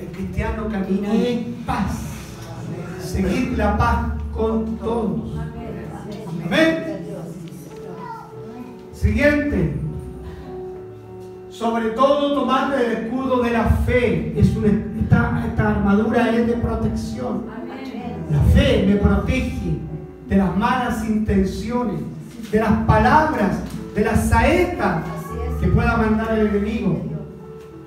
El 0.01 0.07
cristiano 0.09 0.69
camina 0.69 1.13
en 1.13 1.55
paz. 1.67 2.03
Seguir 3.03 3.57
la 3.57 3.77
paz 3.79 4.13
con 4.33 4.77
todos. 4.79 5.39
Amén. 6.45 7.07
Siguiente. 8.93 9.86
Sobre 11.59 11.89
todo 11.91 12.35
tomar 12.35 12.75
el 12.75 12.93
escudo 12.93 13.43
de 13.43 13.51
la 13.51 13.65
fe. 13.87 14.39
Es 14.39 14.55
una, 14.57 14.69
esta, 14.69 15.43
esta 15.49 15.71
armadura 15.71 16.37
es 16.37 16.47
de 16.47 16.53
protección. 16.53 17.45
La 18.31 18.41
fe 18.53 18.85
me 18.87 18.97
protege 18.97 19.79
de 20.29 20.37
las 20.37 20.55
malas 20.55 21.09
intenciones, 21.09 22.01
de 22.53 22.61
las 22.61 22.73
palabras, 22.87 23.61
de 23.95 24.05
las 24.05 24.29
saetas 24.29 25.05
que 25.59 25.69
pueda 25.69 25.97
mandar 25.97 26.39
el 26.39 26.49
enemigo, 26.49 27.01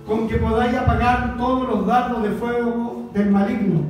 con 0.07 0.27
que 0.27 0.37
podáis 0.37 0.75
apagar 0.75 1.37
todos 1.37 1.69
los 1.69 1.85
dardos 1.85 2.23
de 2.23 2.29
fuego 2.31 3.11
del 3.13 3.29
maligno 3.29 3.81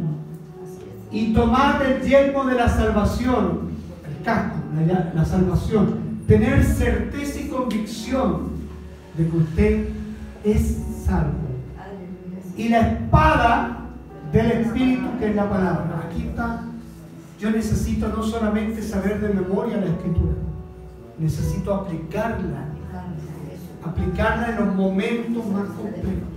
y 1.09 1.33
tomar 1.33 1.81
el 1.83 2.01
yelmo 2.01 2.43
de 2.43 2.55
la 2.55 2.67
salvación, 2.67 3.69
el 4.09 4.25
casco, 4.25 4.57
la, 4.85 5.13
la 5.15 5.25
salvación, 5.25 5.99
tener 6.27 6.65
certeza 6.65 7.39
y 7.39 7.47
convicción 7.47 8.58
de 9.19 9.27
que 9.27 9.37
usted 9.37 9.85
es 10.45 10.77
salvo. 11.05 11.33
Y 12.55 12.69
la 12.69 12.79
espada 12.79 13.79
del 14.31 14.51
Espíritu 14.51 15.07
que 15.19 15.29
es 15.29 15.35
la 15.35 15.49
palabra. 15.49 16.05
Aquí 16.05 16.23
está. 16.23 16.63
Yo 17.37 17.51
necesito 17.51 18.07
no 18.07 18.23
solamente 18.23 18.81
saber 18.81 19.19
de 19.19 19.29
memoria 19.33 19.77
la 19.77 19.87
escritura, 19.87 20.33
necesito 21.17 21.73
aplicarla. 21.73 22.65
Aplicarla 23.83 24.49
en 24.49 24.65
los 24.65 24.75
momentos 24.75 25.45
más 25.47 25.67
complejos. 25.67 26.29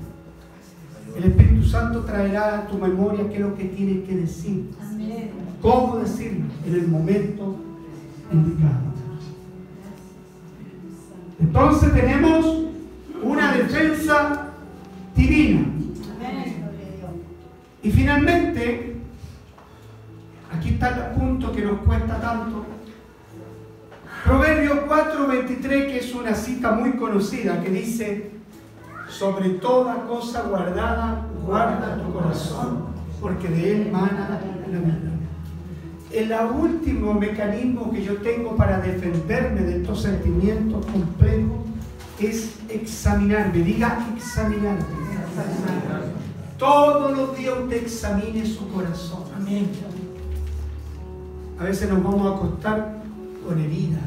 El 1.16 1.24
Espíritu 1.24 1.64
Santo 1.64 2.00
traerá 2.00 2.60
a 2.60 2.66
tu 2.66 2.78
memoria 2.78 3.28
qué 3.28 3.34
es 3.34 3.40
lo 3.40 3.54
que 3.54 3.64
tienes 3.64 4.08
que 4.08 4.16
decir. 4.16 4.70
Cómo 5.60 5.98
decirlo 5.98 6.46
en 6.66 6.74
el 6.74 6.88
momento 6.88 7.56
indicado. 8.32 8.92
Entonces 11.40 11.92
tenemos 11.92 12.71
una 13.22 13.52
defensa 13.52 14.48
divina. 15.14 15.66
Y 17.82 17.90
finalmente, 17.90 18.96
aquí 20.52 20.70
está 20.70 20.88
el 20.88 21.18
punto 21.18 21.52
que 21.52 21.62
nos 21.62 21.80
cuesta 21.80 22.20
tanto. 22.20 22.64
Proverbio 24.24 24.86
4:23, 24.86 25.86
que 25.86 25.98
es 25.98 26.14
una 26.14 26.34
cita 26.34 26.72
muy 26.72 26.92
conocida, 26.92 27.60
que 27.60 27.70
dice, 27.70 28.30
sobre 29.08 29.50
toda 29.50 30.06
cosa 30.06 30.42
guardada, 30.42 31.26
guarda 31.44 32.00
tu 32.00 32.12
corazón, 32.12 32.84
porque 33.20 33.48
de 33.48 33.72
él 33.72 33.90
mana 33.90 34.28
la 34.30 34.78
vida. 34.78 34.98
El 36.12 36.32
último 36.54 37.14
mecanismo 37.14 37.90
que 37.90 38.04
yo 38.04 38.18
tengo 38.18 38.54
para 38.54 38.78
defenderme 38.80 39.62
de 39.62 39.78
estos 39.78 40.02
sentimientos 40.02 40.84
complejos 40.86 41.71
es 42.26 42.56
examinarme. 42.68 43.58
Diga 43.58 44.06
examinarme. 44.14 44.84
Todos 46.58 47.16
los 47.16 47.36
días 47.36 47.54
usted 47.60 47.82
examine 47.82 48.46
su 48.46 48.68
corazón. 48.68 49.24
Amén. 49.36 49.70
A 51.58 51.64
veces 51.64 51.88
nos 51.90 52.02
vamos 52.02 52.26
a 52.26 52.36
acostar 52.36 53.02
con 53.46 53.58
heridas. 53.58 54.02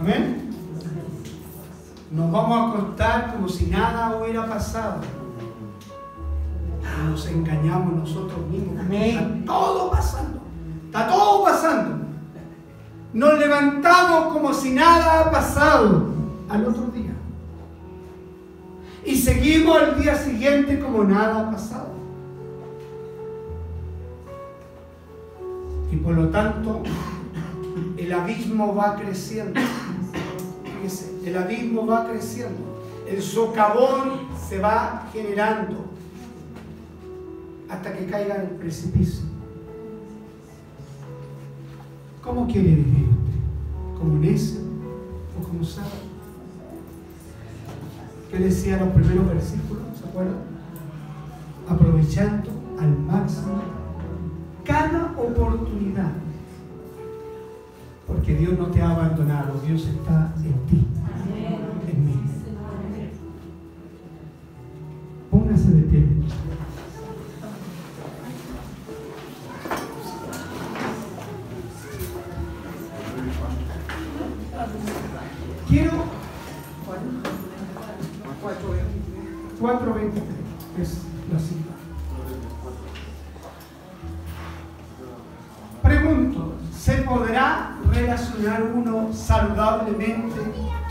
Amén. 0.00 0.50
Nos 2.10 2.30
vamos 2.32 2.58
a 2.58 2.78
acostar 2.78 3.32
como 3.32 3.48
si 3.48 3.66
nada 3.66 4.16
hubiera 4.16 4.48
pasado. 4.48 5.00
Nos 7.08 7.26
engañamos 7.26 7.94
nosotros 7.94 8.46
mismos. 8.48 8.78
Amén. 8.80 9.40
Está 9.40 9.52
todo 9.52 9.90
pasando. 9.90 10.40
Está 10.86 11.08
todo 11.08 11.44
pasando. 11.44 12.09
Nos 13.12 13.38
levantamos 13.38 14.32
como 14.32 14.54
si 14.54 14.70
nada 14.70 15.20
ha 15.20 15.30
pasado 15.30 16.06
al 16.48 16.64
otro 16.64 16.86
día. 16.86 17.12
Y 19.04 19.16
seguimos 19.16 19.76
al 19.76 20.00
día 20.00 20.14
siguiente 20.14 20.78
como 20.78 21.04
nada 21.04 21.40
ha 21.40 21.50
pasado. 21.50 21.90
Y 25.90 25.96
por 25.96 26.14
lo 26.14 26.28
tanto, 26.28 26.82
el 27.96 28.12
abismo 28.12 28.74
va 28.74 28.96
creciendo. 28.96 29.60
Fíjese, 30.76 31.18
el 31.24 31.36
abismo 31.36 31.86
va 31.86 32.06
creciendo. 32.06 32.80
El 33.08 33.20
socavón 33.22 34.28
se 34.48 34.58
va 34.58 35.08
generando 35.12 35.86
hasta 37.68 37.92
que 37.92 38.06
caiga 38.06 38.36
en 38.36 38.40
el 38.42 38.50
precipicio. 38.50 39.29
¿Cómo 42.30 42.46
quiere 42.46 42.78
usted? 42.78 43.98
¿Como 43.98 44.18
necio 44.20 44.60
o 45.36 45.48
como 45.48 45.64
sabio? 45.64 45.90
¿Qué 48.30 48.38
decía 48.38 48.76
los 48.76 48.90
primeros 48.90 49.26
versículos? 49.26 49.82
¿Se 50.00 50.08
acuerdan? 50.08 50.36
Aprovechando 51.68 52.48
al 52.78 52.96
máximo 53.00 53.60
cada 54.64 55.12
oportunidad. 55.18 56.12
Porque 58.06 58.36
Dios 58.36 58.56
no 58.56 58.66
te 58.68 58.80
ha 58.80 58.90
abandonado, 58.90 59.60
Dios 59.66 59.88
está 59.88 60.32
en 60.44 60.54
ti, 60.68 60.86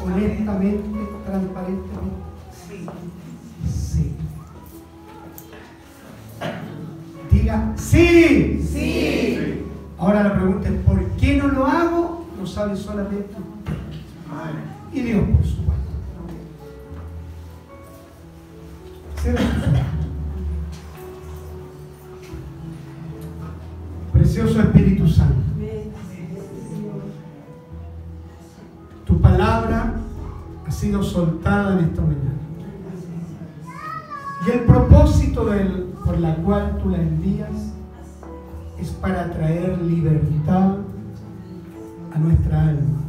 honestamente, 0.03 0.83
transparentemente? 1.25 2.15
Sí. 2.67 2.85
Sí. 3.67 4.15
Diga, 7.31 7.73
sí. 7.77 8.67
Sí. 8.71 9.65
Ahora 9.97 10.23
la 10.23 10.35
pregunta 10.35 10.69
es, 10.69 10.75
¿por 10.81 11.03
qué 11.11 11.37
no 11.37 11.47
lo 11.47 11.65
hago? 11.65 12.25
Lo 12.39 12.47
sabe 12.47 12.75
solamente 12.75 13.35
usted. 13.37 13.73
Y 14.93 15.01
Dios, 15.01 15.23
tú 36.81 36.89
la 36.89 36.97
envías 36.97 37.73
es 38.79 38.89
para 38.91 39.31
traer 39.31 39.77
libertad 39.81 40.77
a 42.13 42.17
nuestra 42.17 42.61
alma, 42.69 42.99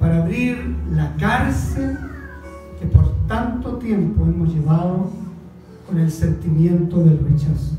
para 0.00 0.22
abrir 0.22 0.76
la 0.90 1.14
cárcel 1.16 1.98
que 2.80 2.86
por 2.86 3.14
tanto 3.26 3.78
tiempo 3.78 4.24
hemos 4.24 4.52
llevado 4.52 5.10
con 5.86 5.98
el 5.98 6.10
sentimiento 6.10 6.98
del 6.98 7.18
rechazo. 7.18 7.76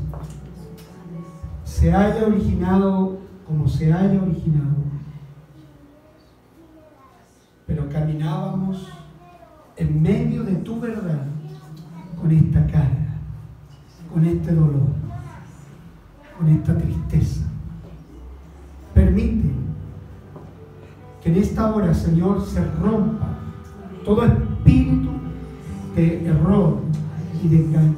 Se 1.64 1.92
haya 1.92 2.26
originado 2.26 3.18
como 3.46 3.68
se 3.68 3.92
haya 3.92 4.20
originado, 4.20 4.74
pero 7.66 7.88
caminábamos 7.88 8.88
en 9.76 10.02
medio 10.02 10.42
de 10.42 10.54
tu 10.56 10.80
verdad 10.80 11.26
con 12.20 12.30
esta 12.30 12.66
carga, 12.66 12.95
con 14.16 14.24
este 14.24 14.54
dolor, 14.54 14.88
con 16.38 16.48
esta 16.48 16.74
tristeza. 16.74 17.42
Permite 18.94 19.50
que 21.22 21.28
en 21.28 21.36
esta 21.36 21.74
hora, 21.74 21.92
Señor, 21.92 22.42
se 22.42 22.64
rompa 22.80 23.26
todo 24.06 24.24
espíritu 24.24 25.10
de 25.94 26.28
error 26.28 26.78
y 27.44 27.48
de 27.48 27.56
engaño. 27.58 27.94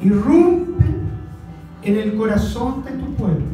Irrumpe 0.00 0.84
en 1.82 1.96
el 1.96 2.16
corazón 2.16 2.84
de 2.84 2.92
tu 2.92 3.12
pueblo, 3.14 3.46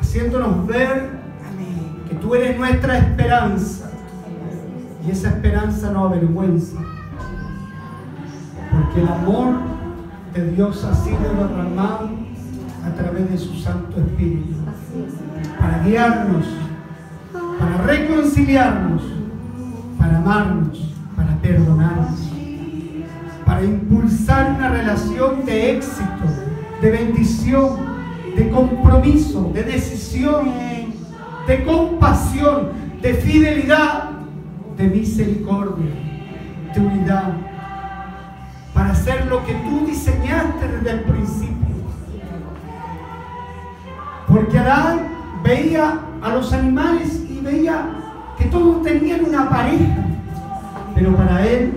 haciéndonos 0.00 0.66
ver 0.66 1.10
que 2.08 2.16
tú 2.16 2.34
eres 2.34 2.58
nuestra 2.58 2.98
esperanza. 2.98 3.92
Y 5.06 5.12
esa 5.12 5.28
esperanza 5.28 5.92
no 5.92 6.06
avergüenza, 6.06 6.80
porque 8.72 9.00
el 9.00 9.06
amor 9.06 9.81
de 10.34 10.50
Dios 10.52 10.82
ha 10.84 10.94
sido 10.94 11.18
derramado 11.18 12.08
a 12.84 12.90
través 12.94 13.30
de 13.30 13.38
su 13.38 13.54
Santo 13.54 14.00
Espíritu. 14.00 14.54
Para 15.58 15.82
guiarnos, 15.84 16.46
para 17.58 17.76
reconciliarnos, 17.86 19.02
para 19.98 20.18
amarnos, 20.18 20.94
para 21.14 21.36
perdonarnos, 21.36 22.20
para 23.44 23.64
impulsar 23.64 24.54
una 24.56 24.70
relación 24.70 25.44
de 25.44 25.76
éxito, 25.76 26.24
de 26.80 26.90
bendición, 26.90 27.76
de 28.36 28.50
compromiso, 28.50 29.50
de 29.52 29.62
decisión, 29.64 30.50
de 31.46 31.64
compasión, 31.64 32.70
de 33.02 33.14
fidelidad, 33.14 34.10
de 34.76 34.88
misericordia, 34.88 35.92
de 36.74 36.80
unidad, 36.80 37.51
para 38.82 38.94
hacer 38.94 39.26
lo 39.26 39.44
que 39.44 39.54
tú 39.54 39.86
diseñaste 39.86 40.66
desde 40.66 40.90
el 40.90 41.00
principio. 41.02 41.76
Porque 44.26 44.58
Adán 44.58 45.06
veía 45.44 46.00
a 46.20 46.30
los 46.30 46.52
animales 46.52 47.22
y 47.30 47.38
veía 47.38 47.90
que 48.36 48.46
todos 48.46 48.82
tenían 48.82 49.24
una 49.24 49.48
pareja, 49.48 50.04
pero 50.96 51.14
para 51.14 51.46
él 51.46 51.72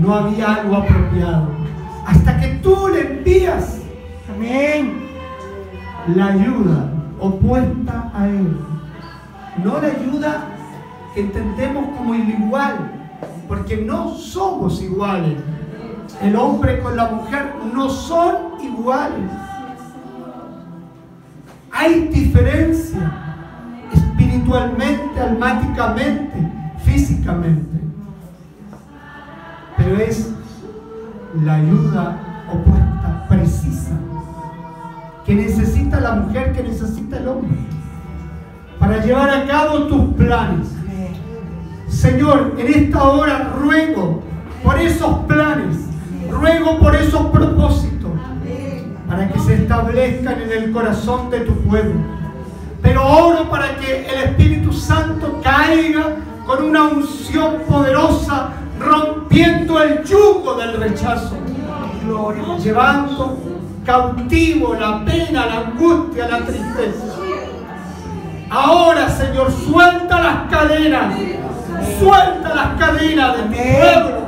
no 0.00 0.14
había 0.14 0.54
algo 0.54 0.76
apropiado. 0.76 1.48
Hasta 2.06 2.38
que 2.38 2.46
tú 2.62 2.90
le 2.94 3.00
envías, 3.00 3.80
amén, 4.32 5.00
la 6.14 6.26
ayuda 6.28 6.92
opuesta 7.18 8.12
a 8.14 8.28
él. 8.28 8.56
No 9.64 9.80
la 9.80 9.88
ayuda 9.88 10.44
que 11.12 11.22
entendemos 11.22 11.86
como 11.96 12.14
igual, 12.14 12.76
porque 13.48 13.78
no 13.78 14.14
somos 14.14 14.80
iguales. 14.80 15.38
El 16.20 16.34
hombre 16.34 16.80
con 16.80 16.96
la 16.96 17.10
mujer 17.10 17.54
no 17.72 17.88
son 17.88 18.60
iguales. 18.60 19.30
Hay 21.70 22.08
diferencia 22.08 23.12
espiritualmente, 23.92 25.20
almáticamente, 25.20 26.52
físicamente. 26.84 27.80
Pero 29.76 29.96
es 29.96 30.32
la 31.44 31.54
ayuda 31.54 32.44
opuesta, 32.52 33.26
precisa, 33.28 33.92
que 35.24 35.34
necesita 35.36 36.00
la 36.00 36.14
mujer, 36.14 36.52
que 36.52 36.64
necesita 36.64 37.18
el 37.18 37.28
hombre, 37.28 37.58
para 38.80 39.04
llevar 39.04 39.30
a 39.30 39.46
cabo 39.46 39.84
tus 39.84 40.14
planes. 40.14 40.68
Señor, 41.88 42.54
en 42.58 42.66
esta 42.66 43.04
hora 43.04 43.54
ruego 43.60 44.22
por 44.64 44.78
esos 44.80 45.18
planes, 45.26 45.87
ruego 46.30 46.78
por 46.78 46.94
esos 46.94 47.26
propósitos, 47.26 48.10
para 49.08 49.28
que 49.28 49.38
se 49.38 49.54
establezcan 49.54 50.40
en 50.42 50.52
el 50.52 50.72
corazón 50.72 51.30
de 51.30 51.40
tu 51.40 51.54
pueblo. 51.62 52.00
Pero 52.82 53.04
oro 53.04 53.48
para 53.50 53.76
que 53.76 54.06
el 54.06 54.28
Espíritu 54.30 54.72
Santo 54.72 55.40
caiga 55.42 56.16
con 56.46 56.64
una 56.64 56.84
unción 56.84 57.62
poderosa, 57.68 58.50
rompiendo 58.78 59.82
el 59.82 60.04
yugo 60.04 60.54
del 60.54 60.80
rechazo, 60.80 61.36
llevando 62.62 63.38
cautivo 63.84 64.74
la 64.74 65.04
pena, 65.04 65.46
la 65.46 65.58
angustia, 65.68 66.28
la 66.28 66.38
tristeza. 66.38 67.16
Ahora, 68.50 69.08
Señor, 69.10 69.50
suelta 69.50 70.20
las 70.20 70.50
cadenas, 70.50 71.14
suelta 71.98 72.54
las 72.54 72.78
cadenas 72.78 73.36
de 73.36 73.42
tu 73.42 73.48
pueblo, 73.50 74.18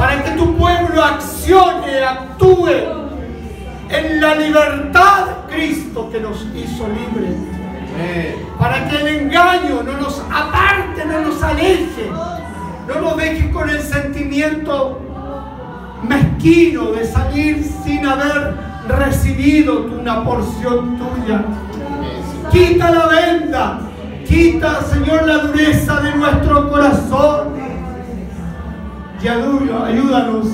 para 0.00 0.24
que 0.24 0.30
tu 0.30 0.56
pueblo 0.56 1.04
accione, 1.04 2.02
actúe 2.02 2.70
en 3.90 4.18
la 4.18 4.34
libertad 4.34 5.26
de 5.26 5.54
Cristo 5.54 6.08
que 6.10 6.20
nos 6.20 6.40
hizo 6.54 6.88
libres. 6.88 7.36
Para 8.58 8.88
que 8.88 8.96
el 8.96 9.08
engaño 9.24 9.82
no 9.82 9.92
nos 9.98 10.22
aparte, 10.32 11.04
no 11.04 11.20
nos 11.20 11.42
aleje, 11.42 12.10
no 12.88 12.98
nos 12.98 13.16
deje 13.18 13.50
con 13.50 13.68
el 13.68 13.82
sentimiento 13.82 15.02
mezquino 16.02 16.92
de 16.92 17.04
salir 17.04 17.62
sin 17.84 18.06
haber 18.06 18.54
recibido 18.88 19.82
una 20.00 20.24
porción 20.24 20.96
tuya. 20.96 21.44
Quita 22.50 22.90
la 22.90 23.06
venda, 23.06 23.80
quita, 24.26 24.80
Señor, 24.82 25.26
la 25.26 25.38
dureza 25.40 26.00
de 26.00 26.16
nuestro 26.16 26.70
corazón. 26.70 27.69
Y 29.22 29.28
ayúdanos 29.28 30.46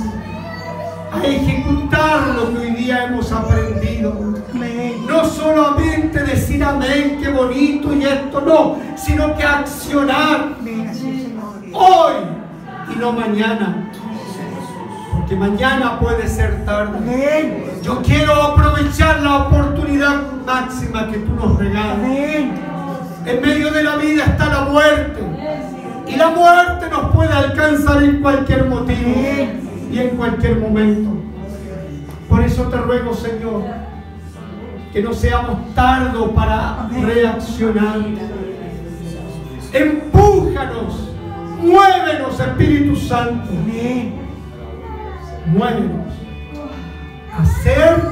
a 1.12 1.24
ejecutar 1.24 2.34
lo 2.34 2.52
que 2.52 2.58
hoy 2.58 2.70
día 2.72 3.04
hemos 3.04 3.30
aprendido. 3.30 4.12
No 5.06 5.24
solamente 5.24 6.24
decir 6.24 6.64
amén, 6.64 7.18
qué 7.22 7.28
bonito 7.30 7.94
y 7.94 8.04
esto, 8.04 8.40
no, 8.40 8.76
sino 8.96 9.36
que 9.36 9.44
accionar 9.44 10.56
hoy 11.72 12.14
y 12.92 12.98
no 12.98 13.12
mañana. 13.12 13.88
Porque 15.12 15.36
mañana 15.36 16.00
puede 16.00 16.26
ser 16.26 16.64
tarde. 16.64 17.70
Yo 17.82 18.02
quiero 18.02 18.34
aprovechar 18.34 19.20
la 19.22 19.46
oportunidad 19.46 20.22
máxima 20.44 21.08
que 21.08 21.18
tú 21.18 21.34
nos 21.34 21.56
regalas. 21.56 21.98
En 23.26 23.40
medio 23.40 23.72
de 23.72 23.84
la 23.84 23.96
vida 23.96 24.24
está 24.24 24.46
la 24.46 24.60
muerte. 24.62 25.36
Y 26.07 26.16
la 26.16 26.28
muerte 26.30 26.88
nos 26.90 27.12
puede 27.12 27.32
alcanzar 27.32 28.02
en 28.02 28.20
cualquier 28.20 28.66
motivo 28.66 29.14
y 29.90 29.98
en 29.98 30.16
cualquier 30.16 30.59
momento. 30.59 31.11
Por 32.28 32.42
eso 32.42 32.64
te 32.64 32.76
ruego, 32.76 33.14
Señor, 33.14 33.62
que 34.92 35.02
no 35.02 35.12
seamos 35.12 35.74
tardos 35.74 36.30
para 36.30 36.88
reaccionar. 37.02 37.98
Empújanos, 39.72 41.11
muévenos, 41.61 42.40
Espíritu 42.40 42.96
Santo. 42.96 43.50
Muévenos 45.46 46.07
hacer 47.38 48.02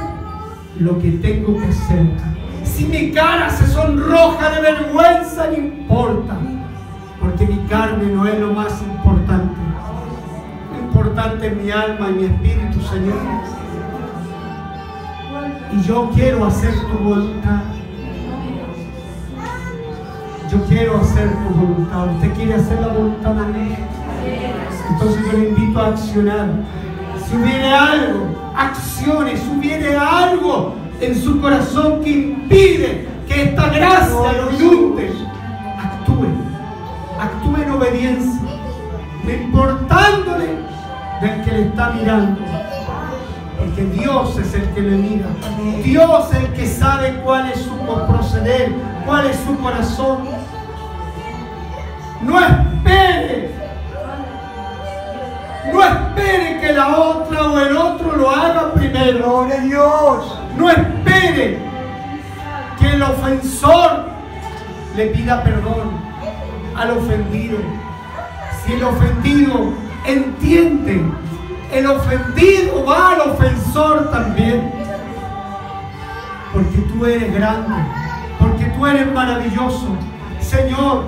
lo 0.78 0.98
que 0.98 1.10
tengo 1.12 1.58
que 1.58 1.66
hacer. 1.66 2.06
Si 2.64 2.84
mi 2.86 3.12
cara 3.12 3.50
se 3.50 3.66
sonroja 3.66 4.50
de 4.50 4.60
vergüenza, 4.60 5.46
no 5.46 5.56
importa, 5.56 6.36
porque 7.24 7.46
mi 7.46 7.58
carne 7.68 8.04
no 8.12 8.26
es 8.26 8.38
lo 8.38 8.52
más 8.52 8.82
importante. 8.82 9.54
Lo 10.72 10.86
importante 10.86 11.46
es 11.46 11.56
mi 11.56 11.70
alma 11.70 12.10
y 12.10 12.12
mi 12.12 12.24
espíritu, 12.26 12.80
Señor. 12.82 13.16
Y 15.72 15.82
yo 15.82 16.10
quiero 16.14 16.44
hacer 16.44 16.74
tu 16.74 16.98
voluntad. 16.98 17.62
Yo 20.52 20.62
quiero 20.68 21.00
hacer 21.00 21.30
tu 21.30 21.54
voluntad. 21.54 22.14
¿Usted 22.14 22.32
quiere 22.34 22.54
hacer 22.54 22.80
la 22.80 22.88
voluntad 22.88 23.32
de 23.32 23.64
Dios? 23.64 23.78
Entonces 24.90 25.22
yo 25.24 25.38
le 25.38 25.48
invito 25.48 25.80
a 25.80 25.86
accionar. 25.88 26.48
Si 27.26 27.36
hubiere 27.36 27.72
algo, 27.72 28.52
acciones, 28.54 29.40
si 29.40 29.58
hubiere 29.58 29.96
algo 29.96 30.74
en 31.00 31.14
su 31.14 31.40
corazón 31.40 32.02
que 32.02 32.10
impide 32.10 33.08
que 33.26 33.44
esta 33.44 33.70
gracia 33.70 34.32
lo 34.32 34.52
inunde, 34.52 35.10
actúe. 35.78 36.53
Actúe 37.18 37.62
en 37.62 37.70
obediencia. 37.70 38.40
No 39.24 39.32
importándole 39.32 40.58
del 41.20 41.44
que 41.44 41.50
le 41.52 41.62
está 41.68 41.90
mirando. 41.90 42.40
Porque 43.58 43.84
Dios 43.84 44.38
es 44.38 44.54
el 44.54 44.68
que 44.70 44.80
le 44.80 44.96
mira. 44.96 45.26
Dios 45.82 46.32
es 46.32 46.38
el 46.38 46.52
que 46.52 46.66
sabe 46.66 47.20
cuál 47.24 47.50
es 47.50 47.60
su 47.60 47.76
proceder, 47.76 48.72
cuál 49.06 49.26
es 49.26 49.36
su 49.36 49.56
corazón. 49.58 50.24
No 52.22 52.40
espere. 52.40 53.54
No 55.72 55.82
espere 55.82 56.60
que 56.60 56.72
la 56.72 56.96
otra 56.98 57.42
o 57.42 57.58
el 57.58 57.76
otro 57.76 58.16
lo 58.16 58.30
haga 58.30 58.72
primero. 58.74 59.46
Dios. 59.62 60.38
No 60.56 60.70
espere 60.70 61.58
que 62.78 62.90
el 62.90 63.02
ofensor 63.02 64.04
le 64.96 65.06
pida 65.06 65.42
perdón 65.42 66.03
al 66.76 66.90
ofendido. 66.90 67.58
Si 68.64 68.72
el 68.72 68.84
ofendido 68.84 69.72
entiende, 70.06 71.02
el 71.72 71.86
ofendido 71.86 72.84
va 72.84 73.12
al 73.12 73.20
ofensor 73.32 74.10
también. 74.10 74.72
Porque 76.52 76.78
tú 76.78 77.04
eres 77.04 77.34
grande, 77.34 77.74
porque 78.38 78.64
tú 78.66 78.86
eres 78.86 79.12
maravilloso. 79.12 79.88
Señor, 80.40 81.04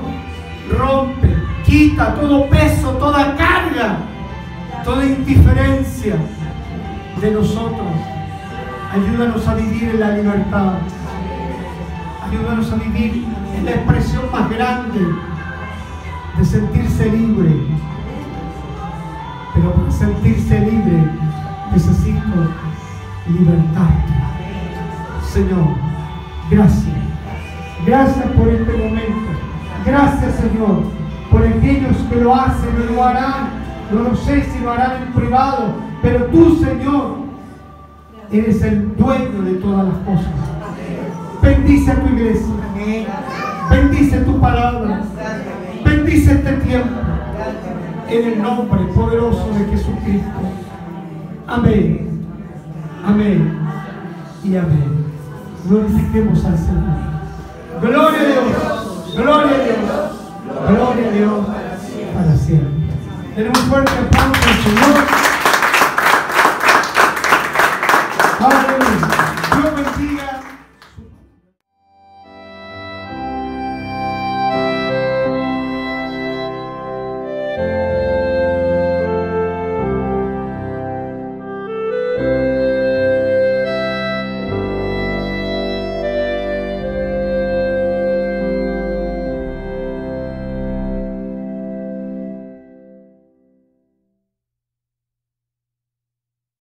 rompe, 0.76 1.36
quita 1.64 2.14
todo 2.14 2.48
peso, 2.48 2.90
toda 2.92 3.36
carga, 3.36 3.98
toda 4.84 5.04
indiferencia 5.04 6.16
de 7.20 7.30
nosotros. 7.30 7.86
Ayúdanos 8.92 9.46
a 9.46 9.54
vivir 9.54 9.90
en 9.90 10.00
la 10.00 10.10
libertad. 10.10 10.74
Ayúdanos 12.28 12.72
a 12.72 12.76
vivir 12.76 13.24
en 13.56 13.64
la 13.64 13.70
expresión 13.70 14.24
más 14.32 14.50
grande 14.50 15.35
de 16.38 16.44
sentirse 16.44 17.10
libre. 17.10 17.50
Pero 19.54 19.72
para 19.72 19.90
sentirse 19.90 20.60
libre 20.60 21.10
necesito 21.72 22.50
libertad. 23.28 23.90
Señor, 25.32 25.68
gracias. 26.50 26.94
Gracias 27.86 28.26
por 28.32 28.48
este 28.48 28.72
momento. 28.72 29.30
Gracias, 29.84 30.34
Señor, 30.36 30.82
por 31.30 31.46
aquellos 31.46 31.96
que 32.10 32.16
lo 32.16 32.34
hacen 32.34 32.70
y 32.82 32.94
lo 32.94 33.04
harán. 33.04 33.66
No 33.92 34.02
lo 34.02 34.16
sé 34.16 34.42
si 34.44 34.58
lo 34.58 34.72
harán 34.72 35.02
en 35.02 35.12
privado, 35.12 35.74
pero 36.02 36.24
tú, 36.26 36.56
Señor, 36.56 37.18
eres 38.32 38.62
el 38.62 38.96
dueño 38.96 39.42
de 39.42 39.54
todas 39.54 39.86
las 39.86 39.96
cosas. 39.98 40.32
Bendice 41.40 41.92
a 41.92 41.94
tu 41.94 42.08
iglesia. 42.08 42.54
Bendice 43.70 44.18
tu 44.18 44.40
palabra 44.40 45.02
bendice 46.16 46.32
este 46.32 46.52
tiempo 46.64 47.00
en 48.08 48.32
el 48.32 48.42
nombre 48.42 48.80
poderoso 48.94 49.50
de 49.52 49.64
Jesucristo. 49.66 50.30
Amén. 51.46 52.26
Amén. 53.04 53.58
Y 54.42 54.56
amén. 54.56 55.04
Glorifiquemos 55.68 56.44
al 56.44 56.58
Señor. 56.58 57.82
Gloria 57.82 58.20
a 58.20 58.24
Dios. 58.24 59.14
Gloria 59.16 59.56
a 59.56 59.64
Dios. 59.64 59.76
Gloria 60.68 61.08
a 61.08 61.12
Dios 61.12 61.46
para 62.14 62.36
siempre. 62.36 62.86
Tenemos 63.34 63.58
fuerte 63.60 63.92
aplauso 63.92 64.40
al 64.48 64.56
Señor. 64.64 65.04
Aleluya. 68.40 69.08
Dios 69.52 69.96
bendiga. 69.96 70.45